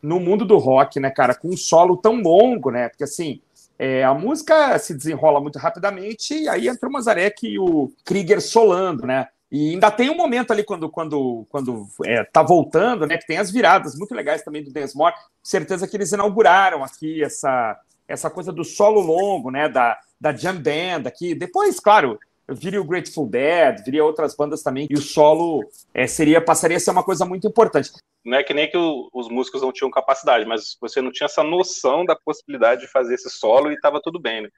no 0.02 0.20
mundo 0.20 0.46
do 0.46 0.58
rock, 0.58 1.00
né, 1.00 1.10
cara, 1.10 1.36
com 1.36 1.50
um 1.50 1.58
solo 1.58 1.98
tão 1.98 2.22
longo, 2.22 2.72
né? 2.72 2.90
Porque 2.90 3.04
assim, 3.04 3.40
é, 3.78 4.04
a 4.04 4.14
música 4.14 4.78
se 4.80 4.94
desenrola 4.94 5.40
muito 5.42 5.60
rapidamente 5.60 6.34
e 6.34 6.48
aí 6.48 6.68
entra 6.68 6.88
o 6.88 6.92
Mazarek 6.92 7.48
e 7.48 7.60
o 7.60 7.92
Krieger 8.04 8.42
solando, 8.42 9.06
né? 9.06 9.28
E 9.52 9.72
ainda 9.72 9.92
tem 9.92 10.10
um 10.10 10.16
momento 10.16 10.52
ali 10.52 10.64
quando 10.64 10.90
quando 10.90 11.46
quando 11.50 11.88
é, 12.06 12.24
tá 12.24 12.42
voltando, 12.42 13.06
né? 13.06 13.18
Que 13.18 13.28
tem 13.28 13.38
as 13.38 13.52
viradas 13.52 13.96
muito 13.96 14.16
legais 14.16 14.44
também 14.44 14.64
do 14.64 14.72
Dance 14.72 14.98
More. 14.98 15.14
Certeza 15.44 15.88
que 15.88 15.96
eles 15.96 16.12
inauguraram 16.12 16.84
aqui 16.84 17.24
essa 17.24 17.80
essa 18.08 18.30
coisa 18.30 18.52
do 18.52 18.64
solo 18.64 19.02
longo, 19.02 19.52
né? 19.52 19.68
Da, 19.68 19.98
da 20.20 20.34
jam 20.34 20.56
band 20.56 21.08
aqui. 21.08 21.36
Depois, 21.36 21.80
claro, 21.80 22.20
viria 22.48 22.82
o 22.82 22.86
Grateful 22.86 23.28
Dead, 23.28 23.84
viria 23.84 24.04
outras 24.06 24.36
bandas 24.36 24.62
também, 24.62 24.88
e 24.90 24.94
o 24.94 25.02
solo 25.02 25.64
é, 25.94 26.06
seria 26.06 26.40
passaria 26.40 26.78
a 26.78 26.80
ser 26.80 26.92
uma 26.92 27.04
coisa 27.04 27.26
muito 27.26 27.48
importante. 27.48 27.92
Não 28.26 28.38
é 28.38 28.44
que 28.44 28.54
nem 28.54 28.68
que 28.68 28.78
o, 28.78 29.08
os 29.14 29.30
músicos 29.30 29.62
não 29.62 29.72
tinham 29.72 29.92
capacidade, 29.92 30.46
mas 30.46 30.76
você 30.82 31.00
não 31.00 31.12
tinha 31.12 31.26
essa 31.26 31.44
noção 31.44 32.04
da 32.04 32.16
possibilidade 32.16 32.82
de 32.82 32.88
fazer 32.88 33.14
esse 33.14 33.30
solo 33.30 33.72
e 33.72 33.76
estava 33.76 34.02
tudo 34.02 34.20
bem, 34.20 34.42
né? 34.42 34.50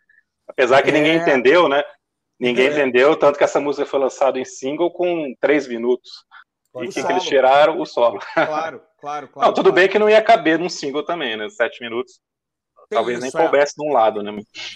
Apesar 0.48 0.82
que 0.82 0.90
é... 0.90 0.94
ninguém 0.94 1.18
entendeu, 1.18 1.68
né? 1.68 1.84
Ninguém 2.40 2.68
é. 2.68 2.72
entendeu, 2.72 3.16
tanto 3.18 3.38
que 3.38 3.44
essa 3.44 3.60
música 3.60 3.86
foi 3.86 4.00
lançada 4.00 4.40
em 4.40 4.46
single 4.46 4.92
com 4.92 5.36
três 5.42 5.68
minutos. 5.68 6.24
e 6.76 6.88
que, 6.88 7.04
que, 7.04 7.12
eles 7.12 7.24
tiraram? 7.24 7.82
O 7.82 7.86
solo. 7.86 8.20
Claro, 8.34 8.82
claro, 9.00 9.28
claro. 9.28 9.48
Não, 9.48 9.54
tudo 9.54 9.66
claro. 9.66 9.76
bem 9.76 9.90
que 9.90 10.00
não 10.00 10.10
ia 10.10 10.22
caber 10.22 10.58
num 10.58 10.70
single 10.70 11.04
também, 11.04 11.36
né? 11.36 11.50
Sete 11.50 11.84
minutos. 11.84 12.22
Tem 12.90 12.98
Talvez 12.98 13.18
isso, 13.18 13.36
nem 13.36 13.46
coubesse 13.46 13.74
é. 13.78 13.84
de 13.84 13.90
um 13.90 13.92
lado, 13.92 14.24
né? 14.24 14.32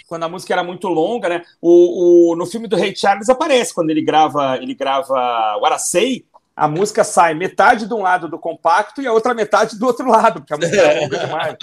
Quando 0.06 0.24
a 0.24 0.30
música 0.30 0.54
era 0.54 0.64
muito 0.64 0.90
longa, 0.90 1.30
né? 1.30 1.44
O, 1.62 2.32
o, 2.32 2.36
no 2.36 2.46
filme 2.46 2.68
do 2.68 2.76
Ray 2.76 2.94
Charles 2.94 3.30
aparece 3.30 3.74
quando 3.74 3.90
ele 3.90 4.04
grava, 4.04 4.58
ele 4.58 4.76
grava 4.76 5.58
What 5.62 5.76
I 5.76 5.80
Say, 5.80 6.26
a 6.56 6.68
música 6.68 7.04
sai 7.04 7.34
metade 7.34 7.88
de 7.88 7.94
um 7.94 8.02
lado 8.02 8.28
do 8.28 8.38
compacto 8.38 9.02
e 9.02 9.08
a 9.08 9.14
outra 9.14 9.34
metade 9.34 9.78
do 9.78 9.86
outro 9.86 10.08
lado, 10.08 10.42
porque 10.42 10.54
a 10.54 10.58
música 10.58 10.78
é 10.78 11.00
longa 11.02 11.18
demais. 11.26 11.56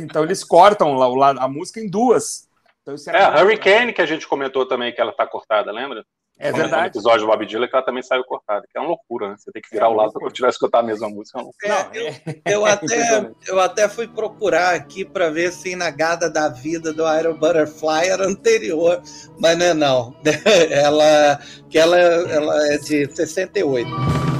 Então 0.00 0.22
eles 0.24 0.44
cortam 0.44 1.02
a, 1.02 1.30
a 1.44 1.48
música 1.48 1.80
em 1.80 1.88
duas. 1.88 2.48
Então, 2.82 2.94
é, 3.12 3.24
a 3.24 3.42
Hurricane 3.42 3.92
que 3.92 4.00
a 4.02 4.06
gente 4.06 4.28
comentou 4.28 4.66
também 4.66 4.94
que 4.94 5.00
ela 5.00 5.12
tá 5.12 5.26
cortada, 5.26 5.72
lembra? 5.72 6.04
É 6.38 6.52
verdade. 6.52 6.82
No 6.82 6.86
episódio 6.88 7.20
do 7.20 7.26
Bob 7.26 7.46
Dylan 7.46 7.66
que 7.66 7.74
ela 7.74 7.84
também 7.84 8.02
saiu 8.02 8.22
cortada, 8.24 8.66
que 8.70 8.76
é 8.76 8.80
uma 8.80 8.88
loucura, 8.88 9.30
né? 9.30 9.36
Você 9.38 9.50
tem 9.50 9.62
que 9.62 9.70
virar 9.70 9.86
é 9.86 9.88
o 9.88 9.94
lado 9.94 10.12
para 10.12 10.22
continuar 10.22 10.48
a 10.48 10.50
escutar 10.50 10.78
a 10.80 10.82
mesma 10.82 11.08
música. 11.08 11.40
É, 11.64 11.68
não, 11.68 11.94
eu, 11.94 12.14
eu, 12.44 12.66
até, 12.66 13.30
eu 13.48 13.60
até 13.60 13.88
fui 13.88 14.06
procurar 14.06 14.74
aqui 14.74 15.04
para 15.04 15.30
ver 15.30 15.50
se 15.52 15.74
na 15.74 15.90
Gada 15.90 16.28
da 16.28 16.48
Vida 16.48 16.92
do 16.92 17.02
Iron 17.18 17.38
Butterfly 17.38 18.08
era 18.08 18.26
anterior, 18.26 19.00
mas 19.40 19.58
não 19.58 19.66
é 19.66 19.74
não. 19.74 20.16
Ela, 20.70 21.40
que 21.70 21.78
ela, 21.78 21.98
ela 21.98 22.66
é 22.72 22.78
de 22.78 23.06
68. 23.14 24.35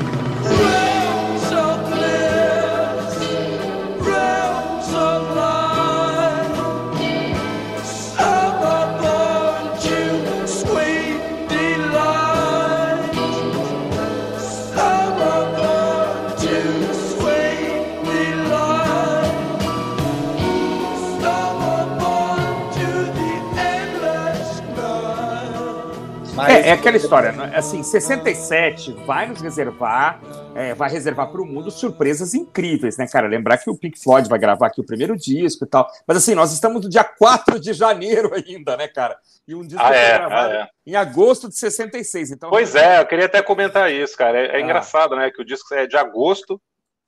É, 26.49 26.69
é, 26.69 26.73
aquela 26.73 26.97
história, 26.97 27.33
né? 27.33 27.53
assim, 27.55 27.83
67 27.83 28.93
vai 29.05 29.27
nos 29.27 29.41
reservar, 29.41 30.21
é, 30.55 30.75
vai 30.75 30.91
reservar 30.91 31.31
para 31.31 31.41
o 31.41 31.47
mundo 31.47 31.71
surpresas 31.71 32.35
incríveis, 32.35 32.97
né, 32.97 33.07
cara? 33.07 33.27
Lembrar 33.27 33.59
que 33.59 33.71
o 33.71 33.77
Pink 33.77 33.99
Floyd 34.03 34.29
vai 34.29 34.39
gravar 34.39 34.69
aqui 34.69 34.81
o 34.81 34.87
primeiro 34.87 35.17
disco 35.17 35.65
e 35.65 35.69
tal. 35.69 35.89
Mas 36.07 36.19
assim, 36.19 36.35
nós 36.35 36.53
estamos 36.53 36.83
no 36.83 36.89
dia 36.89 37.05
4 37.05 37.59
de 37.61 37.73
janeiro 37.73 38.33
ainda, 38.35 38.77
né, 38.77 38.89
cara? 38.89 39.19
E 39.47 39.55
um 39.55 39.63
disco 39.63 39.83
ah, 39.83 39.89
foi 39.89 39.97
é, 39.97 40.19
gravado 40.19 40.53
ah, 40.53 40.57
é. 40.57 40.91
em 40.91 40.97
agosto 40.97 41.49
de 41.49 41.57
66. 41.57 42.33
Então, 42.33 42.51
pois 42.51 42.75
é, 42.75 43.01
eu 43.01 43.07
queria 43.07 43.27
até 43.27 43.43
comentar 43.43 43.93
isso, 43.93 44.17
cara. 44.17 44.39
É, 44.39 44.47
é 44.47 44.57
ah. 44.57 44.61
engraçado, 44.61 45.15
né? 45.17 45.31
Que 45.31 45.43
o 45.43 45.45
disco 45.45 45.75
é 45.75 45.87
de 45.87 45.97
agosto, 45.97 46.61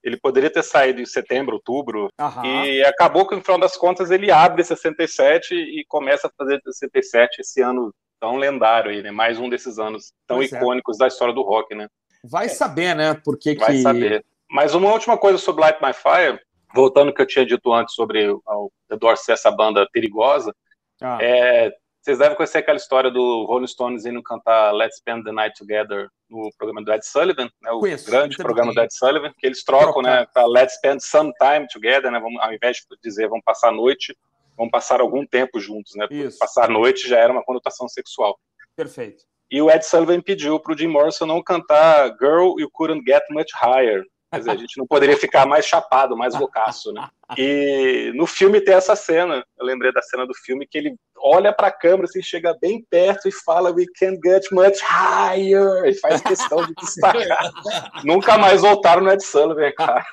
ele 0.02 0.16
poderia 0.16 0.50
ter 0.50 0.62
saído 0.62 1.00
em 1.00 1.06
setembro, 1.06 1.54
outubro, 1.54 2.08
Aham. 2.18 2.44
e 2.46 2.84
acabou 2.84 3.26
que, 3.26 3.34
no 3.34 3.42
final 3.42 3.58
das 3.58 3.76
contas, 3.76 4.10
ele 4.10 4.30
abre 4.30 4.62
67 4.62 5.54
e 5.54 5.84
começa 5.88 6.28
a 6.28 6.30
fazer 6.36 6.60
67 6.64 7.40
esse 7.40 7.60
ano 7.60 7.92
tão 8.20 8.36
lendário 8.36 8.90
aí, 8.90 9.02
né? 9.02 9.10
Mais 9.10 9.38
um 9.38 9.48
desses 9.48 9.78
anos 9.78 10.12
tão 10.26 10.38
Pois 10.38 10.52
é. 10.52 10.56
icônicos 10.56 10.98
da 10.98 11.06
história 11.06 11.34
do 11.34 11.42
rock, 11.42 11.74
né? 11.74 11.88
Vai 12.24 12.48
saber, 12.48 12.94
né? 12.94 13.14
Porque 13.24 13.54
Vai 13.54 13.72
que... 13.72 13.82
saber. 13.82 14.24
Mas 14.50 14.74
uma 14.74 14.90
última 14.92 15.16
coisa 15.18 15.38
sobre 15.38 15.62
Light 15.62 15.78
My 15.82 15.92
Fire, 15.92 16.40
voltando 16.74 17.08
ao 17.08 17.14
que 17.14 17.22
eu 17.22 17.26
tinha 17.26 17.44
dito 17.46 17.72
antes 17.72 17.94
sobre 17.94 18.28
o 18.28 18.42
o 18.46 18.70
The 18.88 18.96
Doors 18.96 19.28
essa 19.28 19.50
banda 19.50 19.86
perigosa, 19.92 20.54
Ah, 21.00 21.18
é, 21.20 21.70
vocês 22.00 22.18
devem 22.18 22.36
conhecer 22.36 22.58
aquela 22.58 22.78
história 22.78 23.10
do 23.10 23.44
Rolling 23.44 23.66
Stones 23.66 24.06
indo 24.06 24.22
cantar 24.22 24.72
Let's 24.72 24.96
Spend 24.96 25.24
the 25.24 25.32
Night 25.32 25.58
Together 25.58 26.08
no 26.30 26.50
programa 26.56 26.82
do 26.82 26.92
Ed 26.92 27.04
Sullivan, 27.06 27.50
né, 27.62 27.70
o 27.70 27.80
Conheço, 27.80 28.10
grande 28.10 28.36
programa 28.36 28.72
do 28.72 28.80
Ed 28.80 28.92
Sullivan, 28.94 29.32
que 29.38 29.46
eles 29.46 29.62
trocam, 29.62 30.02
Trocar. 30.02 30.20
né, 30.20 30.26
para 30.32 30.46
Let's 30.46 30.74
Spend 30.76 31.00
Some 31.02 31.32
Time 31.38 31.66
Together, 31.70 32.10
né, 32.10 32.18
vamos, 32.18 32.40
ao 32.40 32.52
invés 32.52 32.78
de 32.78 32.84
dizer 33.02 33.28
vamos 33.28 33.44
passar 33.44 33.68
a 33.68 33.72
noite, 33.72 34.16
vamos 34.58 34.70
passar 34.70 35.00
algum 35.00 35.24
tempo 35.24 35.58
juntos, 35.58 35.92
né, 35.96 36.06
passar 36.38 36.64
a 36.64 36.68
noite 36.68 37.08
já 37.08 37.18
era 37.18 37.32
uma 37.32 37.44
conotação 37.44 37.88
sexual. 37.88 38.38
perfeito. 38.76 39.24
E 39.50 39.62
o 39.62 39.70
Ed 39.70 39.82
Sullivan 39.86 40.20
pediu 40.20 40.60
para 40.60 40.74
o 40.74 40.78
Jim 40.78 40.88
Morrison 40.88 41.24
não 41.24 41.42
cantar 41.42 42.14
Girl, 42.20 42.60
You 42.60 42.68
Couldn't 42.70 43.02
Get 43.06 43.22
Much 43.30 43.50
Higher. 43.54 44.04
Quer 44.30 44.40
dizer, 44.40 44.50
a 44.50 44.56
gente 44.56 44.76
não 44.76 44.86
poderia 44.86 45.16
ficar 45.16 45.46
mais 45.46 45.64
chapado, 45.64 46.14
mais 46.14 46.38
loucaço, 46.38 46.92
né? 46.92 47.08
E 47.38 48.10
no 48.14 48.26
filme 48.26 48.60
tem 48.60 48.74
essa 48.74 48.96
cena, 48.96 49.44
eu 49.58 49.66
lembrei 49.66 49.92
da 49.92 50.00
cena 50.00 50.26
do 50.26 50.34
filme, 50.34 50.66
que 50.66 50.78
ele 50.78 50.96
olha 51.22 51.52
para 51.52 51.68
a 51.68 51.72
câmera, 51.72 52.04
assim, 52.04 52.22
chega 52.22 52.56
bem 52.60 52.84
perto 52.90 53.28
e 53.28 53.32
fala 53.32 53.70
We 53.72 53.84
can't 53.98 54.18
get 54.24 54.44
much 54.52 54.78
higher. 54.82 55.84
E 55.86 55.94
faz 55.94 56.20
questão 56.22 56.64
de 56.66 56.74
destacar. 56.74 57.50
Nunca 58.04 58.36
mais 58.38 58.62
voltaram 58.62 59.02
no 59.02 59.10
Ed 59.12 59.22
Sullivan, 59.22 59.72
cara. 59.76 60.04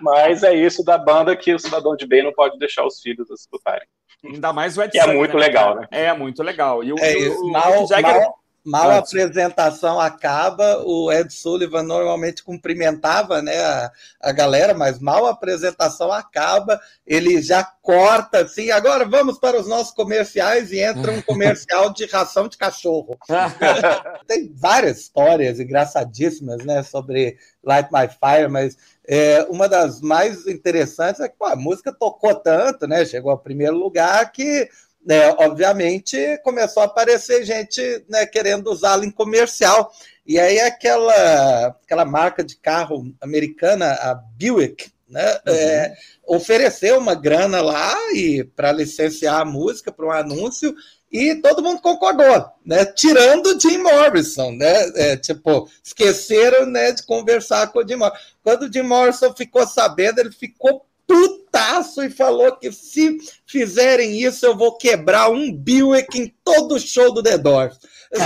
Mas 0.00 0.42
é 0.42 0.54
isso 0.54 0.84
da 0.84 0.98
banda 0.98 1.36
que 1.36 1.54
o 1.54 1.58
cidadão 1.58 1.94
de 1.96 2.06
bem 2.06 2.22
não 2.24 2.32
pode 2.32 2.58
deixar 2.58 2.84
os 2.84 3.00
filhos 3.00 3.30
escutarem. 3.30 3.86
Ainda 4.24 4.52
mais 4.52 4.76
o 4.76 4.82
Ed 4.82 4.96
é 4.96 5.00
Sullivan, 5.02 5.18
muito 5.18 5.36
né, 5.36 5.40
legal, 5.46 5.74
cara? 5.74 5.80
né? 5.80 6.04
É 6.04 6.12
muito 6.12 6.42
legal. 6.42 6.82
E 6.82 6.92
o, 6.92 6.96
É, 6.98 7.14
o- 7.28 7.42
o 7.42 7.46
Mick 7.52 7.88
Jagger- 7.88 8.20
mal, 8.22 8.38
mal 8.66 8.90
a 8.90 8.98
apresentação 8.98 10.00
acaba, 10.00 10.82
o 10.84 11.12
Ed 11.12 11.32
Sullivan 11.32 11.84
normalmente 11.84 12.42
cumprimentava 12.42 13.40
né, 13.40 13.56
a, 13.58 13.92
a 14.20 14.32
galera, 14.32 14.74
mas 14.74 14.98
mal 14.98 15.24
a 15.26 15.30
apresentação 15.30 16.10
acaba, 16.10 16.80
ele 17.06 17.40
já 17.40 17.62
corta 17.62 18.40
assim, 18.42 18.70
agora 18.70 19.04
vamos 19.04 19.38
para 19.38 19.60
os 19.60 19.68
nossos 19.68 19.94
comerciais 19.94 20.72
e 20.72 20.80
entra 20.80 21.12
um 21.12 21.22
comercial 21.22 21.92
de 21.92 22.06
ração 22.06 22.48
de 22.48 22.58
cachorro. 22.58 23.16
Tem 24.26 24.52
várias 24.52 24.98
histórias 24.98 25.60
engraçadíssimas 25.60 26.64
né, 26.64 26.82
sobre 26.82 27.38
Light 27.62 27.88
My 27.92 28.08
Fire, 28.08 28.48
mas 28.50 28.76
é, 29.06 29.44
uma 29.48 29.68
das 29.68 30.00
mais 30.00 30.46
interessantes 30.48 31.20
é 31.20 31.28
que 31.28 31.36
pô, 31.38 31.46
a 31.46 31.54
música 31.54 31.92
tocou 31.92 32.34
tanto, 32.34 32.88
né? 32.88 33.04
Chegou 33.04 33.30
ao 33.30 33.38
primeiro 33.38 33.76
lugar 33.76 34.32
que 34.32 34.68
né, 35.06 35.30
obviamente 35.38 36.36
começou 36.42 36.82
a 36.82 36.86
aparecer 36.86 37.44
gente 37.44 38.04
né, 38.08 38.26
querendo 38.26 38.66
usá-la 38.66 39.06
em 39.06 39.10
comercial. 39.10 39.92
E 40.26 40.36
aí 40.40 40.58
aquela, 40.58 41.66
aquela 41.68 42.04
marca 42.04 42.42
de 42.42 42.56
carro 42.56 43.14
americana, 43.20 43.92
a 43.92 44.14
Buick, 44.14 44.90
né, 45.08 45.38
é, 45.46 45.94
ofereceu 46.26 46.98
uma 46.98 47.14
grana 47.14 47.60
lá 47.60 47.94
e 48.12 48.42
para 48.42 48.72
licenciar 48.72 49.40
a 49.40 49.44
música 49.44 49.92
para 49.92 50.06
um 50.06 50.10
anúncio 50.10 50.74
e 51.12 51.36
todo 51.36 51.62
mundo 51.62 51.80
concordou, 51.80 52.50
né? 52.64 52.84
Tirando 52.84 53.46
o 53.46 53.60
Jim 53.60 53.78
Morrison, 53.78 54.50
né? 54.50 54.90
É, 54.96 55.16
tipo, 55.16 55.70
esqueceram 55.82 56.66
né, 56.66 56.90
de 56.90 57.04
conversar 57.04 57.68
com 57.68 57.78
o 57.78 57.88
Jim 57.88 57.94
Morrison. 57.94 58.18
Quando 58.42 58.62
o 58.62 58.72
Jim 58.72 58.82
Morrison 58.82 59.32
ficou 59.32 59.64
sabendo, 59.68 60.18
ele 60.18 60.32
ficou 60.32 60.84
putaço 61.06 62.02
e 62.02 62.10
falou 62.10 62.56
que 62.56 62.72
se 62.72 63.18
fizerem 63.46 64.20
isso, 64.20 64.44
eu 64.44 64.56
vou 64.56 64.76
quebrar 64.76 65.30
um 65.30 65.52
Buick 65.52 66.18
em 66.18 66.34
todo 66.44 66.80
show 66.80 67.14
do 67.14 67.22
The 67.22 67.38
Doors. 67.38 67.78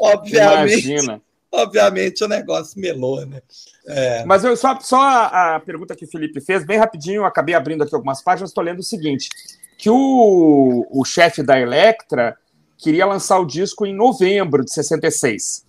Obviamente, 0.00 0.90
Imagina. 0.90 1.22
obviamente 1.52 2.24
o 2.24 2.28
negócio 2.28 2.80
melou, 2.80 3.24
né? 3.24 3.40
É, 3.86 4.24
Mas 4.24 4.44
eu 4.44 4.56
só, 4.56 4.78
só 4.80 5.00
a, 5.00 5.56
a 5.56 5.60
pergunta 5.60 5.94
que 5.94 6.04
o 6.04 6.10
Felipe 6.10 6.40
fez, 6.40 6.66
bem 6.66 6.78
rapidinho, 6.78 7.20
eu 7.20 7.24
acabei 7.24 7.54
abrindo 7.54 7.82
aqui 7.82 7.94
algumas 7.94 8.22
páginas, 8.22 8.50
estou 8.50 8.64
lendo 8.64 8.80
o 8.80 8.84
seguinte: 8.84 9.28
que 9.78 9.88
o, 9.88 10.86
o 10.90 11.04
chefe 11.04 11.42
da 11.42 11.58
Electra 11.58 12.36
queria 12.76 13.06
lançar 13.06 13.38
o 13.38 13.46
disco 13.46 13.86
em 13.86 13.94
novembro 13.94 14.64
de 14.64 14.72
66. 14.72 15.64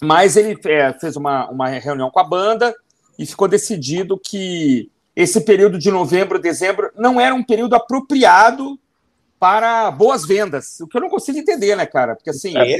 Mas 0.00 0.36
ele 0.36 0.58
é, 0.66 0.92
fez 0.92 1.16
uma, 1.16 1.50
uma 1.50 1.68
reunião 1.68 2.10
com 2.10 2.20
a 2.20 2.24
banda 2.24 2.74
e 3.18 3.26
ficou 3.26 3.48
decidido 3.48 4.18
que 4.18 4.90
esse 5.16 5.40
período 5.40 5.78
de 5.78 5.90
novembro, 5.90 6.38
dezembro, 6.38 6.90
não 6.96 7.20
era 7.20 7.34
um 7.34 7.42
período 7.42 7.74
apropriado 7.74 8.78
para 9.38 9.90
boas 9.90 10.24
vendas. 10.26 10.80
O 10.80 10.86
que 10.86 10.96
eu 10.96 11.00
não 11.00 11.08
consigo 11.08 11.38
entender, 11.38 11.76
né, 11.76 11.86
cara? 11.86 12.14
Porque 12.14 12.30
assim, 12.30 12.56
É. 12.56 12.78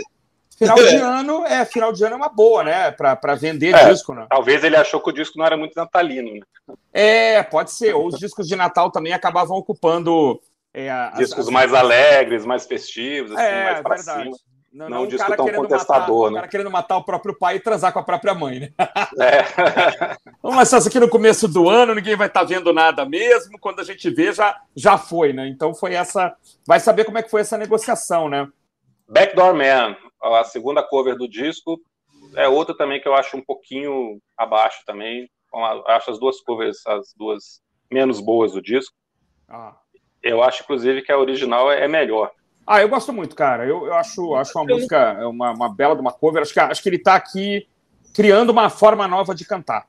final 0.56 0.76
de 0.76 0.94
ano 0.96 1.44
é 1.46 1.64
final 1.64 1.92
de 1.92 2.04
ano 2.04 2.14
é 2.14 2.16
uma 2.16 2.28
boa, 2.28 2.62
né? 2.64 2.90
Para 2.92 3.34
vender 3.34 3.74
É. 3.74 3.90
disco, 3.90 4.14
né? 4.14 4.26
Talvez 4.30 4.62
ele 4.62 4.76
achou 4.76 5.00
que 5.00 5.10
o 5.10 5.12
disco 5.12 5.38
não 5.38 5.44
era 5.46 5.56
muito 5.56 5.74
natalino, 5.74 6.32
né? 6.34 6.40
É, 6.92 7.42
pode 7.42 7.72
ser. 7.72 7.94
Ou 7.94 8.06
os 8.06 8.18
discos 8.18 8.46
de 8.46 8.54
Natal 8.56 8.90
também 8.90 9.12
acabavam 9.12 9.56
ocupando 9.56 10.40
é, 10.74 10.90
Discos 11.16 11.46
as- 11.46 11.52
mais 11.52 11.72
alegres, 11.74 12.44
mais 12.44 12.66
festivos, 12.66 13.32
assim, 13.32 13.42
É, 13.42 13.82
mais 13.82 13.82
verdade. 14.04 14.22
cima. 14.24 14.36
Não, 14.72 14.88
não, 14.88 15.02
um 15.04 15.06
disco 15.06 15.34
tão 15.34 15.50
contestador, 15.50 16.24
matar, 16.24 16.30
né? 16.30 16.32
O 16.32 16.34
cara 16.34 16.48
querendo 16.48 16.70
matar 16.70 16.96
o 16.98 17.04
próprio 17.04 17.34
pai 17.34 17.56
e 17.56 17.60
transar 17.60 17.92
com 17.92 18.00
a 18.00 18.02
própria 18.02 18.34
mãe, 18.34 18.60
né? 18.60 18.72
É. 19.18 20.16
Vamos 20.42 20.58
lançar 20.58 20.78
isso 20.78 20.88
aqui 20.88 21.00
no 21.00 21.08
começo 21.08 21.48
do 21.48 21.68
ano, 21.68 21.94
ninguém 21.94 22.16
vai 22.16 22.26
estar 22.26 22.40
tá 22.40 22.46
vendo 22.46 22.72
nada 22.72 23.06
mesmo. 23.06 23.58
Quando 23.58 23.80
a 23.80 23.84
gente 23.84 24.10
vê, 24.10 24.32
já, 24.32 24.60
já 24.76 24.98
foi, 24.98 25.32
né? 25.32 25.48
Então 25.48 25.74
foi 25.74 25.94
essa. 25.94 26.36
Vai 26.66 26.80
saber 26.80 27.04
como 27.04 27.16
é 27.16 27.22
que 27.22 27.30
foi 27.30 27.40
essa 27.40 27.56
negociação, 27.56 28.28
né? 28.28 28.46
Backdoor 29.08 29.54
Man, 29.54 29.96
a 30.22 30.44
segunda 30.44 30.82
cover 30.82 31.16
do 31.16 31.26
disco, 31.26 31.80
é 32.36 32.46
outra 32.46 32.76
também 32.76 33.00
que 33.00 33.08
eu 33.08 33.14
acho 33.14 33.36
um 33.36 33.42
pouquinho 33.42 34.20
abaixo 34.36 34.82
também. 34.84 35.30
Acho 35.86 36.10
as 36.10 36.18
duas 36.18 36.40
covers, 36.42 36.86
as 36.86 37.14
duas 37.16 37.62
menos 37.90 38.20
boas 38.20 38.52
do 38.52 38.60
disco. 38.60 38.94
Ah. 39.48 39.74
Eu 40.22 40.42
acho, 40.42 40.62
inclusive, 40.62 41.00
que 41.02 41.10
a 41.10 41.18
original 41.18 41.72
é 41.72 41.88
melhor. 41.88 42.30
Ah, 42.68 42.82
eu 42.82 42.88
gosto 42.90 43.14
muito, 43.14 43.34
cara. 43.34 43.64
Eu, 43.64 43.86
eu 43.86 43.94
acho, 43.94 44.34
acho 44.34 44.58
uma 44.58 44.66
música, 44.66 45.26
uma, 45.26 45.52
uma 45.52 45.74
bela 45.74 45.94
de 45.94 46.02
uma 46.02 46.12
cover. 46.12 46.42
Acho 46.42 46.52
que, 46.52 46.60
acho 46.60 46.82
que 46.82 46.88
ele 46.90 46.96
está 46.96 47.14
aqui 47.14 47.66
criando 48.14 48.50
uma 48.50 48.68
forma 48.68 49.08
nova 49.08 49.34
de 49.34 49.46
cantar. 49.46 49.86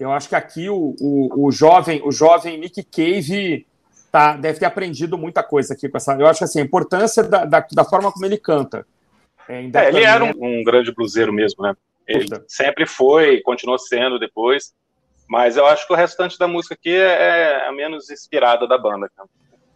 Eu 0.00 0.10
acho 0.10 0.28
que 0.28 0.34
aqui 0.34 0.68
o, 0.68 0.96
o, 1.00 1.46
o 1.46 1.52
jovem 1.52 2.02
o 2.04 2.10
jovem 2.10 2.58
Nick 2.58 2.82
Cave 2.82 3.64
tá, 4.10 4.36
deve 4.36 4.58
ter 4.58 4.66
aprendido 4.66 5.16
muita 5.16 5.44
coisa 5.44 5.74
aqui 5.74 5.88
com 5.88 5.96
essa. 5.96 6.14
Eu 6.14 6.26
acho 6.26 6.38
que 6.38 6.44
assim, 6.44 6.60
a 6.60 6.64
importância 6.64 7.22
da, 7.22 7.44
da, 7.44 7.64
da 7.70 7.84
forma 7.84 8.10
como 8.10 8.26
ele 8.26 8.36
canta. 8.36 8.84
É, 9.48 9.60
é, 9.62 9.88
ele 9.88 10.02
era 10.02 10.24
um, 10.24 10.32
um, 10.60 10.64
grande 10.64 10.92
bluseiro 10.92 11.32
mesmo, 11.32 11.62
né? 11.62 11.72
Ele 12.04 12.24
Puta. 12.24 12.44
sempre 12.48 12.84
foi, 12.84 13.40
continuou 13.42 13.78
sendo 13.78 14.18
depois. 14.18 14.74
Mas 15.28 15.56
eu 15.56 15.66
acho 15.66 15.86
que 15.86 15.92
o 15.92 15.96
restante 15.96 16.36
da 16.36 16.48
música 16.48 16.74
aqui 16.74 16.90
é, 16.90 17.62
é 17.62 17.68
a 17.68 17.72
menos 17.72 18.10
inspirada 18.10 18.66
da 18.66 18.76
banda. 18.76 19.08
Cara 19.14 19.28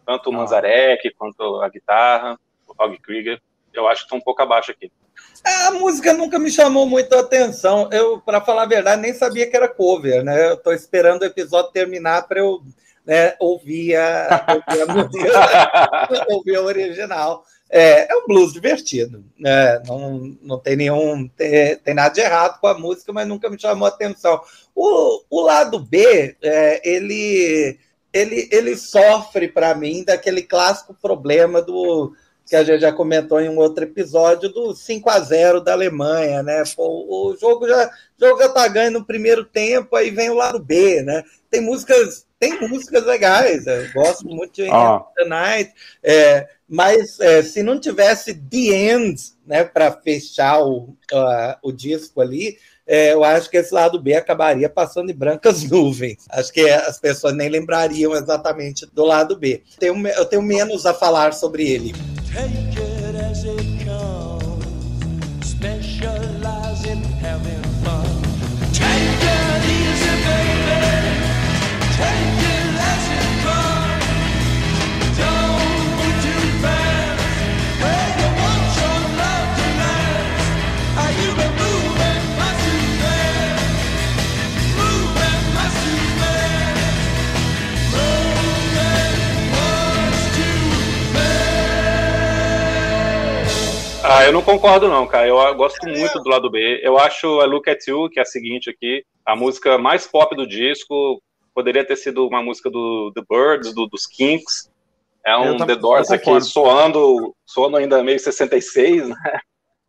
tanto 0.04 0.30
o 0.30 0.34
ah. 0.34 0.36
Manzarek 0.38 1.10
quanto 1.16 1.60
a 1.60 1.68
guitarra, 1.68 2.38
o 2.66 2.82
Hog 2.82 2.98
Krieger, 2.98 3.40
eu 3.72 3.88
acho 3.88 4.02
que 4.02 4.06
estão 4.06 4.18
um 4.18 4.22
pouco 4.22 4.42
abaixo 4.42 4.70
aqui. 4.70 4.90
A 5.44 5.72
música 5.72 6.12
nunca 6.12 6.38
me 6.38 6.50
chamou 6.50 6.86
muito 6.86 7.14
a 7.14 7.20
atenção. 7.20 7.88
Eu, 7.90 8.20
para 8.20 8.40
falar 8.40 8.62
a 8.62 8.66
verdade, 8.66 9.02
nem 9.02 9.12
sabia 9.12 9.48
que 9.48 9.56
era 9.56 9.68
cover, 9.68 10.22
né? 10.22 10.50
Eu 10.50 10.54
estou 10.54 10.72
esperando 10.72 11.22
o 11.22 11.26
episódio 11.26 11.72
terminar 11.72 12.28
para 12.28 12.40
eu 12.40 12.62
né, 13.04 13.34
ouvir, 13.40 13.96
a, 13.96 14.46
ouvir 14.54 14.82
a 14.82 14.94
música, 14.94 16.26
ouvir 16.30 16.56
a 16.56 16.62
original. 16.62 17.44
É, 17.68 18.12
é 18.12 18.16
um 18.16 18.26
blues 18.26 18.52
divertido, 18.52 19.24
né? 19.38 19.80
não, 19.86 20.36
não 20.42 20.58
tem 20.58 20.76
nenhum 20.76 21.26
tem, 21.28 21.74
tem, 21.78 21.94
nada 21.94 22.14
de 22.14 22.20
errado 22.20 22.60
com 22.60 22.66
a 22.66 22.78
música, 22.78 23.14
mas 23.14 23.26
nunca 23.26 23.48
me 23.48 23.58
chamou 23.58 23.86
a 23.86 23.88
atenção. 23.88 24.40
O, 24.74 25.22
o 25.30 25.40
lado 25.40 25.80
B, 25.80 26.36
é, 26.42 26.86
ele 26.88 27.78
ele, 28.12 28.48
ele 28.52 28.76
sofre 28.76 29.48
para 29.48 29.74
mim 29.74 30.04
daquele 30.04 30.42
clássico 30.42 30.94
problema 30.94 31.62
do 31.62 32.14
que 32.46 32.56
a 32.56 32.64
gente 32.64 32.80
já 32.80 32.92
comentou 32.92 33.40
em 33.40 33.48
um 33.48 33.56
outro 33.56 33.84
episódio 33.84 34.48
do 34.48 34.74
5 34.74 35.08
a 35.08 35.20
0 35.20 35.60
da 35.60 35.72
Alemanha, 35.72 36.42
né? 36.42 36.62
Pô, 36.76 37.06
o 37.08 37.36
jogo 37.36 37.66
já 37.66 37.90
o 38.20 38.26
jogo 38.26 38.42
já 38.42 38.48
tá 38.48 38.68
ganho 38.68 38.90
no 38.90 39.04
primeiro 39.04 39.44
tempo, 39.44 39.96
aí 39.96 40.10
vem 40.10 40.28
o 40.28 40.34
lado 40.34 40.58
B, 40.58 41.02
né? 41.02 41.22
Tem 41.50 41.60
músicas 41.60 42.26
tem 42.42 42.58
músicas 42.68 43.06
legais, 43.06 43.68
eu 43.68 43.92
gosto 43.92 44.26
muito 44.26 44.54
de 44.54 44.68
oh. 44.68 44.98
the 45.14 45.24
Night, 45.24 45.72
é, 46.02 46.48
mas 46.68 47.20
é, 47.20 47.40
se 47.40 47.62
não 47.62 47.78
tivesse 47.78 48.34
The 48.34 48.56
End, 48.56 49.22
né, 49.46 49.62
para 49.62 49.92
fechar 49.92 50.60
o, 50.60 50.88
uh, 51.12 51.56
o 51.62 51.70
disco 51.70 52.20
ali, 52.20 52.58
é, 52.86 53.12
eu 53.12 53.22
acho 53.24 53.48
que 53.50 53.56
esse 53.56 53.72
lado 53.72 54.00
B 54.00 54.14
acabaria 54.14 54.68
passando 54.68 55.10
em 55.10 55.14
brancas 55.14 55.62
nuvens. 55.68 56.26
Acho 56.30 56.52
que 56.52 56.68
as 56.68 56.98
pessoas 56.98 57.34
nem 57.34 57.48
lembrariam 57.48 58.14
exatamente 58.14 58.86
do 58.92 59.04
lado 59.04 59.36
B. 59.36 59.62
Tenho, 59.78 60.06
eu 60.08 60.24
tenho 60.24 60.42
menos 60.42 60.86
a 60.86 60.94
falar 60.94 61.32
sobre 61.32 61.68
ele. 61.68 61.92
Take 62.32 62.80
it 62.80 62.91
Ah, 94.14 94.26
eu 94.26 94.32
não 94.32 94.42
concordo 94.42 94.88
não, 94.88 95.06
cara. 95.06 95.26
Eu 95.26 95.54
gosto 95.54 95.88
muito 95.88 96.20
do 96.20 96.28
lado 96.28 96.50
B. 96.50 96.80
Eu 96.82 96.98
acho 96.98 97.40
a 97.40 97.46
Look 97.46 97.66
At 97.70 97.86
You, 97.88 98.10
que 98.10 98.18
é 98.18 98.22
a 98.22 98.26
seguinte 98.26 98.68
aqui, 98.68 99.02
a 99.24 99.34
música 99.34 99.78
mais 99.78 100.06
pop 100.06 100.36
do 100.36 100.46
disco. 100.46 101.22
Poderia 101.54 101.82
ter 101.82 101.96
sido 101.96 102.28
uma 102.28 102.42
música 102.42 102.68
do 102.70 103.10
The 103.14 103.22
Birds, 103.28 103.74
do, 103.74 103.86
dos 103.86 104.06
Kinks. 104.06 104.70
É 105.24 105.34
um 105.36 105.56
The 105.56 105.76
Doors 105.76 106.10
aqui 106.10 106.40
soando, 106.42 107.34
soando 107.46 107.78
ainda 107.78 108.02
meio 108.02 108.18
66, 108.18 109.08
né? 109.08 109.16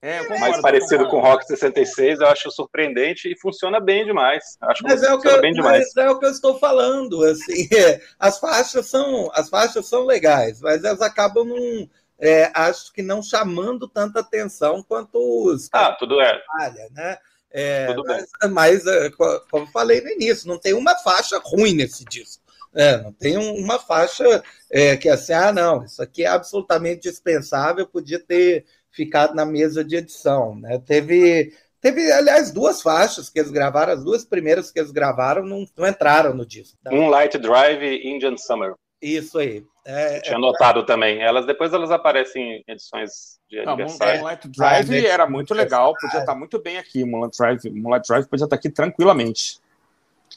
É, 0.02 0.20
concordo, 0.20 0.42
mais 0.42 0.62
parecido 0.62 1.08
com 1.08 1.22
Rock 1.22 1.46
66, 1.46 2.20
eu 2.20 2.28
acho 2.28 2.52
surpreendente 2.52 3.32
e 3.32 3.40
funciona 3.40 3.80
bem 3.80 4.06
demais. 4.06 4.58
Acho 4.62 4.84
mas, 4.84 5.02
é 5.02 5.14
o 5.14 5.20
que 5.20 5.30
eu, 5.30 5.42
bem 5.42 5.54
demais. 5.54 5.92
mas 5.96 6.06
é 6.06 6.10
o 6.10 6.20
que 6.20 6.26
eu 6.26 6.32
estou 6.32 6.60
falando, 6.60 7.24
assim, 7.24 7.70
as 8.20 8.38
faixas 8.38 8.86
são 8.88 9.32
as 9.34 9.50
faixas 9.50 9.88
são 9.88 10.06
legais, 10.06 10.60
mas 10.60 10.84
elas 10.84 11.02
acabam 11.02 11.46
num, 11.46 11.88
é, 12.24 12.50
acho 12.54 12.94
que 12.94 13.02
não 13.02 13.22
chamando 13.22 13.86
tanta 13.86 14.22
atenção 14.22 14.82
quanto 14.82 15.18
os. 15.18 15.68
Ah, 15.74 15.92
tudo 15.92 16.22
é. 16.22 16.42
né? 16.92 17.18
É, 17.52 17.88
tudo 17.88 18.04
mas, 18.08 18.30
bem. 18.42 18.52
mas, 18.52 18.88
é, 18.88 19.12
como 19.52 19.68
falei 19.74 20.00
no 20.00 20.10
início, 20.10 20.48
não 20.48 20.58
tem 20.58 20.74
uma 20.74 20.96
faixa 20.96 21.38
ruim 21.44 21.74
nesse 21.74 22.06
disco. 22.06 22.42
É, 22.74 22.98
não 22.98 23.12
tem 23.12 23.38
uma 23.38 23.78
faixa 23.78 24.42
é, 24.72 24.96
que 24.96 25.10
é 25.10 25.12
assim, 25.12 25.34
ah, 25.34 25.52
não, 25.52 25.84
isso 25.84 26.02
aqui 26.02 26.24
é 26.24 26.28
absolutamente 26.28 27.02
dispensável, 27.02 27.86
podia 27.86 28.20
ter 28.20 28.66
ficado 28.90 29.36
na 29.36 29.46
mesa 29.46 29.84
de 29.84 29.98
edição. 29.98 30.56
Né? 30.56 30.80
Teve, 30.80 31.54
teve, 31.82 32.10
aliás, 32.10 32.52
duas 32.52 32.82
faixas 32.82 33.30
que 33.30 33.38
eles 33.38 33.52
gravaram, 33.52 33.94
as 33.94 34.04
duas 34.04 34.24
primeiras 34.24 34.72
que 34.72 34.80
eles 34.80 34.92
gravaram 34.92 35.46
não, 35.46 35.66
não 35.78 35.86
entraram 35.86 36.34
no 36.34 36.46
disco. 36.46 36.78
Tá? 36.82 36.90
Moonlight 36.90 37.38
Drive 37.38 37.84
e 37.84 38.10
Indian 38.10 38.38
Summer. 38.38 38.76
Isso 39.04 39.38
aí. 39.38 39.66
É, 39.86 40.22
Tinha 40.22 40.38
é, 40.38 40.40
notado 40.40 40.86
também. 40.86 41.22
Elas 41.22 41.46
depois 41.46 41.74
elas 41.74 41.92
aparecem 41.92 42.64
em 42.68 42.72
edições 42.72 43.38
de 43.50 43.64
não, 43.66 43.74
aniversário. 43.74 44.22
Moonlight 44.22 44.48
Drive 44.48 45.06
era 45.06 45.28
muito 45.28 45.54
legal, 45.54 45.94
podia 46.00 46.22
estar 46.22 46.36
muito 46.36 46.62
bem 46.62 46.78
aqui. 46.78 47.04
Moonlight 47.04 47.38
Drive, 47.38 47.70
Moonlight 47.70 48.08
Drive 48.08 48.28
podia 48.28 48.46
estar 48.46 48.56
aqui 48.56 48.70
tranquilamente. 48.70 49.60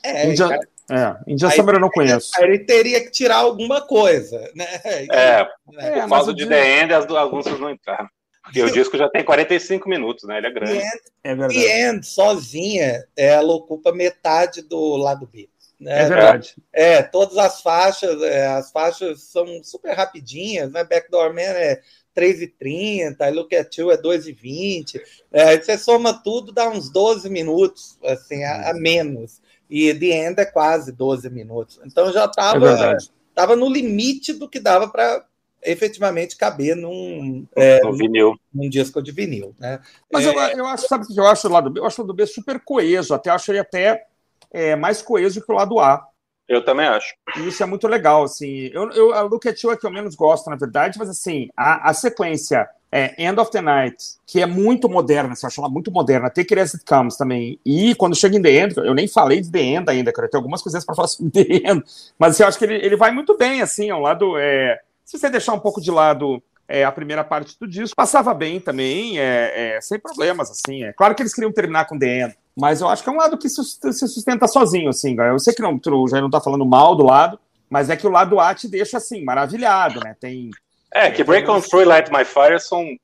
É, 0.03 0.29
Indian, 0.29 0.51
é, 0.91 1.17
Indian 1.29 1.51
Summer 1.51 1.77
eu 1.77 1.81
não 1.81 1.91
conheço. 1.91 2.33
Ele 2.41 2.59
teria 2.59 3.01
que 3.05 3.11
tirar 3.11 3.37
alguma 3.37 3.81
coisa, 3.81 4.51
né? 4.55 4.67
É, 4.85 5.47
é 5.79 6.01
por 6.03 6.09
causa 6.09 6.35
de 6.35 6.45
The 6.45 6.83
End, 6.83 6.93
as 6.93 7.07
músicas 7.31 7.61
não 7.61 7.71
entraram. 7.71 8.09
Porque 8.43 8.63
o 8.63 8.71
disco 8.71 8.97
já 8.97 9.09
tem 9.09 9.25
45 9.25 9.89
minutos, 9.89 10.25
né? 10.25 10.39
Ele 10.39 10.47
é 10.47 10.51
grande. 10.53 10.73
The 10.73 10.79
End, 10.79 11.01
é 11.25 11.35
verdade. 11.35 11.55
The 11.55 11.89
End 11.89 12.07
sozinha, 12.07 13.05
ela 13.17 13.53
ocupa 13.53 13.93
metade 13.93 14.63
do 14.63 14.97
lado 14.97 15.27
B. 15.27 15.49
Né? 15.79 16.03
É 16.03 16.09
verdade. 16.09 16.57
É, 16.73 17.03
todas 17.03 17.37
as 17.37 17.61
faixas, 17.61 18.21
é, 18.23 18.47
as 18.47 18.71
faixas 18.71 19.23
são 19.23 19.63
super 19.63 19.93
rapidinhas, 19.95 20.71
né? 20.73 20.85
Backdoor 20.85 21.35
Man 21.35 21.43
é 21.43 21.81
3h30, 22.17 23.31
Look 23.35 23.55
at 23.55 23.77
You 23.77 23.91
é 23.91 23.99
2h20. 23.99 25.01
É, 25.33 25.43
aí 25.45 25.63
você 25.63 25.77
soma 25.77 26.15
tudo, 26.15 26.51
dá 26.51 26.69
uns 26.69 26.91
12 26.91 27.29
minutos, 27.29 27.99
assim, 28.03 28.43
a, 28.43 28.71
a 28.71 28.75
menos. 28.75 29.41
E 29.69 29.93
The 29.93 30.29
End 30.29 30.41
é 30.41 30.47
quase 30.47 30.93
12 30.93 31.29
minutos. 31.29 31.79
Então 31.85 32.11
já 32.13 32.25
estava 32.25 32.95
é 32.95 32.97
tava 33.35 33.55
no 33.55 33.69
limite 33.69 34.33
do 34.33 34.49
que 34.49 34.59
dava 34.59 34.89
para 34.89 35.27
efetivamente 35.63 36.37
caber 36.37 36.77
num, 36.77 37.47
é, 37.55 37.81
vinil. 37.93 38.31
Num, 38.55 38.63
num, 38.63 38.71
disco 38.71 39.03
de 39.03 39.13
vinil. 39.13 39.55
Né? 39.59 39.81
Mas 40.11 40.25
é... 40.25 40.29
eu, 40.29 40.59
eu 40.59 40.67
acho, 40.67 40.87
sabe 40.89 41.05
o 41.05 41.07
que 41.09 41.19
eu 41.19 41.27
acho 41.27 41.49
do 41.49 41.53
lado 41.53 41.69
B? 41.69 41.81
Eu 41.81 41.85
acho 41.85 42.01
o 42.01 42.05
lado 42.05 42.15
B 42.15 42.25
super 42.27 42.61
coeso, 42.61 43.13
até 43.13 43.31
acho 43.31 43.51
ele 43.51 43.59
até 43.59 44.07
é, 44.53 44.77
mais 44.77 45.03
coeso 45.03 45.45
que 45.45 45.51
o 45.51 45.55
lado 45.55 45.79
A. 45.79 46.07
Eu 46.49 46.65
também 46.65 46.87
acho. 46.87 47.15
E 47.37 47.49
isso 47.49 47.63
é 47.63 47.67
muito 47.67 47.89
legal, 47.89 48.23
assim. 48.23 48.71
Eu, 48.73 48.91
eu, 48.93 49.13
a 49.13 49.23
Look 49.23 49.49
at 49.49 49.61
You 49.63 49.73
é 49.73 49.77
que 49.77 49.85
eu 49.85 49.91
menos 49.91 50.15
gosto, 50.15 50.49
na 50.49 50.57
verdade, 50.57 50.99
mas 50.99 51.09
assim, 51.09 51.49
a, 51.57 51.91
a 51.91 51.95
sequência 51.95 52.69
é 52.91 53.15
End 53.23 53.39
of 53.41 53.51
the 53.51 53.61
Night, 53.61 53.97
que 54.25 54.41
é 54.41 54.47
muito 54.47 54.89
moderna, 54.89 55.35
você 55.35 55.47
acha 55.47 55.61
ela 55.61 55.69
muito 55.69 55.91
moderna, 55.91 56.31
Take 56.31 56.55
It 56.55 56.61
As 56.61 56.75
It 56.75 56.85
Comes 56.85 57.17
também. 57.17 57.59
E 57.67 57.95
quando 57.97 58.15
chega 58.15 58.37
em 58.37 58.43
The 58.43 58.51
End, 58.51 58.77
eu 58.77 58.95
nem 58.95 59.09
falei 59.09 59.41
de 59.41 59.51
The 59.51 59.61
End 59.61 59.91
ainda, 59.91 60.13
cara, 60.13 60.29
tem 60.29 60.39
algumas 60.39 60.63
coisas 60.63 60.85
para 60.85 60.95
falar 60.95 61.09
sobre 61.09 61.31
The 61.45 61.69
End, 61.69 61.85
mas 62.19 62.33
assim, 62.33 62.43
eu 62.45 62.49
acho 62.49 62.59
que 62.59 62.65
ele, 62.65 62.77
ele 62.77 62.97
vai 62.97 63.11
muito 63.11 63.37
bem, 63.37 63.61
assim, 63.61 63.91
ao 63.91 64.01
lado. 64.01 64.39
É, 64.39 64.81
se 65.05 65.19
você 65.19 65.29
deixar 65.29 65.53
um 65.53 65.61
pouco 65.61 65.81
de 65.81 65.91
lado 65.91 66.43
é, 66.69 66.85
a 66.85 66.93
primeira 66.93 67.23
parte 67.23 67.57
do 67.59 67.67
disco, 67.67 67.97
passava 67.97 68.35
bem 68.35 68.61
também, 68.61 69.19
é, 69.19 69.77
é, 69.77 69.81
sem 69.81 69.99
problemas, 69.99 70.51
assim. 70.51 70.85
É 70.85 70.93
claro 70.93 71.15
que 71.15 71.23
eles 71.23 71.35
queriam 71.35 71.53
terminar 71.53 71.87
com 71.87 71.99
The 71.99 72.25
End, 72.25 72.37
mas 72.57 72.81
eu 72.81 72.89
acho 72.89 73.03
que 73.03 73.09
é 73.09 73.13
um 73.13 73.17
lado 73.17 73.39
que 73.39 73.49
se 73.49 73.63
sustenta 73.63 74.49
sozinho, 74.49 74.89
assim. 74.89 75.17
Eu 75.19 75.39
sei 75.39 75.55
que 75.55 75.63
não, 75.63 75.79
tu 75.79 76.09
já 76.09 76.21
não 76.21 76.31
tá 76.31 76.41
falando 76.41 76.67
mal 76.67 76.95
do 76.97 77.05
lado, 77.05 77.39
mas 77.71 77.91
é 77.91 77.97
que 77.97 78.07
o 78.07 78.11
lado 78.11 78.41
A 78.41 78.55
te 78.55 78.69
deixa, 78.69 78.97
assim, 78.97 79.25
maravilhado, 79.25 80.01
né? 80.01 80.17
Tem... 80.21 80.51
É, 80.93 81.11
que 81.11 81.23
Break 81.25 81.49
On 81.51 81.61
Through 81.61 81.83
e 81.83 81.85
Light 81.85 82.11
My 82.13 82.25
Fire 82.25 82.61
são 82.61 82.97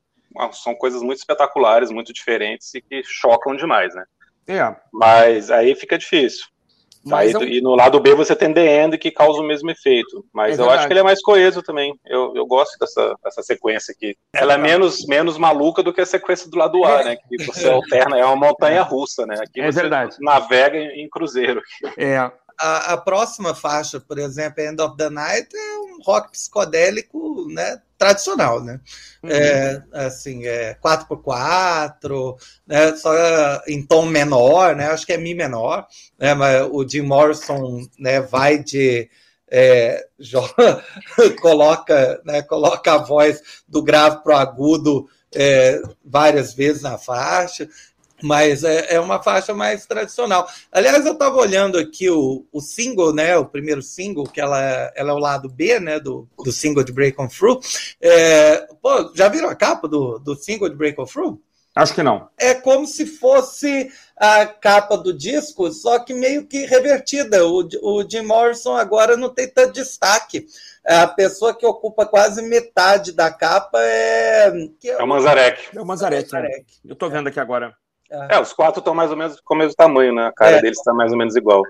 são 0.51 0.73
coisas 0.73 1.01
muito 1.01 1.19
espetaculares, 1.19 1.91
muito 1.91 2.11
diferentes 2.11 2.73
e 2.73 2.81
que 2.81 3.03
chocam 3.03 3.55
demais, 3.55 3.93
né? 3.93 4.03
É. 4.47 4.75
Mas 4.91 5.51
aí 5.51 5.75
fica 5.75 5.97
difícil. 5.97 6.47
Mas 7.05 7.35
aí, 7.35 7.41
eu... 7.41 7.47
E 7.47 7.61
no 7.61 7.75
lado 7.75 7.99
B 7.99 8.15
você 8.15 8.35
tem 8.35 8.53
The 8.53 8.83
End 8.83 8.97
que 8.97 9.11
causa 9.11 9.39
o 9.39 9.43
mesmo 9.43 9.69
efeito. 9.69 10.25
Mas 10.33 10.57
é 10.57 10.61
eu 10.61 10.69
acho 10.69 10.87
que 10.87 10.93
ele 10.93 10.99
é 10.99 11.03
mais 11.03 11.21
coeso 11.21 11.61
também. 11.61 11.93
Eu, 12.05 12.33
eu 12.35 12.45
gosto 12.45 12.77
dessa, 12.79 13.15
dessa 13.23 13.43
sequência 13.43 13.91
aqui. 13.91 14.15
Ela 14.33 14.53
é 14.53 14.57
menos, 14.57 15.05
menos 15.05 15.37
maluca 15.37 15.83
do 15.83 15.93
que 15.93 16.01
a 16.01 16.05
sequência 16.05 16.49
do 16.49 16.57
lado 16.57 16.83
A, 16.85 17.01
é. 17.01 17.03
né? 17.03 17.17
Que 17.27 17.43
você 17.45 17.69
alterna, 17.69 18.17
é 18.17 18.25
uma 18.25 18.35
montanha 18.35 18.81
russa, 18.81 19.25
né? 19.25 19.35
Aqui 19.39 19.61
é 19.61 19.71
você 19.71 19.81
verdade. 19.81 20.15
navega 20.21 20.77
em, 20.77 21.03
em 21.03 21.09
cruzeiro. 21.09 21.61
É. 21.97 22.17
A, 22.59 22.93
a, 22.93 22.97
próxima 22.97 23.55
faixa, 23.55 23.99
por 23.99 24.17
exemplo, 24.17 24.63
End 24.63 24.81
of 24.81 24.95
the 24.95 25.09
Night, 25.09 25.49
é 25.55 25.77
um 25.79 25.99
rock 26.03 26.31
psicodélico, 26.31 27.47
né? 27.49 27.81
Tradicional, 28.03 28.61
né? 28.61 28.79
Uhum. 29.23 29.29
É, 29.29 29.83
assim, 29.93 30.45
é 30.45 30.75
4x4, 30.75 32.35
né? 32.67 32.95
Só 32.97 33.13
em 33.65 33.81
tom 33.81 34.05
menor, 34.05 34.75
né? 34.75 34.87
Acho 34.87 35.05
que 35.05 35.13
é 35.13 35.17
Mi 35.17 35.33
menor, 35.33 35.87
né? 36.19 36.33
Mas 36.33 36.67
o 36.69 36.87
Jim 36.87 37.01
Morrison 37.01 37.81
né, 37.97 38.19
vai 38.19 38.61
de. 38.61 39.09
É, 39.49 40.05
coloca, 41.41 42.19
né, 42.25 42.41
coloca 42.41 42.93
a 42.93 42.97
voz 42.97 43.41
do 43.67 43.83
grave 43.83 44.23
para 44.23 44.35
o 44.35 44.39
agudo 44.39 45.07
é, 45.33 45.79
várias 46.03 46.53
vezes 46.53 46.81
na 46.81 46.97
faixa 46.97 47.69
mas 48.23 48.63
é, 48.63 48.95
é, 48.95 48.99
uma 49.01 49.21
faixa 49.21 49.53
mais 49.53 49.85
tradicional. 49.85 50.47
Aliás, 50.71 51.05
eu 51.05 51.11
estava 51.11 51.35
olhando 51.35 51.77
aqui 51.77 52.09
o, 52.09 52.45
o 52.53 52.61
single, 52.61 53.13
né, 53.13 53.35
o 53.37 53.45
primeiro 53.45 53.81
single, 53.81 54.23
que 54.23 54.39
ela, 54.39 54.59
ela 54.95 55.11
é 55.11 55.13
o 55.13 55.19
lado 55.19 55.49
B, 55.49 55.77
né, 55.77 55.99
do, 55.99 56.25
do 56.41 56.51
single 56.51 56.85
de 56.85 56.93
Break 56.93 57.21
On 57.21 57.27
Through. 57.27 57.59
É, 58.01 58.65
pô, 58.81 59.11
já 59.13 59.27
viram 59.27 59.49
a 59.49 59.55
capa 59.55 59.89
do, 59.89 60.17
do 60.19 60.35
single 60.35 60.69
de 60.69 60.75
Break 60.75 60.99
On 61.01 61.05
Through? 61.05 61.41
Acho 61.75 61.93
que 61.93 62.03
não. 62.03 62.29
É 62.37 62.53
como 62.53 62.85
se 62.85 63.05
fosse 63.05 63.91
a 64.15 64.45
capa 64.45 64.95
do 64.95 65.11
disco, 65.11 65.69
só 65.71 65.99
que 65.99 66.13
meio 66.13 66.45
que 66.45 66.65
revertida. 66.65 67.45
O, 67.45 67.67
o 67.81 68.09
Jim 68.09 68.21
Morrison 68.21 68.75
agora 68.75 69.17
não 69.17 69.29
tem 69.29 69.49
tanto 69.49 69.73
destaque. 69.73 70.45
A 70.85 71.07
pessoa 71.07 71.53
que 71.53 71.65
ocupa 71.65 72.05
quase 72.05 72.41
metade 72.43 73.11
da 73.11 73.31
capa 73.31 73.79
é. 73.81 74.53
É, 74.83 74.89
é 74.89 75.03
o 75.03 75.07
Manzarek. 75.07 75.75
É 75.75 75.81
o 75.81 75.85
Manzarek. 75.85 76.29
É. 76.35 76.63
Eu 76.85 76.93
estou 76.93 77.09
vendo 77.09 77.27
aqui 77.27 77.39
agora. 77.39 77.75
É, 78.09 78.39
os 78.39 78.53
quatro 78.53 78.79
estão 78.79 78.93
mais 78.93 79.09
ou 79.09 79.17
menos 79.17 79.39
com 79.41 79.55
o 79.55 79.57
mesmo 79.57 79.75
tamanho, 79.75 80.13
né? 80.13 80.27
A 80.27 80.31
cara 80.31 80.57
é. 80.57 80.61
deles 80.61 80.77
está 80.77 80.93
mais 80.93 81.11
ou 81.11 81.17
menos 81.17 81.35
igual. 81.35 81.63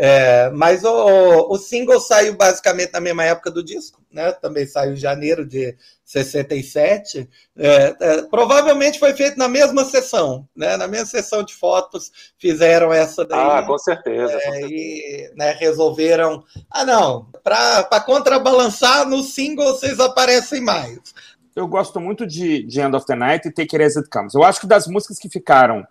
É, 0.00 0.48
mas 0.50 0.84
o, 0.84 1.52
o 1.52 1.58
single 1.58 1.98
saiu 1.98 2.36
basicamente 2.36 2.92
na 2.92 3.00
mesma 3.00 3.24
época 3.24 3.50
do 3.50 3.64
disco, 3.64 4.00
né? 4.12 4.30
Também 4.30 4.64
saiu 4.64 4.92
em 4.92 4.96
janeiro 4.96 5.44
de 5.44 5.76
67. 6.04 7.28
É, 7.56 7.96
é, 8.00 8.22
provavelmente 8.22 9.00
foi 9.00 9.12
feito 9.14 9.36
na 9.36 9.48
mesma 9.48 9.84
sessão, 9.84 10.48
né? 10.54 10.76
Na 10.76 10.86
mesma 10.86 11.06
sessão 11.06 11.42
de 11.42 11.52
fotos 11.52 12.12
fizeram 12.38 12.92
essa 12.92 13.24
daí. 13.24 13.40
Ah, 13.40 13.64
com 13.66 13.76
certeza. 13.76 14.34
É, 14.34 14.34
com 14.34 14.52
certeza. 14.52 14.68
E 14.70 15.32
né, 15.34 15.50
resolveram. 15.58 16.44
Ah, 16.70 16.84
não, 16.84 17.26
para 17.42 18.00
contrabalançar 18.06 19.04
no 19.04 19.24
single 19.24 19.72
vocês 19.72 19.98
aparecem 19.98 20.60
mais 20.60 21.00
eu 21.58 21.66
gosto 21.66 22.00
muito 22.00 22.26
de, 22.26 22.62
de 22.62 22.80
End 22.80 22.94
of 22.94 23.04
the 23.04 23.16
Night 23.16 23.48
e 23.48 23.52
Take 23.52 23.76
It 23.76 23.82
As 23.82 23.96
It 23.96 24.08
Comes. 24.08 24.34
Eu 24.34 24.44
acho 24.44 24.60
que 24.60 24.66
das 24.66 24.86
músicas 24.86 25.18
que 25.18 25.28
ficaram 25.28 25.86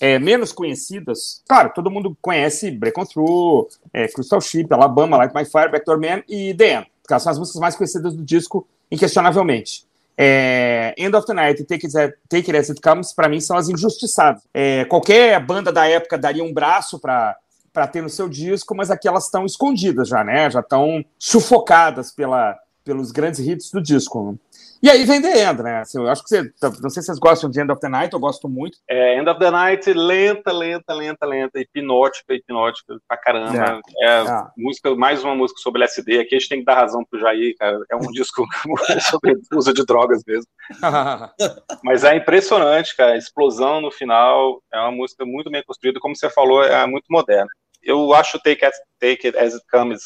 é, 0.00 0.18
menos 0.18 0.52
conhecidas, 0.52 1.42
claro, 1.48 1.72
todo 1.74 1.90
mundo 1.90 2.16
conhece 2.22 2.70
Break 2.70 2.98
On 3.00 3.04
Through, 3.04 3.68
é, 3.92 4.06
Crystal 4.06 4.40
Ship, 4.40 4.66
Alabama, 4.70 5.16
Light 5.16 5.34
My 5.34 5.44
Fire, 5.44 5.70
Backdoor 5.70 6.00
Man 6.00 6.22
e 6.28 6.54
The 6.54 6.78
End, 6.78 6.86
porque 7.02 7.18
são 7.18 7.32
as 7.32 7.38
músicas 7.38 7.60
mais 7.60 7.74
conhecidas 7.74 8.14
do 8.14 8.22
disco, 8.22 8.66
inquestionavelmente. 8.90 9.84
É, 10.16 10.94
End 10.96 11.14
of 11.16 11.26
the 11.26 11.34
Night 11.34 11.62
e 11.62 11.64
Take 11.64 11.86
It, 11.86 12.14
Take 12.28 12.50
It 12.50 12.56
As 12.56 12.70
It 12.70 12.80
Comes, 12.80 13.12
para 13.12 13.28
mim, 13.28 13.40
são 13.40 13.56
as 13.56 13.68
injustiçadas. 13.68 14.42
É, 14.54 14.84
qualquer 14.84 15.44
banda 15.44 15.72
da 15.72 15.86
época 15.88 16.16
daria 16.16 16.44
um 16.44 16.52
braço 16.52 16.98
para 16.98 17.36
para 17.70 17.86
ter 17.86 18.02
no 18.02 18.08
seu 18.08 18.28
disco, 18.28 18.74
mas 18.74 18.90
aqui 18.90 19.06
elas 19.06 19.26
estão 19.26 19.46
escondidas 19.46 20.08
já, 20.08 20.24
né? 20.24 20.50
Já 20.50 20.58
estão 20.58 21.04
sufocadas 21.16 22.10
pela, 22.10 22.58
pelos 22.82 23.12
grandes 23.12 23.38
hits 23.38 23.70
do 23.70 23.80
disco. 23.80 24.36
E 24.82 24.88
aí 24.88 25.04
vem 25.04 25.20
The 25.20 25.50
End, 25.50 25.62
né? 25.62 25.80
Assim, 25.80 25.98
eu 25.98 26.08
acho 26.08 26.22
que 26.22 26.28
você. 26.28 26.42
Não 26.62 26.90
sei 26.90 27.02
se 27.02 27.06
vocês 27.06 27.18
gostam 27.18 27.50
de 27.50 27.60
End 27.60 27.70
of 27.70 27.80
the 27.80 27.88
Night, 27.88 28.12
eu 28.12 28.20
gosto 28.20 28.48
muito. 28.48 28.78
É, 28.88 29.18
End 29.18 29.28
of 29.28 29.40
the 29.40 29.50
Night, 29.50 29.92
lenta, 29.92 30.52
lenta, 30.52 30.94
lenta, 30.94 31.26
lenta, 31.26 31.60
hipnótica, 31.60 32.34
hipnótica 32.34 32.96
pra 33.08 33.16
caramba. 33.16 33.80
É, 34.00 34.06
é, 34.06 34.20
é. 34.20 34.46
música, 34.56 34.94
mais 34.94 35.24
uma 35.24 35.34
música 35.34 35.60
sobre 35.60 35.80
LSD. 35.80 36.20
Aqui 36.20 36.36
a 36.36 36.38
gente 36.38 36.48
tem 36.48 36.58
que 36.60 36.64
dar 36.64 36.76
razão 36.76 37.04
pro 37.04 37.18
Jair, 37.18 37.56
cara. 37.58 37.78
É 37.90 37.96
um 37.96 38.00
disco 38.12 38.44
sobre 39.10 39.36
uso 39.52 39.72
de 39.72 39.84
drogas 39.84 40.22
mesmo. 40.26 40.46
Mas 41.82 42.04
é 42.04 42.16
impressionante, 42.16 42.96
cara. 42.96 43.12
A 43.12 43.18
explosão 43.18 43.80
no 43.80 43.90
final 43.90 44.62
é 44.72 44.78
uma 44.78 44.92
música 44.92 45.24
muito 45.26 45.50
bem 45.50 45.62
construída, 45.64 45.98
como 45.98 46.14
você 46.14 46.30
falou, 46.30 46.62
é 46.62 46.86
muito 46.86 47.06
moderna. 47.10 47.50
Eu 47.82 48.12
acho 48.14 48.38
Take 48.40 48.64
It, 48.64 48.76
Take 49.00 49.26
It 49.26 49.38
As 49.38 49.54
It 49.54 49.64
Comes 49.70 50.02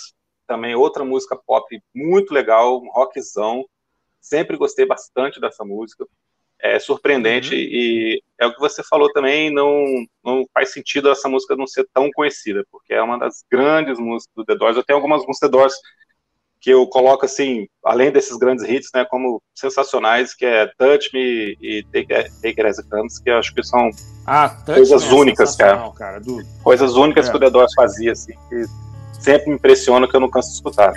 também 0.47 0.75
outra 0.75 1.05
música 1.05 1.37
pop 1.47 1.67
muito 1.95 2.35
legal, 2.35 2.79
um 2.79 2.91
rockzão 2.91 3.65
Sempre 4.23 4.57
gostei 4.57 4.87
bastante 4.87 5.41
dessa 5.41 5.65
música. 5.65 6.07
É 6.61 6.79
surpreendente 6.79 7.53
uhum. 7.53 7.61
e 7.61 8.23
é 8.39 8.47
o 8.47 8.55
que 8.55 8.61
você 8.61 8.85
falou 8.85 9.13
também, 9.13 9.53
não, 9.53 9.85
não 10.25 10.45
faz 10.55 10.73
sentido 10.73 11.11
essa 11.11 11.29
música 11.29 11.57
não 11.57 11.67
ser 11.67 11.85
tão 11.93 12.09
conhecida, 12.13 12.65
porque 12.71 12.95
é 12.95 13.03
uma 13.03 13.19
das 13.19 13.45
grandes 13.51 13.99
músicas 13.99 14.33
do 14.37 14.45
The 14.45 14.55
Doors. 14.55 14.77
Eu 14.77 14.85
tenho 14.85 14.97
algumas 14.97 15.27
músicas 15.27 15.51
do 15.51 15.57
The 15.57 15.59
Doors 15.59 15.75
que 16.63 16.71
eu 16.71 16.87
coloco 16.87 17.27
assim, 17.27 17.67
além 17.85 18.13
desses 18.13 18.39
grandes 18.39 18.65
hits, 18.65 18.91
né, 18.95 19.05
como 19.11 19.43
sensacionais, 19.53 20.33
que 20.33 20.47
é 20.47 20.71
Touch 20.79 21.11
Me 21.13 21.57
e 21.61 21.83
Take, 21.93 22.07
Take 22.07 22.61
It 22.61 22.67
As 22.67 22.79
It 22.79 22.89
Comes, 22.89 23.19
que 23.19 23.31
eu 23.31 23.39
acho 23.39 23.53
que 23.53 23.65
são 23.65 23.91
ah, 24.25 24.49
coisas 24.65 25.03
é 25.03 25.13
únicas, 25.13 25.57
cara. 25.57 25.91
cara 25.91 26.21
do... 26.21 26.41
Coisas 26.63 26.95
únicas 26.95 27.27
é. 27.27 27.31
que 27.33 27.37
o 27.37 27.41
The 27.41 27.51
Doors 27.51 27.75
fazia, 27.75 28.13
assim, 28.13 28.35
que 28.49 28.65
sempre 29.21 29.49
me 29.49 29.57
impressiona 29.57 30.07
que 30.07 30.15
eu 30.15 30.21
não 30.21 30.31
canso 30.31 30.51
de 30.51 30.55
escutar. 30.55 30.93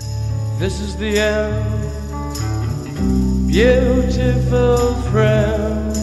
This 0.60 0.80
is 0.80 0.96
the 0.96 1.18
end. 1.18 1.95
Beautiful 3.56 4.96
friend. 5.10 5.96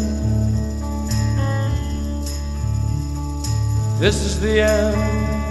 This 4.00 4.22
is 4.22 4.40
the 4.40 4.62
end, 4.62 5.41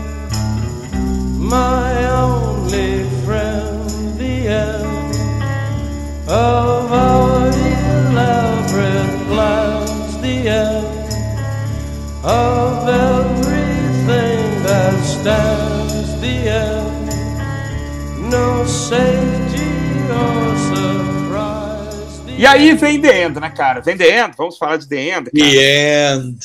E 22.41 22.47
aí 22.47 22.73
vem 22.73 22.99
The 22.99 23.25
End, 23.25 23.39
né, 23.39 23.51
cara? 23.51 23.81
Vem 23.81 23.95
The 23.95 24.19
End, 24.19 24.35
vamos 24.35 24.57
falar 24.57 24.77
de 24.77 24.89
The 24.89 24.95
End. 24.95 25.29
Cara. 25.29 25.51
The 25.51 26.15
End. 26.15 26.39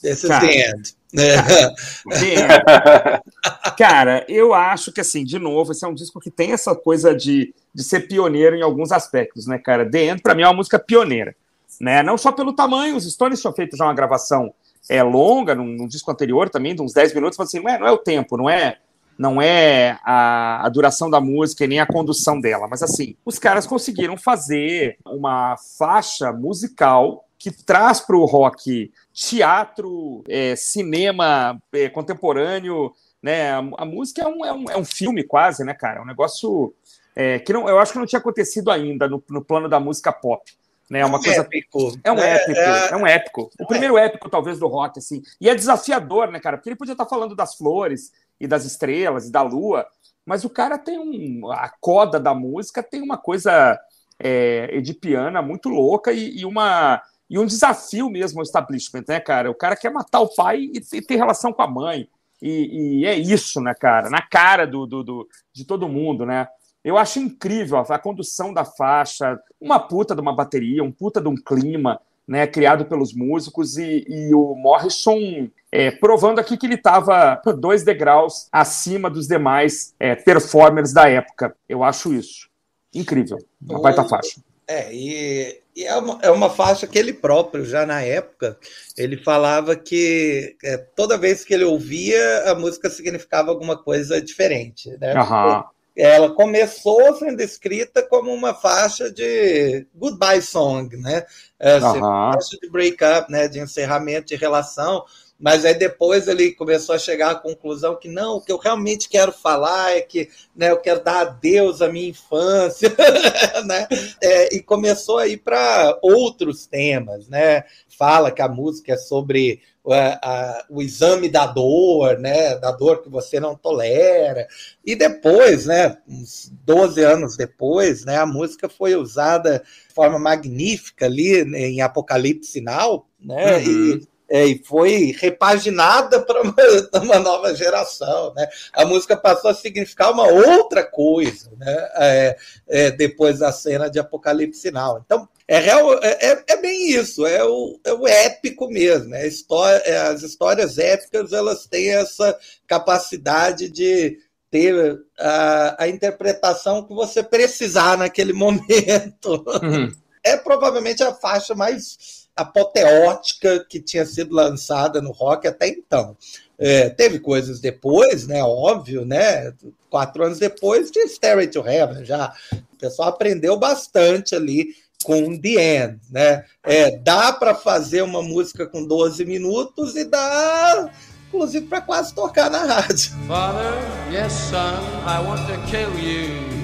This 0.00 0.22
is 0.22 0.28
cara, 0.30 0.46
The 0.46 0.70
End. 0.70 0.96
Cara, 3.76 4.24
eu 4.28 4.54
acho 4.54 4.90
que, 4.90 5.02
assim, 5.02 5.24
de 5.24 5.38
novo, 5.38 5.72
esse 5.72 5.84
é 5.84 5.88
um 5.88 5.94
disco 5.94 6.20
que 6.20 6.30
tem 6.30 6.52
essa 6.52 6.74
coisa 6.74 7.14
de, 7.14 7.54
de 7.74 7.84
ser 7.84 8.08
pioneiro 8.08 8.56
em 8.56 8.62
alguns 8.62 8.92
aspectos, 8.92 9.46
né, 9.46 9.58
cara? 9.58 9.90
The 9.90 10.06
End, 10.06 10.22
pra 10.22 10.34
mim, 10.34 10.42
é 10.42 10.46
uma 10.46 10.54
música 10.54 10.78
pioneira. 10.78 11.36
Né? 11.78 12.02
Não 12.02 12.16
só 12.16 12.32
pelo 12.32 12.54
tamanho, 12.54 12.96
os 12.96 13.04
Stones 13.04 13.38
tinham 13.38 13.52
feito 13.52 13.76
já 13.76 13.84
uma 13.84 13.94
gravação 13.94 14.54
é, 14.88 15.02
longa, 15.02 15.54
num, 15.54 15.66
num 15.66 15.86
disco 15.86 16.10
anterior 16.10 16.48
também, 16.48 16.74
de 16.74 16.80
uns 16.80 16.94
10 16.94 17.12
minutos, 17.12 17.36
mas 17.36 17.48
assim, 17.48 17.60
não 17.60 17.68
é, 17.68 17.78
não 17.78 17.86
é 17.86 17.92
o 17.92 17.98
tempo, 17.98 18.38
não 18.38 18.48
é 18.48 18.78
não 19.18 19.40
é 19.40 19.98
a, 20.04 20.66
a, 20.66 20.68
duração 20.68 21.08
da 21.08 21.20
música 21.20 21.64
e 21.64 21.68
nem 21.68 21.80
a 21.80 21.86
condução 21.86 22.40
dela, 22.40 22.68
mas 22.68 22.82
assim, 22.82 23.16
os 23.24 23.38
caras 23.38 23.66
conseguiram 23.66 24.16
fazer 24.16 24.98
uma 25.04 25.56
faixa 25.78 26.32
musical 26.32 27.24
que 27.38 27.50
traz 27.50 28.00
para 28.00 28.16
o 28.16 28.24
rock 28.24 28.92
teatro, 29.12 30.22
é, 30.28 30.56
cinema 30.56 31.60
é, 31.72 31.88
contemporâneo, 31.88 32.92
né? 33.22 33.52
A, 33.52 33.58
a 33.78 33.84
música 33.84 34.22
é 34.22 34.26
um, 34.26 34.44
é, 34.44 34.52
um, 34.52 34.70
é 34.70 34.76
um 34.76 34.84
filme 34.84 35.22
quase, 35.22 35.64
né, 35.64 35.74
cara? 35.74 35.98
É 36.00 36.02
um 36.02 36.06
negócio 36.06 36.74
é, 37.14 37.38
que 37.38 37.52
não, 37.52 37.68
eu 37.68 37.78
acho 37.78 37.92
que 37.92 37.98
não 37.98 38.06
tinha 38.06 38.18
acontecido 38.18 38.70
ainda 38.70 39.08
no, 39.08 39.22
no 39.30 39.44
plano 39.44 39.68
da 39.68 39.80
música 39.80 40.12
pop. 40.12 40.42
Né, 40.88 41.00
é 41.00 41.06
uma 41.06 41.20
coisa 41.20 41.40
épico. 41.40 41.98
É 42.04 42.12
um 42.12 42.18
é, 42.18 42.36
épico, 42.36 42.58
é, 42.60 42.88
é 42.90 42.96
um 42.96 43.06
épico. 43.06 43.50
O 43.58 43.66
primeiro 43.66 43.98
épico, 43.98 44.30
talvez, 44.30 44.58
do 44.60 44.68
rock, 44.68 45.00
assim. 45.00 45.20
E 45.40 45.48
é 45.48 45.54
desafiador, 45.54 46.30
né, 46.30 46.38
cara? 46.38 46.56
Porque 46.56 46.68
ele 46.68 46.76
podia 46.76 46.92
estar 46.92 47.06
falando 47.06 47.34
das 47.34 47.56
flores, 47.56 48.12
e 48.40 48.46
das 48.46 48.64
estrelas 48.64 49.28
e 49.28 49.32
da 49.32 49.42
lua, 49.42 49.86
mas 50.26 50.44
o 50.44 50.50
cara 50.50 50.76
tem 50.76 50.98
um. 50.98 51.50
A 51.52 51.68
coda 51.80 52.18
da 52.18 52.34
música 52.34 52.82
tem 52.82 53.00
uma 53.00 53.16
coisa 53.16 53.78
é, 54.18 54.68
edipiana 54.72 55.40
muito 55.40 55.68
louca 55.68 56.12
e, 56.12 56.38
e, 56.38 56.44
uma. 56.44 57.00
E 57.30 57.38
um 57.38 57.46
desafio 57.46 58.10
mesmo 58.10 58.40
ao 58.40 58.42
establishment, 58.42 59.04
né, 59.08 59.20
cara? 59.20 59.50
O 59.50 59.54
cara 59.54 59.76
quer 59.76 59.90
matar 59.90 60.20
o 60.20 60.34
pai 60.34 60.62
e, 60.72 60.82
e 60.92 61.02
ter 61.02 61.16
relação 61.16 61.52
com 61.52 61.62
a 61.62 61.68
mãe. 61.68 62.08
E, 62.42 63.00
e, 63.00 63.06
é 63.06 63.14
isso, 63.14 63.60
né, 63.60 63.72
cara? 63.72 64.10
Na 64.10 64.20
cara 64.20 64.66
do, 64.66 64.84
do, 64.84 65.02
do, 65.02 65.28
de 65.52 65.64
todo 65.64 65.88
mundo, 65.88 66.26
né? 66.26 66.48
Eu 66.84 66.98
acho 66.98 67.18
incrível 67.18 67.78
a, 67.78 67.82
a 67.82 67.98
condução 67.98 68.52
da 68.52 68.64
faixa, 68.64 69.38
uma 69.60 69.78
puta 69.78 70.14
de 70.14 70.20
uma 70.20 70.34
bateria, 70.34 70.84
um 70.84 70.92
puta 70.92 71.20
de 71.20 71.28
um 71.28 71.34
clima, 71.34 72.00
né, 72.26 72.46
criado 72.46 72.86
pelos 72.86 73.14
músicos, 73.14 73.76
e, 73.76 74.04
e 74.08 74.34
o 74.34 74.54
Morrison 74.54 75.48
é, 75.70 75.90
provando 75.90 76.38
aqui 76.38 76.56
que 76.56 76.66
ele 76.66 76.74
estava 76.74 77.40
dois 77.58 77.82
degraus 77.82 78.48
acima 78.50 79.10
dos 79.10 79.28
demais 79.28 79.94
é, 80.00 80.14
performers 80.14 80.92
da 80.92 81.08
época. 81.08 81.54
Eu 81.68 81.84
acho 81.84 82.12
isso. 82.12 82.48
Incrível. 82.94 83.38
Uma 83.60 83.80
baita 83.80 84.04
faixa. 84.04 84.40
É, 84.68 84.92
e, 84.92 85.60
e 85.76 85.84
é, 85.84 85.94
uma, 85.96 86.18
é 86.22 86.30
uma 86.30 86.50
faixa 86.50 86.86
que 86.86 86.98
ele 86.98 87.12
próprio, 87.12 87.64
já 87.64 87.86
na 87.86 88.00
época, 88.00 88.58
ele 88.96 89.16
falava 89.16 89.76
que 89.76 90.56
é, 90.64 90.76
toda 90.76 91.18
vez 91.18 91.44
que 91.44 91.54
ele 91.54 91.64
ouvia, 91.64 92.50
a 92.50 92.54
música 92.54 92.90
significava 92.90 93.50
alguma 93.50 93.76
coisa 93.76 94.20
diferente. 94.20 94.90
Né? 94.98 95.14
Uhum. 95.14 95.62
Ela 95.96 96.34
começou 96.34 97.16
sendo 97.16 97.40
escrita 97.40 98.02
como 98.02 98.32
uma 98.32 98.52
faixa 98.52 99.10
de 99.10 99.86
goodbye 99.94 100.42
song, 100.42 100.94
né? 100.96 101.24
É, 101.58 101.78
uhum. 101.78 102.00
Faixa 102.00 102.58
de 102.60 102.68
break-up, 102.68 103.32
né? 103.32 103.48
de 103.48 103.58
encerramento 103.58 104.28
de 104.28 104.36
relação 104.36 105.04
mas 105.38 105.64
aí 105.64 105.74
depois 105.74 106.28
ele 106.28 106.52
começou 106.52 106.94
a 106.94 106.98
chegar 106.98 107.30
à 107.30 107.34
conclusão 107.34 107.96
que 107.96 108.08
não, 108.08 108.36
o 108.36 108.40
que 108.40 108.50
eu 108.50 108.56
realmente 108.56 109.08
quero 109.08 109.32
falar 109.32 109.96
é 109.96 110.00
que 110.00 110.28
né, 110.54 110.70
eu 110.70 110.78
quero 110.78 111.04
dar 111.04 111.20
adeus 111.20 111.82
à 111.82 111.88
minha 111.88 112.08
infância, 112.08 112.88
né? 113.66 113.86
É, 114.22 114.54
e 114.54 114.62
começou 114.62 115.18
a 115.18 115.26
ir 115.26 115.38
para 115.38 115.98
outros 116.02 116.66
temas, 116.66 117.28
né? 117.28 117.64
Fala 117.98 118.30
que 118.30 118.40
a 118.40 118.48
música 118.48 118.94
é 118.94 118.96
sobre 118.96 119.60
a, 119.92 120.64
o 120.68 120.82
exame 120.82 121.28
da 121.28 121.46
dor, 121.46 122.18
né, 122.18 122.56
da 122.56 122.72
dor 122.72 123.02
que 123.02 123.08
você 123.08 123.38
não 123.38 123.54
tolera. 123.54 124.46
E 124.84 124.96
depois, 124.96 125.66
né, 125.66 125.96
uns 126.08 126.50
12 126.64 127.02
anos 127.02 127.36
depois, 127.36 128.04
né, 128.04 128.16
a 128.16 128.26
música 128.26 128.68
foi 128.68 128.96
usada 128.96 129.62
de 129.88 129.94
forma 129.94 130.18
magnífica 130.18 131.06
ali 131.06 131.44
né, 131.44 131.60
em 131.60 131.80
Apocalipse 131.80 132.50
Sinal, 132.50 133.08
né, 133.20 133.58
uhum. 133.58 133.62
e 133.62 134.08
é, 134.28 134.44
e 134.44 134.62
foi 134.64 135.14
repaginada 135.18 136.20
para 136.20 136.42
uma, 136.42 136.54
uma, 137.02 137.18
nova 137.18 137.54
geração. 137.54 138.32
Né? 138.34 138.48
A 138.72 138.84
música 138.84 139.16
passou 139.16 139.50
a 139.50 139.54
significar 139.54 140.12
uma 140.12 140.26
outra 140.26 140.84
coisa 140.84 141.50
né? 141.56 141.88
É, 141.96 142.36
é, 142.68 142.90
depois 142.90 143.38
da 143.38 143.52
cena 143.52 143.88
de 143.88 143.98
Apocalipse 143.98 144.60
Sinal. 144.60 145.02
Então, 145.04 145.28
é, 145.48 145.58
real, 145.58 145.94
é, 146.02 146.18
é, 146.20 146.44
é 146.48 146.56
bem 146.56 146.90
isso, 146.90 147.24
é 147.24 147.44
o, 147.44 147.78
é 147.84 147.92
o 147.92 148.06
épico 148.06 148.68
mesmo. 148.68 149.10
Né? 149.10 149.26
História, 149.26 149.78
é, 149.84 149.98
as 149.98 150.22
histórias 150.22 150.78
épicas 150.78 151.32
elas 151.32 151.66
têm 151.66 151.90
essa 151.90 152.36
capacidade 152.66 153.68
de 153.68 154.18
ter 154.50 154.98
a, 155.18 155.84
a 155.84 155.88
interpretação 155.88 156.82
que 156.82 156.94
você 156.94 157.22
precisar 157.22 157.96
naquele 157.96 158.32
momento. 158.34 159.44
Uhum. 159.62 159.92
É 160.24 160.36
provavelmente 160.36 161.04
a 161.04 161.14
faixa 161.14 161.54
mais 161.54 162.25
apoteótica 162.36 163.64
que 163.68 163.80
tinha 163.80 164.04
sido 164.04 164.34
lançada 164.34 165.00
no 165.00 165.10
rock 165.10 165.48
até 165.48 165.68
então. 165.68 166.16
É, 166.58 166.88
teve 166.90 167.18
coisas 167.18 167.60
depois, 167.60 168.26
né? 168.26 168.42
Óbvio, 168.42 169.04
né? 169.04 169.52
Quatro 169.90 170.24
anos 170.24 170.38
depois 170.38 170.90
de 170.90 171.06
Stairway 171.08 171.48
to 171.48 171.66
Heaven, 171.66 172.04
já 172.04 172.32
o 172.52 172.76
pessoal 172.78 173.08
aprendeu 173.08 173.58
bastante 173.58 174.34
ali 174.34 174.74
com 175.04 175.38
The 175.38 175.84
End, 175.84 176.00
né? 176.10 176.44
É, 176.64 176.98
dá 176.98 177.32
para 177.32 177.54
fazer 177.54 178.02
uma 178.02 178.22
música 178.22 178.66
com 178.66 178.84
12 178.84 179.24
minutos 179.24 179.94
e 179.96 180.04
dá, 180.04 180.90
inclusive, 181.28 181.66
para 181.66 181.80
quase 181.80 182.14
tocar 182.14 182.50
na 182.50 182.64
rádio. 182.64 183.12
Father, 183.26 183.72
yes, 184.10 184.32
son, 184.32 184.80
I 185.06 185.24
want 185.24 185.46
to 185.46 185.70
kill 185.70 185.90
you. 185.98 186.55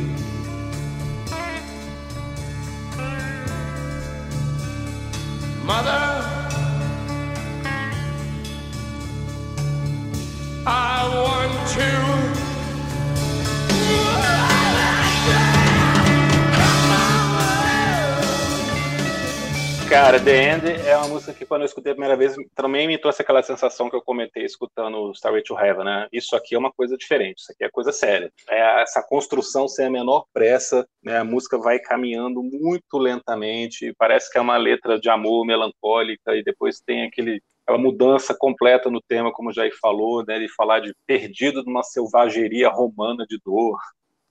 Mother, 5.64 6.50
I 10.66 11.08
want 11.14 11.68
to. 11.74 12.42
Cara, 19.93 20.18
The 20.18 20.55
End 20.55 20.88
é 20.88 20.97
uma 20.97 21.09
música 21.09 21.34
que 21.34 21.45
quando 21.45 21.61
eu 21.61 21.66
escutei 21.66 21.93
a 21.93 21.95
primeira 21.95 22.16
vez 22.16 22.34
também 22.55 22.86
me 22.86 22.97
trouxe 22.97 23.20
aquela 23.20 23.43
sensação 23.43 23.90
que 23.90 23.95
eu 23.95 24.01
comentei 24.01 24.43
escutando 24.43 25.12
Starway 25.12 25.43
to 25.43 25.55
Heaven, 25.55 25.84
né? 25.84 26.09
Isso 26.11 26.34
aqui 26.34 26.55
é 26.55 26.59
uma 26.59 26.72
coisa 26.72 26.97
diferente, 26.97 27.40
isso 27.40 27.53
aqui 27.53 27.62
é 27.62 27.68
coisa 27.68 27.93
séria. 27.93 28.32
É 28.49 28.80
essa 28.80 29.03
construção 29.07 29.68
sem 29.68 29.84
a 29.84 29.90
menor 29.90 30.24
pressa, 30.32 30.88
né? 31.05 31.18
A 31.18 31.24
música 31.24 31.59
vai 31.59 31.78
caminhando 31.78 32.43
muito 32.43 32.97
lentamente, 32.97 33.95
parece 33.99 34.32
que 34.32 34.38
é 34.38 34.40
uma 34.40 34.57
letra 34.57 34.99
de 34.99 35.11
amor 35.11 35.45
melancólica 35.45 36.34
e 36.34 36.43
depois 36.43 36.80
tem 36.80 37.05
aquele 37.05 37.43
aquela 37.64 37.78
mudança 37.78 38.34
completa 38.36 38.90
no 38.90 39.01
tema, 39.01 39.30
como 39.30 39.51
o 39.51 39.53
Jair 39.53 39.72
falou, 39.80 40.24
né, 40.26 40.38
de 40.38 40.49
falar 40.49 40.80
de 40.80 40.93
perdido 41.07 41.62
numa 41.62 41.84
selvageria 41.84 42.68
romana 42.68 43.24
de 43.28 43.38
dor, 43.45 43.78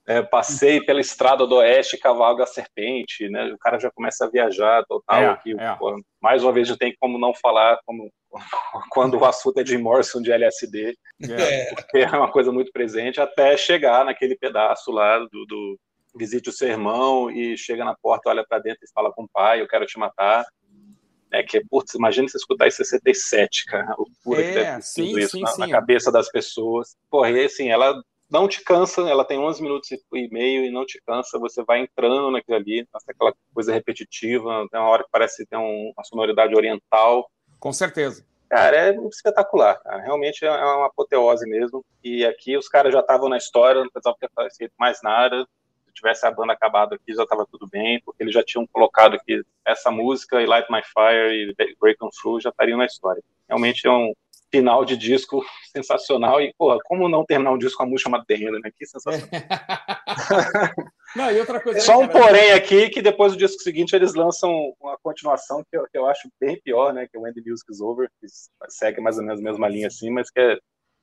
é, 0.07 0.21
passei 0.21 0.81
pela 0.81 0.99
estrada 0.99 1.45
do 1.45 1.55
oeste, 1.55 1.97
cavalga 1.97 2.43
a 2.43 2.47
serpente, 2.47 3.29
né? 3.29 3.53
O 3.53 3.57
cara 3.57 3.79
já 3.79 3.91
começa 3.91 4.25
a 4.25 4.29
viajar 4.29 4.83
total. 4.85 5.21
É, 5.21 5.27
aqui, 5.27 5.51
é. 5.51 5.77
mais 6.21 6.43
uma 6.43 6.51
vez, 6.51 6.69
não 6.69 6.77
tem 6.77 6.95
como 6.99 7.19
não 7.19 7.33
falar 7.33 7.79
como, 7.85 8.11
quando 8.91 9.17
o 9.17 9.25
assunto 9.25 9.59
é 9.59 9.63
de 9.63 9.77
Morrison 9.77 10.21
de 10.21 10.31
LSD, 10.31 10.95
é. 11.29 11.73
é 12.01 12.17
uma 12.17 12.31
coisa 12.31 12.51
muito 12.51 12.71
presente, 12.71 13.21
até 13.21 13.55
chegar 13.55 14.03
naquele 14.05 14.35
pedaço 14.35 14.91
lá 14.91 15.19
do, 15.19 15.45
do 15.45 15.79
visite 16.15 16.49
o 16.49 16.53
seu 16.53 16.67
irmão 16.67 17.31
e 17.31 17.57
chega 17.57 17.85
na 17.85 17.95
porta, 17.95 18.29
olha 18.29 18.45
para 18.45 18.59
dentro 18.59 18.83
e 18.83 18.91
fala 18.93 19.11
com 19.13 19.23
o 19.23 19.29
pai, 19.29 19.61
eu 19.61 19.67
quero 19.67 19.85
te 19.85 19.97
matar. 19.97 20.45
É 21.33 21.41
que, 21.41 21.63
putz, 21.69 21.93
imagina 21.93 22.27
você 22.27 22.35
escutar 22.35 22.67
em 22.67 22.71
67, 22.71 23.63
cara, 23.65 23.93
a 23.93 23.95
loucura 23.97 24.41
é, 24.41 24.47
que 24.49 24.53
deve 24.53 24.81
sim, 24.81 25.17
isso 25.17 25.37
sim, 25.37 25.41
na, 25.41 25.47
sim. 25.47 25.61
na, 25.61 25.69
cabeça 25.69 26.11
das 26.11 26.29
pessoas. 26.29 26.97
Porra, 27.09 27.31
e 27.31 27.45
assim, 27.45 27.69
ela 27.69 27.95
não 28.31 28.47
te 28.47 28.63
cansa, 28.63 29.01
ela 29.01 29.25
tem 29.25 29.37
11 29.37 29.61
minutos 29.61 29.91
e 29.91 30.29
meio 30.31 30.63
e 30.63 30.71
não 30.71 30.85
te 30.85 31.01
cansa, 31.05 31.37
você 31.37 31.61
vai 31.63 31.81
entrando 31.81 32.31
naquilo 32.31 32.55
ali, 32.55 32.87
aquela 33.07 33.33
coisa 33.53 33.73
repetitiva, 33.73 34.65
tem 34.71 34.79
uma 34.79 34.89
hora 34.89 35.03
que 35.03 35.09
parece 35.11 35.45
ter 35.45 35.57
um, 35.57 35.91
uma 35.95 36.03
sonoridade 36.05 36.55
oriental. 36.55 37.29
Com 37.59 37.73
certeza. 37.73 38.25
Cara, 38.49 38.75
é 38.77 38.95
espetacular, 39.07 39.75
cara. 39.81 40.01
realmente 40.01 40.45
é 40.45 40.49
uma 40.49 40.87
apoteose 40.87 41.47
mesmo, 41.47 41.83
e 42.01 42.25
aqui 42.25 42.57
os 42.57 42.69
caras 42.69 42.93
já 42.93 43.01
estavam 43.01 43.27
na 43.27 43.37
história, 43.37 43.81
não 43.81 43.89
precisava 43.89 44.17
ter 44.19 44.29
feito 44.57 44.73
mais 44.79 45.01
nada, 45.03 45.45
se 45.85 45.93
tivesse 45.93 46.25
a 46.25 46.31
banda 46.31 46.53
acabado 46.53 46.95
aqui 46.95 47.13
já 47.13 47.23
estava 47.23 47.45
tudo 47.45 47.67
bem, 47.67 48.01
porque 48.05 48.23
eles 48.23 48.33
já 48.33 48.43
tinham 48.43 48.65
colocado 48.65 49.15
aqui 49.15 49.43
essa 49.65 49.91
música 49.91 50.41
e 50.41 50.45
Light 50.45 50.71
My 50.71 50.81
Fire 50.83 51.33
e 51.33 51.75
Break 51.79 52.03
On 52.03 52.09
Through 52.09 52.41
já 52.41 52.49
estariam 52.49 52.77
na 52.77 52.85
história. 52.85 53.21
Realmente 53.47 53.85
é 53.85 53.91
um, 53.91 54.13
final 54.51 54.83
de 54.83 54.97
disco 54.97 55.43
sensacional. 55.71 56.41
E, 56.41 56.53
porra, 56.57 56.77
como 56.83 57.09
não 57.09 57.25
terminar 57.25 57.51
um 57.51 57.57
disco 57.57 57.77
com 57.77 57.83
a 57.83 57.85
música 57.85 58.09
chamada 58.09 58.25
Terreno, 58.27 58.59
né? 58.59 58.69
Que 58.77 58.85
sensacional. 58.85 59.27
não, 61.15 61.31
e 61.31 61.39
outra 61.39 61.59
coisa. 61.61 61.79
Só 61.79 61.99
um 61.99 62.07
cara, 62.07 62.25
porém 62.25 62.51
aqui, 62.51 62.89
que 62.89 63.01
depois 63.01 63.31
do 63.31 63.37
disco 63.37 63.61
seguinte 63.61 63.95
eles 63.95 64.13
lançam 64.13 64.51
uma 64.79 64.97
continuação 65.01 65.63
que 65.69 65.77
eu, 65.77 65.87
que 65.89 65.97
eu 65.97 66.05
acho 66.05 66.29
bem 66.39 66.59
pior, 66.61 66.93
né? 66.93 67.07
Que 67.09 67.17
é 67.17 67.19
o 67.19 67.23
When 67.23 67.33
the 67.33 67.41
Music 67.45 67.71
is 67.71 67.79
Over, 67.79 68.09
que 68.19 68.27
segue 68.69 69.01
mais 69.01 69.17
ou 69.17 69.23
menos 69.23 69.39
a 69.39 69.43
mesma 69.43 69.67
linha 69.67 69.87
assim, 69.87 70.11
mas 70.11 70.29
que 70.29 70.39
é 70.39 70.57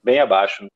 bem 0.04 0.20
abaixo. 0.20 0.66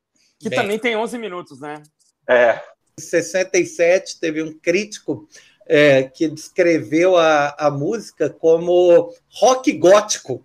Que 0.41 0.49
bem... 0.49 0.59
também 0.59 0.79
tem 0.79 0.97
11 0.97 1.19
minutos, 1.19 1.61
né? 1.61 1.83
É. 2.29 2.61
Em 2.99 3.03
67 3.03 4.21
teve 4.21 4.43
um 4.43 4.53
crítico 4.59 5.27
é, 5.67 6.05
que 6.05 6.29
descreveu 6.29 7.17
a, 7.17 7.55
a 7.59 7.71
música 7.71 8.29
como 8.29 9.15
rock 9.31 9.73
gótico. 9.73 10.45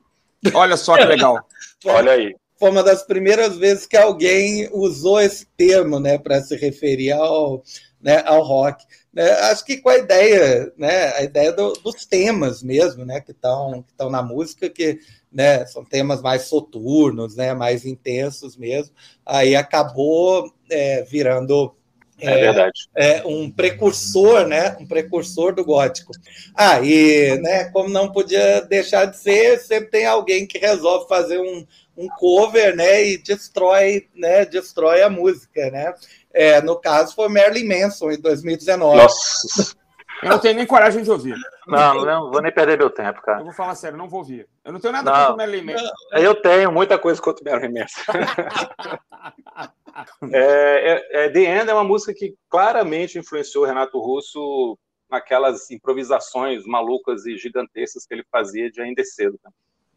Olha 0.54 0.78
só 0.78 0.96
que 0.98 1.06
legal. 1.06 1.46
Olha 1.86 2.14
aí. 2.14 2.36
Foi 2.60 2.72
uma 2.72 2.84
das 2.84 3.04
primeiras 3.04 3.56
vezes 3.56 3.86
que 3.86 3.96
alguém 3.96 4.68
usou 4.72 5.22
esse 5.22 5.46
termo, 5.56 6.00
né, 6.00 6.18
para 6.18 6.42
se 6.42 6.56
referir 6.56 7.12
ao, 7.12 7.64
né, 8.02 8.24
ao 8.26 8.42
rock. 8.42 8.84
Né, 9.14 9.30
acho 9.30 9.64
que 9.64 9.78
com 9.78 9.90
a 9.90 9.98
ideia, 9.98 10.72
né, 10.76 11.14
a 11.14 11.24
ideia 11.24 11.54
do, 11.54 11.74
dos 11.74 12.06
temas 12.06 12.64
mesmo, 12.64 13.06
né, 13.06 13.22
que 13.22 13.32
estão 13.32 13.84
que 13.84 13.92
estão 13.92 14.10
na 14.10 14.24
música, 14.24 14.70
que 14.70 15.00
né, 15.32 15.66
são 15.68 15.86
temas 15.86 16.20
mais 16.22 16.44
soturnos, 16.44 17.36
né, 17.36 17.54
mais 17.54 17.86
intensos 17.86 18.58
mesmo. 18.58 18.94
Aí 19.24 19.56
acabou 19.56 20.52
é, 20.70 21.04
virando 21.04 21.76
é, 22.20 22.32
é, 22.32 22.42
verdade. 22.42 22.90
É 22.96 23.24
um 23.26 23.50
precursor, 23.52 24.48
né? 24.48 24.76
Um 24.80 24.88
precursor 24.88 25.54
do 25.54 25.64
gótico. 25.64 26.12
Ah, 26.56 26.80
e 26.82 27.38
né, 27.40 27.66
como 27.66 27.90
não 27.90 28.12
podia 28.12 28.62
deixar 28.62 29.06
de 29.06 29.18
ser, 29.18 29.60
sempre 29.60 29.92
tem 29.92 30.06
alguém 30.06 30.48
que 30.48 30.58
resolve 30.58 31.08
fazer 31.08 31.40
um, 31.40 31.66
um 31.96 32.08
cover, 32.08 32.76
né? 32.76 33.06
E 33.06 33.18
destrói, 33.18 34.08
né? 34.16 34.46
Destrói 34.46 35.02
a 35.04 35.10
música, 35.10 35.70
né? 35.70 35.94
É, 36.34 36.62
no 36.62 36.76
caso 36.76 37.16
foi 37.16 37.30
Marilyn 37.30 37.68
Manson 37.68 38.12
em 38.12 38.20
2019. 38.20 38.98
Nossa. 38.98 39.76
Eu 40.24 40.30
não 40.30 40.40
tenho 40.40 40.56
nem 40.56 40.66
coragem 40.66 41.04
de 41.04 41.12
ouvir. 41.12 41.36
Não, 41.68 42.04
não 42.04 42.32
vou 42.32 42.42
nem 42.42 42.52
perder 42.52 42.78
meu 42.78 42.90
tempo, 42.90 43.22
cara. 43.22 43.40
Eu 43.40 43.46
vou 43.46 43.54
falar 43.54 43.76
sério, 43.76 43.98
não 43.98 44.10
vou 44.10 44.22
ouvir. 44.22 44.48
Eu 44.66 44.74
não 44.74 44.80
tenho 44.80 44.92
nada 44.92 45.12
não, 45.12 45.18
contra 45.18 45.34
o 45.34 45.38
Marilyn 45.38 45.74
Manson. 45.74 45.92
Eu 46.14 46.36
tenho 46.42 46.72
muita 46.72 46.98
coisa 46.98 47.22
contra 47.22 47.44
o 47.44 47.52
Marilyn 47.52 47.80
Manson. 47.80 48.02
é, 50.34 51.02
é, 51.22 51.26
é, 51.26 51.30
The 51.30 51.40
End 51.40 51.70
é 51.70 51.74
uma 51.74 51.84
música 51.84 52.14
que 52.14 52.36
claramente 52.50 53.18
influenciou 53.18 53.64
o 53.64 53.68
Renato 53.68 54.00
Russo 54.00 54.78
naquelas 55.10 55.72
improvisações 55.72 56.66
malucas 56.66 57.26
e 57.26 57.38
gigantescas 57.38 58.06
que 58.06 58.14
ele 58.14 58.26
fazia 58.32 58.70
de 58.70 58.82
ainda 58.82 59.04
cedo. 59.04 59.40
Né? 59.44 59.52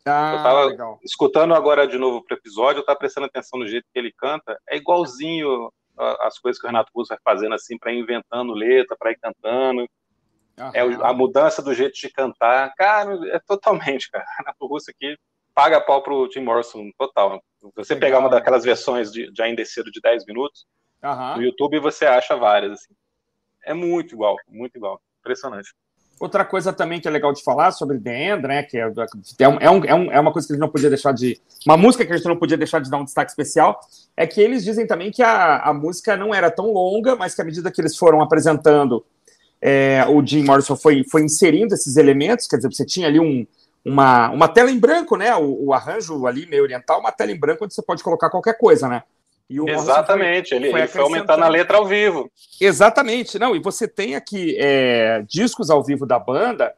Ah, 0.07 0.35
eu 0.37 0.43
tava 0.43 0.65
legal. 0.67 0.99
escutando 1.03 1.55
agora 1.55 1.87
de 1.87 1.99
novo 1.99 2.25
o 2.29 2.35
episódio, 2.35 2.81
eu 2.81 2.85
tava 2.85 2.99
prestando 2.99 3.27
atenção 3.27 3.59
no 3.59 3.67
jeito 3.67 3.87
que 3.93 3.99
ele 3.99 4.13
canta, 4.13 4.59
é 4.69 4.77
igualzinho 4.77 5.71
as 6.21 6.39
coisas 6.39 6.59
que 6.59 6.67
o 6.67 6.71
Renato 6.71 6.91
Russo 6.95 7.11
vai 7.11 7.19
fazendo 7.23 7.55
assim, 7.55 7.77
para 7.77 7.93
ir 7.93 7.99
inventando 7.99 8.55
letra, 8.55 8.97
para 8.99 9.11
ir 9.11 9.19
cantando. 9.19 9.87
Aham. 10.59 10.73
É 10.75 10.81
a 10.81 11.13
mudança 11.13 11.63
do 11.63 11.75
jeito 11.75 11.95
de 11.95 12.11
cantar. 12.11 12.73
Cara, 12.75 13.19
é 13.29 13.39
totalmente, 13.41 14.11
cara. 14.11 14.25
Renato 14.39 14.67
Russo 14.67 14.91
aqui 14.91 15.17
paga 15.61 15.79
pau 15.79 16.03
pro 16.03 16.27
Tim 16.29 16.41
Morrison 16.41 16.91
total. 16.97 17.43
Você 17.77 17.93
legal. 17.93 18.09
pegar 18.09 18.19
uma 18.21 18.31
daquelas 18.31 18.65
versões 18.65 19.13
de, 19.13 19.31
de 19.31 19.43
Ainda 19.43 19.63
Cedo 19.67 19.91
de 19.91 20.01
10 20.01 20.25
minutos, 20.25 20.65
no 21.37 21.43
YouTube 21.43 21.79
você 21.81 22.07
acha 22.07 22.35
várias. 22.35 22.73
Assim. 22.73 22.95
É 23.67 23.75
muito 23.75 24.15
igual, 24.15 24.37
muito 24.49 24.77
igual. 24.77 24.99
Impressionante. 25.21 25.75
Outra 26.19 26.47
coisa 26.47 26.73
também 26.73 26.99
que 26.99 27.07
é 27.07 27.11
legal 27.11 27.33
de 27.33 27.43
falar 27.43 27.73
sobre 27.73 27.99
The 27.99 28.31
End, 28.31 28.47
né? 28.47 28.63
Que 28.63 28.79
é, 28.79 28.83
é, 29.39 29.49
um, 29.49 29.85
é, 29.85 29.95
um, 29.95 30.13
é 30.13 30.21
uma 30.21 30.33
coisa 30.33 30.49
que 30.49 30.53
a 30.53 30.57
gente 30.57 30.63
não 30.63 30.71
podia 30.71 30.89
deixar 30.89 31.13
de. 31.13 31.39
Uma 31.67 31.77
música 31.77 32.07
que 32.07 32.13
a 32.13 32.17
gente 32.17 32.29
não 32.29 32.39
podia 32.39 32.57
deixar 32.57 32.81
de 32.81 32.91
dar 32.91 32.97
um 32.97 33.05
destaque 33.05 33.31
especial, 33.31 33.79
é 34.17 34.27
que 34.27 34.41
eles 34.41 34.65
dizem 34.65 34.87
também 34.87 35.11
que 35.11 35.23
a, 35.23 35.59
a 35.59 35.75
música 35.75 36.17
não 36.17 36.35
era 36.35 36.51
tão 36.51 36.73
longa, 36.73 37.17
mas 37.17 37.35
que 37.35 37.43
à 37.43 37.45
medida 37.45 37.71
que 37.71 37.81
eles 37.81 37.97
foram 37.97 38.23
apresentando, 38.23 39.05
é, 39.61 40.07
o 40.09 40.25
Jim 40.25 40.43
Morrison 40.43 40.77
foi, 40.77 41.05
foi 41.05 41.23
inserindo 41.23 41.75
esses 41.75 41.97
elementos, 41.97 42.47
quer 42.47 42.57
dizer, 42.57 42.73
você 42.73 42.85
tinha 42.85 43.07
ali 43.07 43.21
um, 43.21 43.47
uma, 43.85 44.31
uma 44.31 44.49
tela 44.49 44.71
em 44.71 44.79
branco, 44.79 45.17
né? 45.17 45.35
O, 45.37 45.67
o 45.67 45.75
arranjo 45.75 46.27
ali 46.27 46.47
meio 46.47 46.63
oriental, 46.63 47.01
uma 47.01 47.13
tela 47.13 47.33
em 47.33 47.39
branco 47.39 47.65
onde 47.65 47.75
você 47.75 47.83
pode 47.83 48.03
colocar 48.03 48.31
qualquer 48.31 48.57
coisa, 48.59 48.89
né? 48.89 49.03
Exatamente, 49.51 50.51
foi, 50.51 50.59
ele, 50.59 50.71
foi, 50.71 50.81
ele 50.81 50.89
foi 50.89 51.01
aumentando 51.03 51.43
a 51.43 51.49
letra 51.49 51.77
ao 51.77 51.87
vivo. 51.87 52.31
Exatamente, 52.61 53.37
não, 53.37 53.57
e 53.57 53.59
você 53.59 53.89
tem 53.89 54.15
aqui 54.15 54.57
é, 54.59 55.25
discos 55.29 55.71
ao 55.71 55.83
vivo 55.83 56.07
da 56.07 56.21
banda 56.21 56.73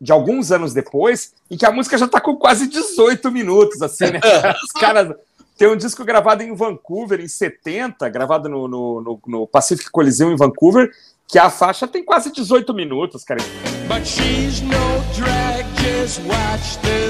de 0.00 0.12
alguns 0.12 0.52
anos 0.52 0.72
depois, 0.72 1.32
e 1.50 1.56
que 1.56 1.66
a 1.66 1.72
música 1.72 1.98
já 1.98 2.06
está 2.06 2.20
com 2.20 2.36
quase 2.36 2.68
18 2.68 3.30
minutos, 3.32 3.82
assim, 3.82 4.04
né? 4.04 4.20
Os 4.62 4.72
caras. 4.80 5.14
Tem 5.56 5.66
um 5.66 5.76
disco 5.76 6.04
gravado 6.04 6.44
em 6.44 6.54
Vancouver, 6.54 7.20
em 7.20 7.26
70, 7.26 8.08
gravado 8.10 8.48
no, 8.48 8.68
no, 8.68 9.00
no, 9.00 9.20
no 9.26 9.44
Pacific 9.44 9.90
Coliseum 9.90 10.30
em 10.30 10.36
Vancouver, 10.36 10.88
que 11.26 11.36
a 11.36 11.50
faixa 11.50 11.88
tem 11.88 12.04
quase 12.04 12.30
18 12.30 12.72
minutos, 12.72 13.24
cara. 13.24 13.40
But 13.88 14.06
she's 14.06 14.60
no 14.60 14.70
drag, 15.16 15.57
just 15.88 16.20
watch 16.24 16.76
the 16.82 17.07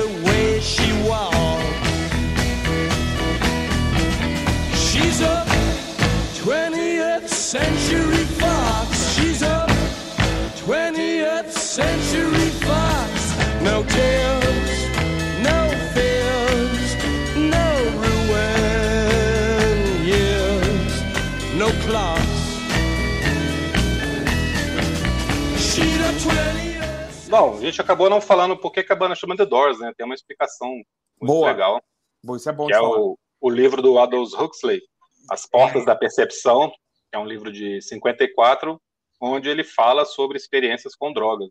Bom, 27.39 27.57
a 27.57 27.61
gente 27.61 27.80
acabou 27.80 28.11
não 28.11 28.20
falando 28.20 28.57
por 28.57 28.72
que 28.72 28.84
a 28.93 28.97
banda 28.97 29.14
chama 29.14 29.36
The 29.36 29.47
Doors, 29.47 29.78
né? 29.78 29.93
Tem 29.97 30.05
uma 30.05 30.14
explicação 30.14 30.68
muito 30.68 30.86
Boa. 31.20 31.49
legal. 31.49 31.80
Boa, 32.24 32.36
isso 32.36 32.51
é 32.51 32.53
bom 32.53 32.66
que 32.66 32.74
é 32.74 32.80
o, 32.80 33.16
o 33.41 33.49
livro 33.49 33.80
do 33.80 33.97
Aldous 33.97 34.34
Huxley, 34.34 34.80
As 35.30 35.47
Portas 35.47 35.84
da 35.84 35.95
Percepção, 35.95 36.68
que 36.68 37.16
é 37.16 37.18
um 37.18 37.24
livro 37.24 37.53
de 37.53 37.80
54, 37.80 38.80
onde 39.20 39.49
ele 39.49 39.62
fala 39.62 40.05
sobre 40.05 40.36
experiências 40.36 40.97
com 40.97 41.12
drogas. 41.12 41.49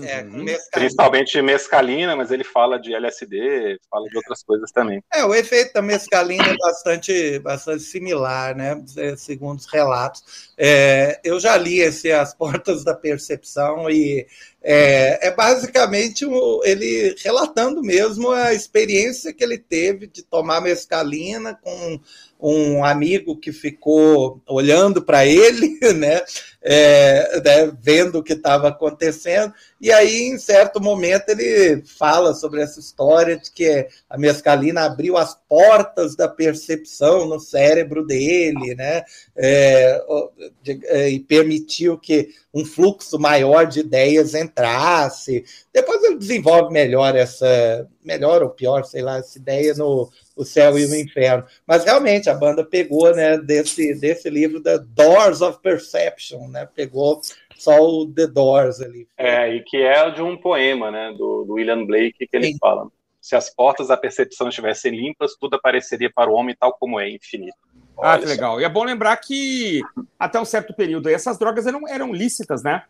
É, 0.00 0.22
com 0.22 0.38
uhum. 0.38 0.46
Principalmente 0.72 1.42
mescalina, 1.42 2.16
mas 2.16 2.30
ele 2.30 2.44
fala 2.44 2.78
de 2.78 2.94
LSD, 2.94 3.78
fala 3.90 4.08
de 4.08 4.16
outras 4.16 4.42
coisas 4.42 4.70
também. 4.70 5.02
É, 5.12 5.24
o 5.24 5.34
efeito 5.34 5.74
da 5.74 5.82
mescalina 5.82 6.46
é 6.46 6.56
bastante, 6.56 7.38
bastante 7.40 7.82
similar, 7.82 8.56
né? 8.56 8.82
Segundo 9.16 9.58
os 9.58 9.66
relatos. 9.66 10.52
É, 10.56 11.20
eu 11.22 11.38
já 11.38 11.56
li 11.56 11.80
esse 11.80 12.10
As 12.10 12.34
Portas 12.34 12.84
da 12.84 12.94
Percepção 12.94 13.90
e 13.90 14.26
é, 14.62 15.28
é 15.28 15.30
basicamente 15.34 16.24
ele 16.64 17.14
relatando 17.22 17.82
mesmo 17.82 18.30
a 18.30 18.54
experiência 18.54 19.32
que 19.32 19.42
ele 19.42 19.58
teve 19.58 20.06
de 20.06 20.22
tomar 20.22 20.60
mescalina 20.60 21.54
com 21.54 22.00
um 22.42 22.84
amigo 22.84 23.36
que 23.36 23.52
ficou 23.52 24.42
olhando 24.48 25.00
para 25.00 25.24
ele, 25.24 25.78
né, 25.94 26.20
é, 26.60 27.40
né, 27.40 27.72
vendo 27.80 28.18
o 28.18 28.22
que 28.22 28.32
estava 28.32 28.68
acontecendo, 28.68 29.54
e 29.80 29.92
aí, 29.92 30.22
em 30.24 30.38
certo 30.38 30.80
momento, 30.80 31.28
ele 31.28 31.82
fala 31.86 32.34
sobre 32.34 32.60
essa 32.60 32.80
história 32.80 33.36
de 33.36 33.52
que 33.52 33.86
a 34.10 34.18
mescalina 34.18 34.82
abriu 34.82 35.16
as 35.16 35.38
portas 35.48 36.16
da 36.16 36.28
percepção 36.28 37.26
no 37.26 37.38
cérebro 37.38 38.04
dele, 38.04 38.74
né, 38.74 39.04
é, 39.36 40.02
de, 40.62 40.80
é, 40.86 41.08
e 41.10 41.20
permitiu 41.20 41.96
que 41.96 42.30
um 42.52 42.64
fluxo 42.64 43.18
maior 43.20 43.66
de 43.66 43.80
ideias 43.80 44.34
entrasse. 44.52 45.44
Depois 45.72 46.02
ele 46.04 46.18
desenvolve 46.18 46.72
melhor 46.72 47.16
essa, 47.16 47.88
melhor 48.04 48.42
ou 48.42 48.50
pior, 48.50 48.84
sei 48.84 49.02
lá, 49.02 49.18
essa 49.18 49.38
ideia 49.38 49.74
no 49.74 50.10
o 50.36 50.44
céu 50.44 50.78
e 50.78 50.86
o 50.86 50.94
inferno. 50.94 51.44
Mas 51.66 51.84
realmente 51.84 52.30
a 52.30 52.34
banda 52.34 52.64
pegou, 52.64 53.14
né, 53.14 53.36
desse, 53.38 53.94
desse 53.94 54.30
livro 54.30 54.60
da 54.60 54.78
Doors 54.78 55.42
of 55.42 55.60
Perception, 55.60 56.48
né? 56.48 56.66
Pegou 56.74 57.20
só 57.56 57.78
o 57.78 58.06
The 58.06 58.28
Doors 58.28 58.80
ali. 58.80 59.06
É, 59.16 59.54
e 59.54 59.62
que 59.62 59.76
é 59.76 60.10
de 60.10 60.22
um 60.22 60.36
poema, 60.36 60.90
né, 60.90 61.12
do, 61.16 61.44
do 61.44 61.54
William 61.54 61.84
Blake, 61.84 62.26
que 62.26 62.36
ele 62.36 62.52
Sim. 62.52 62.58
fala: 62.58 62.88
se 63.20 63.36
as 63.36 63.50
portas 63.50 63.88
da 63.88 63.96
percepção 63.96 64.48
estivessem 64.48 64.92
limpas, 64.92 65.36
tudo 65.38 65.56
apareceria 65.56 66.10
para 66.10 66.30
o 66.30 66.34
homem 66.34 66.56
tal 66.58 66.72
como 66.72 66.98
é, 66.98 67.10
infinito. 67.10 67.56
Olha 67.96 68.14
ah, 68.14 68.18
que 68.18 68.24
legal. 68.24 68.60
E 68.60 68.64
é 68.64 68.68
bom 68.68 68.84
lembrar 68.84 69.16
que 69.18 69.82
até 70.18 70.40
um 70.40 70.44
certo 70.44 70.74
período 70.74 71.08
essas 71.08 71.38
drogas 71.38 71.66
eram, 71.66 71.86
eram 71.86 72.12
lícitas, 72.12 72.62
né? 72.62 72.82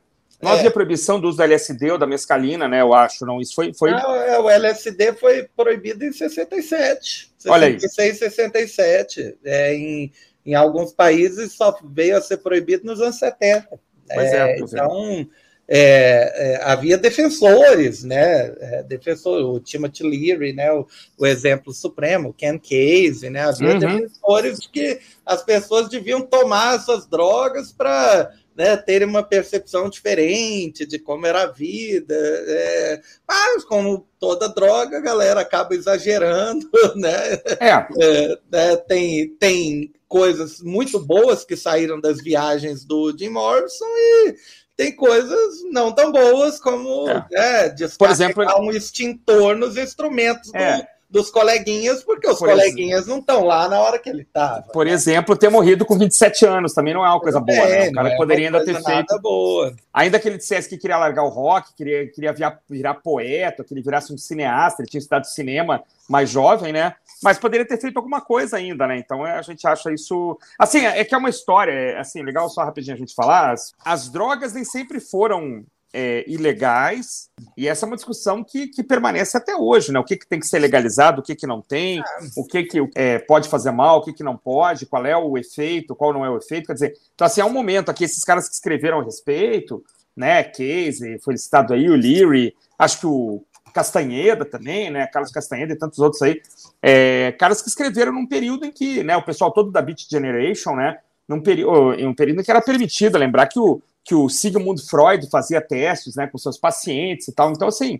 Não 0.43 0.51
é. 0.51 0.55
havia 0.55 0.73
proibição 0.73 1.21
do 1.21 1.29
uso 1.29 1.39
da 1.39 1.45
LSD 1.45 1.93
ou 1.93 1.99
da 1.99 2.07
mescalina, 2.07 2.67
né? 2.67 2.81
Eu 2.81 2.93
acho, 2.93 3.25
não. 3.25 3.41
Isso 3.41 3.55
foi. 3.55 3.73
foi... 3.73 3.93
Não, 3.93 4.15
é, 4.17 4.41
o 4.41 4.51
LSD 4.51 5.13
foi 5.13 5.49
proibido 5.57 6.05
em 6.05 6.13
67. 6.13 7.31
66, 7.39 7.47
Olha 7.47 7.69
aí. 7.69 7.81
67. 7.81 9.37
É, 9.45 9.75
em, 9.75 10.13
em 10.45 10.55
alguns 10.55 10.93
países 10.93 11.53
só 11.53 11.79
veio 11.85 12.17
a 12.17 12.21
ser 12.21 12.39
proibido 12.39 12.85
nos 12.85 13.01
anos 13.01 13.17
70. 13.17 13.69
Pois 14.13 14.33
é, 14.33 14.53
é 14.53 14.59
então. 14.59 15.29
É, 15.69 16.55
é, 16.55 16.61
havia 16.65 16.99
defensores, 16.99 18.03
né? 18.03 18.53
É, 18.61 18.83
defensor, 18.83 19.45
o 19.45 19.61
Timothy 19.61 20.03
Leary, 20.03 20.53
né? 20.53 20.73
O, 20.73 20.87
o, 21.17 21.25
exemplo 21.25 21.73
supremo, 21.73 22.31
o 22.31 22.35
Ken 22.35 22.59
Casey, 22.59 23.31
né? 23.31 23.43
Havia 23.43 23.69
uhum. 23.69 23.79
defensores 23.79 24.59
de 24.59 24.69
que 24.69 25.01
as 25.25 25.43
pessoas 25.43 25.89
deviam 25.89 26.21
tomar 26.21 26.75
essas 26.75 27.07
drogas 27.07 27.71
para 27.71 28.33
né, 28.57 28.77
terem 28.77 29.09
uma 29.09 29.23
percepção 29.23 29.89
diferente 29.89 30.87
de 30.87 30.99
como 30.99 31.27
era 31.27 31.43
a 31.43 31.47
vida. 31.47 32.15
É, 32.15 33.01
mas, 33.27 33.65
como 33.65 34.07
toda 34.19 34.49
droga, 34.49 34.99
a 34.99 35.03
galera 35.03 35.41
acaba 35.41 35.75
exagerando, 35.75 36.69
né? 36.97 37.35
É. 37.61 37.87
É, 38.01 38.39
né, 38.51 38.77
tem, 38.77 39.29
tem 39.31 39.93
coisas 40.07 40.61
muito 40.61 40.99
boas 41.01 41.45
que 41.45 41.57
saíram 41.57 42.01
das 42.01 42.23
viagens 42.23 42.85
do 42.85 43.17
Jim 43.17 43.31
Morrison 43.31 43.87
e 43.87 44.35
tem 44.77 44.95
coisas 44.95 45.63
não 45.71 45.93
tão 45.93 46.11
boas 46.13 46.61
como 46.61 47.09
é. 47.09 47.27
né, 47.31 47.89
Por 47.99 48.11
exemplo, 48.11 48.45
um 48.61 48.71
extintor 48.71 49.57
nos 49.57 49.77
instrumentos 49.77 50.51
do, 50.51 50.59
é 50.59 50.87
dos 51.13 51.31
coleguinhas, 51.31 52.03
porque 52.03 52.27
os 52.27 52.39
Por 52.39 52.49
coleguinhas 52.49 53.03
exemplo. 53.03 53.13
não 53.13 53.21
estão 53.21 53.45
lá 53.45 53.69
na 53.69 53.79
hora 53.79 53.99
que 53.99 54.09
ele 54.09 54.23
estava. 54.23 54.63
Por 54.73 54.87
né? 54.87 54.93
exemplo, 54.93 55.37
ter 55.37 55.51
morrido 55.51 55.85
com 55.85 55.99
27 55.99 56.47
anos 56.47 56.73
também 56.73 56.95
não 56.95 57.05
é 57.05 57.09
uma 57.11 57.21
coisa 57.21 57.39
boa, 57.39 57.69
né? 57.69 57.91
O 57.91 57.93
cara 57.93 58.09
é 58.09 58.17
poderia 58.17 58.47
ainda 58.47 58.65
ter 58.65 58.83
feito. 58.83 59.21
Boa. 59.21 59.75
Ainda 59.93 60.19
que 60.19 60.27
ele 60.27 60.39
dissesse 60.39 60.71
que 60.71 60.79
queria 60.79 60.97
largar 60.97 61.23
o 61.23 61.29
rock, 61.29 61.75
queria, 61.75 62.11
queria 62.11 62.33
virar, 62.33 62.59
virar 62.69 62.95
poeta, 62.95 63.63
que 63.63 63.75
ele 63.75 63.83
virasse 63.83 64.11
um 64.11 64.17
cineasta, 64.17 64.81
ele 64.81 64.89
tinha 64.89 65.01
estudado 65.01 65.27
cinema 65.27 65.83
mais 66.09 66.31
jovem, 66.31 66.73
né? 66.73 66.95
Mas 67.23 67.39
poderia 67.39 67.67
ter 67.67 67.79
feito 67.79 67.99
alguma 67.99 68.23
coisa 68.23 68.57
ainda, 68.57 68.87
né? 68.87 68.97
Então 68.97 69.27
é, 69.27 69.39
a 69.39 69.43
gente 69.43 69.67
acha 69.67 69.93
isso. 69.93 70.39
Assim, 70.59 70.87
é 70.87 71.05
que 71.05 71.15
é 71.15 71.19
uma 71.19 71.29
história, 71.29 71.73
é, 71.73 71.99
assim, 71.99 72.23
legal 72.23 72.49
só 72.49 72.65
rapidinho 72.65 72.97
a 72.97 72.99
gente 72.99 73.15
falar. 73.15 73.53
As, 73.53 73.75
as 73.85 74.09
drogas 74.09 74.55
nem 74.55 74.65
sempre 74.65 74.99
foram 74.99 75.63
é, 75.93 76.25
ilegais, 76.27 77.29
e 77.57 77.69
essa 77.69 77.85
é 77.85 77.87
uma 77.87 77.97
discussão 77.97 78.43
que, 78.43 78.69
que 78.69 78.83
permanece 78.83 79.37
até 79.37 79.55
hoje, 79.55 79.93
né? 79.93 79.99
O 79.99 80.05
que, 80.05 80.17
que 80.17 80.27
tem 80.27 80.41
que 80.41 80.47
ser 80.47 80.59
legalizado, 80.59 81.21
o 81.21 81.25
que, 81.25 81.35
que 81.35 81.47
não 81.47 81.61
tem, 81.61 82.01
ah. 82.01 82.05
o 82.37 82.47
que, 82.47 82.63
que 82.65 82.79
é, 82.95 83.19
pode 83.19 83.49
fazer 83.49 83.71
mal, 83.71 83.99
o 83.99 84.03
que, 84.03 84.13
que 84.13 84.25
não 84.25 84.37
pode, 84.37 84.87
qual 84.87 85.05
é 85.05 85.17
o 85.17 85.37
efeito, 85.37 85.95
qual 85.95 86.13
não 86.13 86.25
é 86.25 86.31
o 86.31 86.39
efeito. 86.39 86.67
Quer 86.67 86.75
dizer, 86.75 86.95
então, 87.15 87.27
assim, 87.27 87.41
há 87.41 87.47
um 87.47 87.53
momento 87.53 87.91
aqui, 87.91 88.05
esses 88.05 88.25
caras 88.25 88.49
que 88.49 88.55
escreveram 88.55 89.01
a 89.01 89.05
respeito, 89.05 89.85
né? 90.17 90.43
Casey, 90.43 91.19
foi 91.23 91.37
citado 91.37 91.75
aí, 91.75 91.89
o 91.89 91.97
Leary, 91.97 92.55
acho 92.79 93.01
que 93.01 93.07
o 93.07 93.45
Castanheda 93.73 94.45
também, 94.45 94.91
né? 94.91 95.07
Carlos 95.07 95.33
Castanheda 95.33 95.73
e 95.73 95.79
tantos 95.79 95.99
outros 95.99 96.23
aí. 96.23 96.41
É, 96.81 97.33
caras 97.33 97.63
que 97.63 97.69
escreveram 97.69 98.13
num 98.13 98.27
período 98.27 98.65
em 98.65 98.71
que 98.71 99.03
né, 99.03 99.17
o 99.17 99.23
pessoal 99.23 99.51
todo 99.51 99.71
da 99.71 99.83
Beat 99.83 100.07
Generation, 100.11 100.77
né? 100.77 100.99
Num 101.27 101.41
período, 101.41 101.95
em 101.95 102.07
um 102.07 102.15
período 102.15 102.41
em 102.41 102.45
que 102.45 102.51
era 102.51 102.61
permitido. 102.61 103.17
Lembrar 103.17 103.47
que 103.47 103.59
o, 103.59 103.81
que 104.05 104.15
o 104.15 104.29
Sigmund 104.29 104.83
Freud 104.89 105.29
fazia 105.31 105.61
testes 105.61 106.17
né, 106.17 106.27
com 106.27 106.39
seus 106.39 106.59
pacientes 106.59 107.29
e 107.29 107.33
tal. 107.33 107.53
Então, 107.53 107.69
assim, 107.69 107.99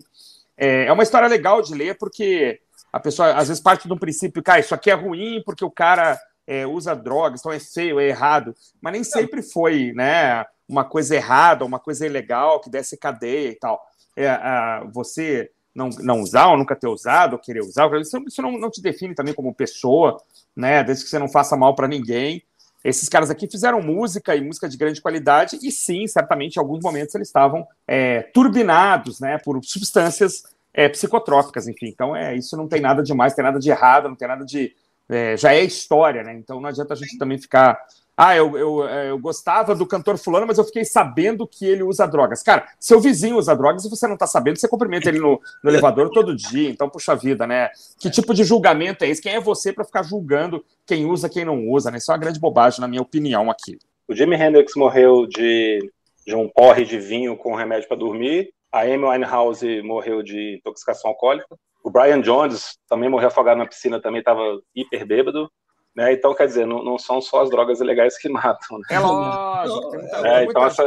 é, 0.57 0.87
é 0.87 0.93
uma 0.93 1.03
história 1.03 1.29
legal 1.29 1.63
de 1.63 1.75
ler, 1.75 1.97
porque 1.97 2.61
a 2.93 3.01
pessoa 3.01 3.33
às 3.33 3.49
vezes 3.49 3.63
parte 3.63 3.87
de 3.87 3.95
um 3.95 3.99
princípio, 3.99 4.43
cara, 4.43 4.61
isso 4.61 4.75
aqui 4.75 4.91
é 4.91 4.95
ruim 4.95 5.43
porque 5.45 5.65
o 5.65 5.71
cara 5.71 6.19
é, 6.47 6.67
usa 6.67 6.95
drogas, 6.95 7.41
então 7.41 7.53
é 7.53 7.61
feio, 7.61 8.01
é 8.01 8.09
errado. 8.09 8.55
Mas 8.81 8.93
nem 8.93 9.05
sempre 9.05 9.43
foi, 9.43 9.93
né? 9.95 10.45
Uma 10.69 10.85
coisa 10.85 11.15
errada, 11.15 11.65
uma 11.65 11.79
coisa 11.79 12.07
ilegal 12.07 12.61
que 12.61 12.71
desse 12.71 12.97
cadeia 12.97 13.51
e 13.51 13.55
tal. 13.55 13.81
É, 14.17 14.29
a, 14.29 14.85
você 14.93 15.51
não, 15.75 15.89
não 16.01 16.21
usar 16.21 16.49
ou 16.49 16.59
nunca 16.59 16.77
ter 16.77 16.89
usado, 16.89 17.35
ou 17.35 17.39
querer 17.39 17.61
usar, 17.61 17.91
isso, 17.99 18.21
não, 18.43 18.53
não 18.59 18.71
te 18.71 18.83
define 18.83 19.15
também 19.15 19.35
como 19.35 19.55
pessoa, 19.55 20.21
né? 20.55 20.85
Desde 20.85 21.05
que 21.05 21.11
você 21.11 21.19
não 21.19 21.29
faça 21.29 21.57
mal 21.57 21.75
para 21.75 21.89
ninguém. 21.89 22.43
Esses 22.85 23.09
caras 23.09 23.31
aqui 23.31 23.49
fizeram 23.49 23.81
música 23.81 24.35
e 24.35 24.41
música 24.41 24.69
de 24.69 24.77
grande 24.77 25.01
qualidade, 25.01 25.59
e 25.63 25.71
sim, 25.71 26.07
certamente, 26.07 26.57
em 26.57 26.59
alguns 26.59 26.83
momentos 26.83 27.15
eles 27.15 27.29
estavam 27.29 27.67
é, 27.87 28.23
turbinados 28.23 29.21
né, 29.21 29.39
por 29.39 29.63
substâncias 29.65 30.43
é, 30.75 30.89
psicotrópicas, 30.89 31.69
enfim. 31.69 31.87
Então, 31.87 32.17
é, 32.17 32.37
isso 32.37 32.57
não 32.57 32.67
tem 32.67 32.81
nada 32.81 33.03
de 33.03 33.15
mais, 33.15 33.35
tem 33.35 33.45
nada 33.45 33.59
de 33.59 33.71
errado, 33.71 34.09
não 34.09 34.17
tem 34.17 34.29
nada 34.29 34.45
de. 34.45 34.75
É, 35.09 35.37
já 35.37 35.53
é 35.53 35.63
história, 35.63 36.23
né? 36.23 36.33
Então 36.35 36.61
não 36.61 36.69
adianta 36.69 36.95
a 36.95 36.97
gente 36.97 37.19
também 37.19 37.37
ficar 37.37 37.79
ah, 38.17 38.37
eu, 38.37 38.57
eu, 38.59 38.89
é, 38.89 39.11
eu 39.11 39.19
gostava 39.19 39.75
do 39.75 39.87
cantor 39.87 40.19
fulano, 40.19 40.47
mas 40.47 40.59
eu 40.59 40.65
fiquei 40.65 40.85
sabendo 40.85 41.47
que 41.47 41.65
ele 41.65 41.83
usa 41.83 42.07
drogas. 42.07 42.43
Cara, 42.43 42.69
seu 42.79 43.01
vizinho 43.01 43.39
usa 43.39 43.57
drogas 43.57 43.85
e 43.85 43.91
você 43.91 44.07
não 44.07 44.17
tá 44.17 44.27
sabendo, 44.27 44.59
você 44.59 44.69
cumprimenta 44.69 45.09
ele 45.09 45.19
no, 45.19 45.41
no 45.65 45.71
elevador 45.71 46.11
todo 46.11 46.37
dia. 46.37 46.69
Então, 46.69 46.91
puxa 46.91 47.17
vida, 47.17 47.47
né? 47.47 47.71
Que 47.99 48.11
tipo 48.11 48.35
de 48.35 48.45
julgamento 48.45 49.05
é 49.05 49.09
esse? 49.09 49.23
Quem 49.23 49.35
é 49.35 49.41
você 49.41 49.73
para 49.73 49.85
ficar 49.85 50.03
julgando 50.03 50.63
quem 50.87 51.07
usa, 51.07 51.29
quem 51.29 51.45
não 51.45 51.69
usa, 51.69 51.91
né? 51.91 51.99
Isso 51.99 52.11
é 52.11 52.15
uma 52.15 52.21
grande 52.21 52.39
bobagem, 52.39 52.81
na 52.81 52.89
minha 52.89 53.03
opinião, 53.03 53.51
aqui. 53.51 53.79
O 54.07 54.15
Jimi 54.15 54.37
Hendrix 54.37 54.75
morreu 54.77 55.27
de, 55.27 55.79
de 56.27 56.35
um 56.35 56.49
porre 56.49 56.85
de 56.85 56.99
vinho 56.99 57.37
com 57.37 57.55
remédio 57.55 57.89
para 57.89 57.97
dormir. 57.97 58.53
A 58.71 58.83
Amy 58.83 59.05
Winehouse 59.05 59.83
morreu 59.83 60.23
de 60.23 60.57
intoxicação 60.59 61.11
alcoólica. 61.11 61.57
O 61.83 61.91
Brian 61.91 62.21
Jones 62.21 62.79
também 62.89 63.09
morreu 63.09 63.29
afogado 63.29 63.59
na 63.59 63.67
piscina, 63.67 64.01
também 64.01 64.21
estava 64.21 64.61
hiper 64.75 65.07
bêbado. 65.07 65.51
Né? 65.95 66.15
Então, 66.15 66.35
quer 66.35 66.47
dizer, 66.47 66.67
não, 66.67 66.83
não, 66.83 66.99
são 66.99 67.21
só 67.21 67.43
as 67.43 67.51
drogas 67.51 67.81
ilegais 67.81 68.19
que 68.19 68.29
matam. 68.31 68.79
Né? 68.79 68.85
É 68.91 68.99
lógico. 68.99 69.97
É, 70.27 70.45
então, 70.45 70.65
essa, 70.65 70.83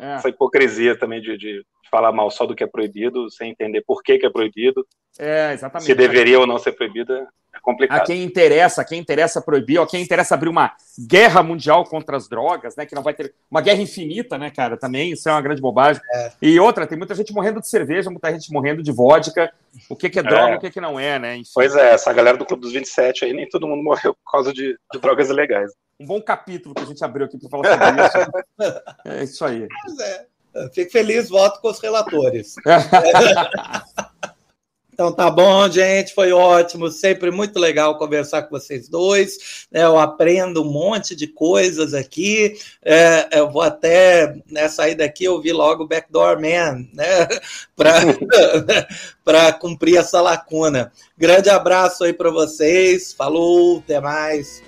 é. 0.00 0.14
essa, 0.14 0.28
hipocrisia 0.28 0.98
também 0.98 1.20
de, 1.20 1.36
de, 1.36 1.64
falar 1.88 2.12
mal 2.12 2.30
só 2.30 2.46
do 2.46 2.54
que 2.54 2.64
é 2.64 2.66
proibido, 2.66 3.30
sem 3.30 3.50
entender 3.50 3.82
por 3.86 4.02
que, 4.02 4.18
que 4.18 4.26
é 4.26 4.30
proibido. 4.30 4.86
É, 5.18 5.52
exatamente. 5.52 5.86
Se 5.86 5.94
deveria 5.94 6.38
ou 6.38 6.46
não 6.46 6.58
ser 6.58 6.72
proibido, 6.72 7.12
é 7.12 7.26
complicado. 7.60 8.00
A 8.00 8.04
quem 8.04 8.22
interessa, 8.22 8.82
a 8.82 8.84
quem 8.84 9.00
interessa 9.00 9.42
proibir, 9.42 9.80
a 9.80 9.86
quem 9.86 10.02
interessa 10.02 10.34
abrir 10.34 10.48
uma 10.48 10.72
guerra 11.08 11.42
mundial 11.42 11.84
contra 11.84 12.16
as 12.16 12.28
drogas, 12.28 12.76
né? 12.76 12.86
Que 12.86 12.94
não 12.94 13.02
vai 13.02 13.14
ter 13.14 13.34
uma 13.50 13.60
guerra 13.60 13.82
infinita, 13.82 14.38
né, 14.38 14.50
cara? 14.50 14.76
Também 14.76 15.12
isso 15.12 15.28
é 15.28 15.32
uma 15.32 15.40
grande 15.40 15.60
bobagem. 15.60 16.00
É. 16.14 16.32
E 16.40 16.60
outra, 16.60 16.86
tem 16.86 16.96
muita 16.96 17.14
gente 17.14 17.32
morrendo 17.32 17.60
de 17.60 17.68
cerveja, 17.68 18.10
muita 18.10 18.30
gente 18.32 18.52
morrendo 18.52 18.82
de 18.82 18.92
vodka. 18.92 19.52
O 19.88 19.96
que, 19.96 20.08
que 20.08 20.18
é 20.18 20.22
droga, 20.22 20.54
é. 20.54 20.56
o 20.56 20.60
que, 20.60 20.70
que 20.70 20.80
não 20.80 20.98
é, 20.98 21.18
né? 21.18 21.36
Enfim. 21.36 21.50
Pois 21.54 21.74
é, 21.74 21.92
essa 21.94 22.12
galera 22.12 22.36
do 22.36 22.46
Clube 22.46 22.62
dos 22.62 22.72
27 22.72 23.24
aí, 23.24 23.32
nem 23.32 23.48
todo 23.48 23.66
mundo 23.66 23.82
morreu 23.82 24.14
por 24.14 24.30
causa 24.30 24.52
de, 24.52 24.78
de 24.92 25.00
drogas 25.00 25.28
ilegais. 25.28 25.72
Um 26.00 26.06
bom 26.06 26.22
capítulo 26.22 26.74
que 26.74 26.82
a 26.82 26.86
gente 26.86 27.04
abriu 27.04 27.26
aqui 27.26 27.38
para 27.38 27.50
falar 27.50 27.64
sobre 27.72 28.06
isso. 28.06 28.82
é 29.04 29.24
isso 29.24 29.44
aí. 29.44 29.66
Pois 29.82 29.98
é. 29.98 30.26
Fico 30.72 30.90
feliz, 30.90 31.28
voto 31.28 31.60
com 31.60 31.68
os 31.68 31.78
relatores. 31.78 32.54
Então 34.98 35.12
tá 35.12 35.30
bom, 35.30 35.70
gente, 35.70 36.12
foi 36.12 36.32
ótimo, 36.32 36.90
sempre 36.90 37.30
muito 37.30 37.56
legal 37.56 37.96
conversar 37.96 38.42
com 38.42 38.50
vocês 38.50 38.88
dois. 38.88 39.68
É, 39.72 39.84
eu 39.84 39.96
aprendo 39.96 40.60
um 40.60 40.72
monte 40.72 41.14
de 41.14 41.28
coisas 41.28 41.94
aqui. 41.94 42.58
É, 42.84 43.38
eu 43.38 43.48
vou 43.48 43.62
até 43.62 44.42
né, 44.50 44.68
sair 44.68 44.96
daqui 44.96 45.28
ouvir 45.28 45.52
logo 45.52 45.86
Backdoor 45.86 46.40
Man, 46.40 46.84
né? 46.92 47.28
Para 49.24 49.52
cumprir 49.52 49.98
essa 49.98 50.20
lacuna. 50.20 50.90
Grande 51.16 51.48
abraço 51.48 52.02
aí 52.02 52.12
para 52.12 52.32
vocês. 52.32 53.12
Falou, 53.12 53.78
até 53.78 54.00
mais. 54.00 54.60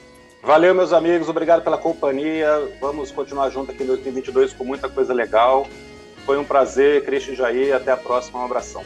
Valeu, 0.43 0.75
meus 0.75 0.93
amigos, 0.93 1.29
obrigado 1.29 1.63
pela 1.63 1.77
companhia. 1.77 2.69
Vamos 2.81 3.11
continuar 3.11 3.51
junto 3.51 3.71
aqui 3.73 3.83
em 3.83 3.87
2022 3.87 4.55
com 4.55 4.65
muita 4.65 4.89
coisa 4.89 5.13
legal. 5.13 5.67
Foi 6.25 6.39
um 6.39 6.45
prazer, 6.45 7.05
Cristian 7.05 7.35
Jair. 7.35 7.75
Até 7.75 7.93
a 7.93 7.97
próxima. 7.97 8.41
Um 8.41 8.45
abração. 8.45 8.83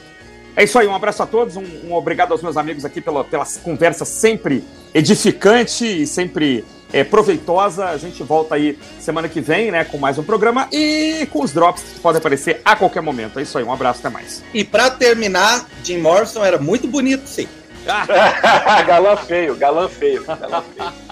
É 0.57 0.65
isso 0.65 0.79
aí, 0.79 0.87
um 0.87 0.95
abraço 0.95 1.21
a 1.21 1.27
todos, 1.27 1.57
um, 1.57 1.65
um 1.85 1.95
obrigado 1.95 2.31
aos 2.31 2.41
meus 2.41 2.57
amigos 2.57 2.85
aqui 2.85 3.01
pela, 3.01 3.25
pela 3.25 3.45
conversa 3.65 4.05
sempre 4.05 4.63
edificante 4.95 6.03
e 6.03 6.07
sempre 6.07 6.65
é, 6.93 7.03
proveitosa. 7.03 7.87
A 7.87 7.97
gente 7.97 8.23
volta 8.23 8.55
aí 8.55 8.79
semana 9.01 9.29
que 9.29 9.41
vem, 9.41 9.73
né, 9.73 9.85
com 9.85 9.99
mais 9.99 10.17
um 10.17 10.23
programa 10.23 10.69
e 10.73 11.27
com 11.33 11.43
os 11.43 11.53
drops 11.53 11.83
que 11.83 12.01
podem 12.01 12.21
aparecer 12.21 12.61
a 12.65 12.77
qualquer 12.77 13.01
momento. 13.01 13.41
É 13.41 13.43
isso 13.43 13.59
aí, 13.59 13.65
um 13.65 13.73
abraço, 13.73 13.99
até 13.99 14.11
mais. 14.11 14.45
E 14.55 14.63
para 14.63 14.91
terminar, 14.91 15.69
Jim 15.83 15.99
Morrison 15.99 16.45
era 16.45 16.59
muito 16.59 16.87
bonito, 16.87 17.27
sim. 17.27 17.49
galã 18.87 19.17
feio, 19.17 19.57
galã 19.57 19.89
feio, 19.89 20.25
galã 20.25 20.63
feio. 20.63 21.04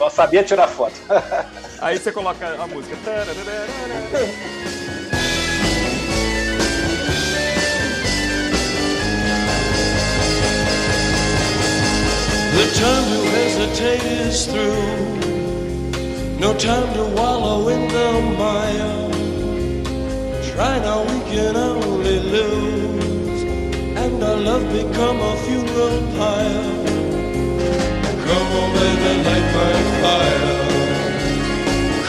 Só 0.00 0.08
sabia 0.08 0.42
tirar 0.42 0.66
foto. 0.66 0.94
aí 1.78 1.98
você 1.98 2.10
coloca 2.10 2.56
a 2.58 2.66
música. 2.66 2.96
The 12.56 12.66
time 12.78 13.04
to 13.12 13.20
hesitate 13.28 14.06
is 14.26 14.46
through. 14.46 15.20
No 16.40 16.54
time 16.54 16.90
to 16.94 17.04
wallow 17.14 17.68
in 17.68 17.86
the 17.88 18.12
mire. 18.38 19.10
Try 20.54 20.78
now, 20.78 21.02
we 21.02 21.20
can 21.30 21.56
only 21.58 22.20
lose. 22.20 23.42
And 23.98 24.24
our 24.24 24.36
love 24.36 24.64
become 24.72 25.20
a 25.20 25.36
funeral 25.36 26.00
pyre. 26.16 26.89
Come 28.30 28.50
on, 28.60 28.68
baby, 28.78 29.12
light 29.26 29.48
my 29.56 29.74
fire. 30.02 30.58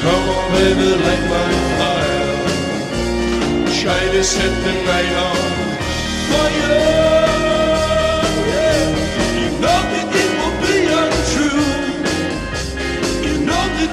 Come 0.01 0.26
on, 0.36 0.45
baby, 0.55 0.89
light 1.05 1.26
my 1.34 1.51
fire. 1.80 2.36
Try 3.82 4.01
to 4.13 4.22
set 4.24 4.53
the 4.65 4.74
night 4.86 5.13
on 5.28 5.38
fire. 6.30 7.11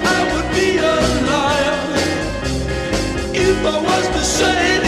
I 0.00 0.20
would 0.32 0.48
be 0.54 0.68
a 0.78 0.94
liar 1.30 1.80
if 3.34 3.58
I 3.64 3.76
was 3.88 4.06
to 4.08 4.22
say 4.22 4.88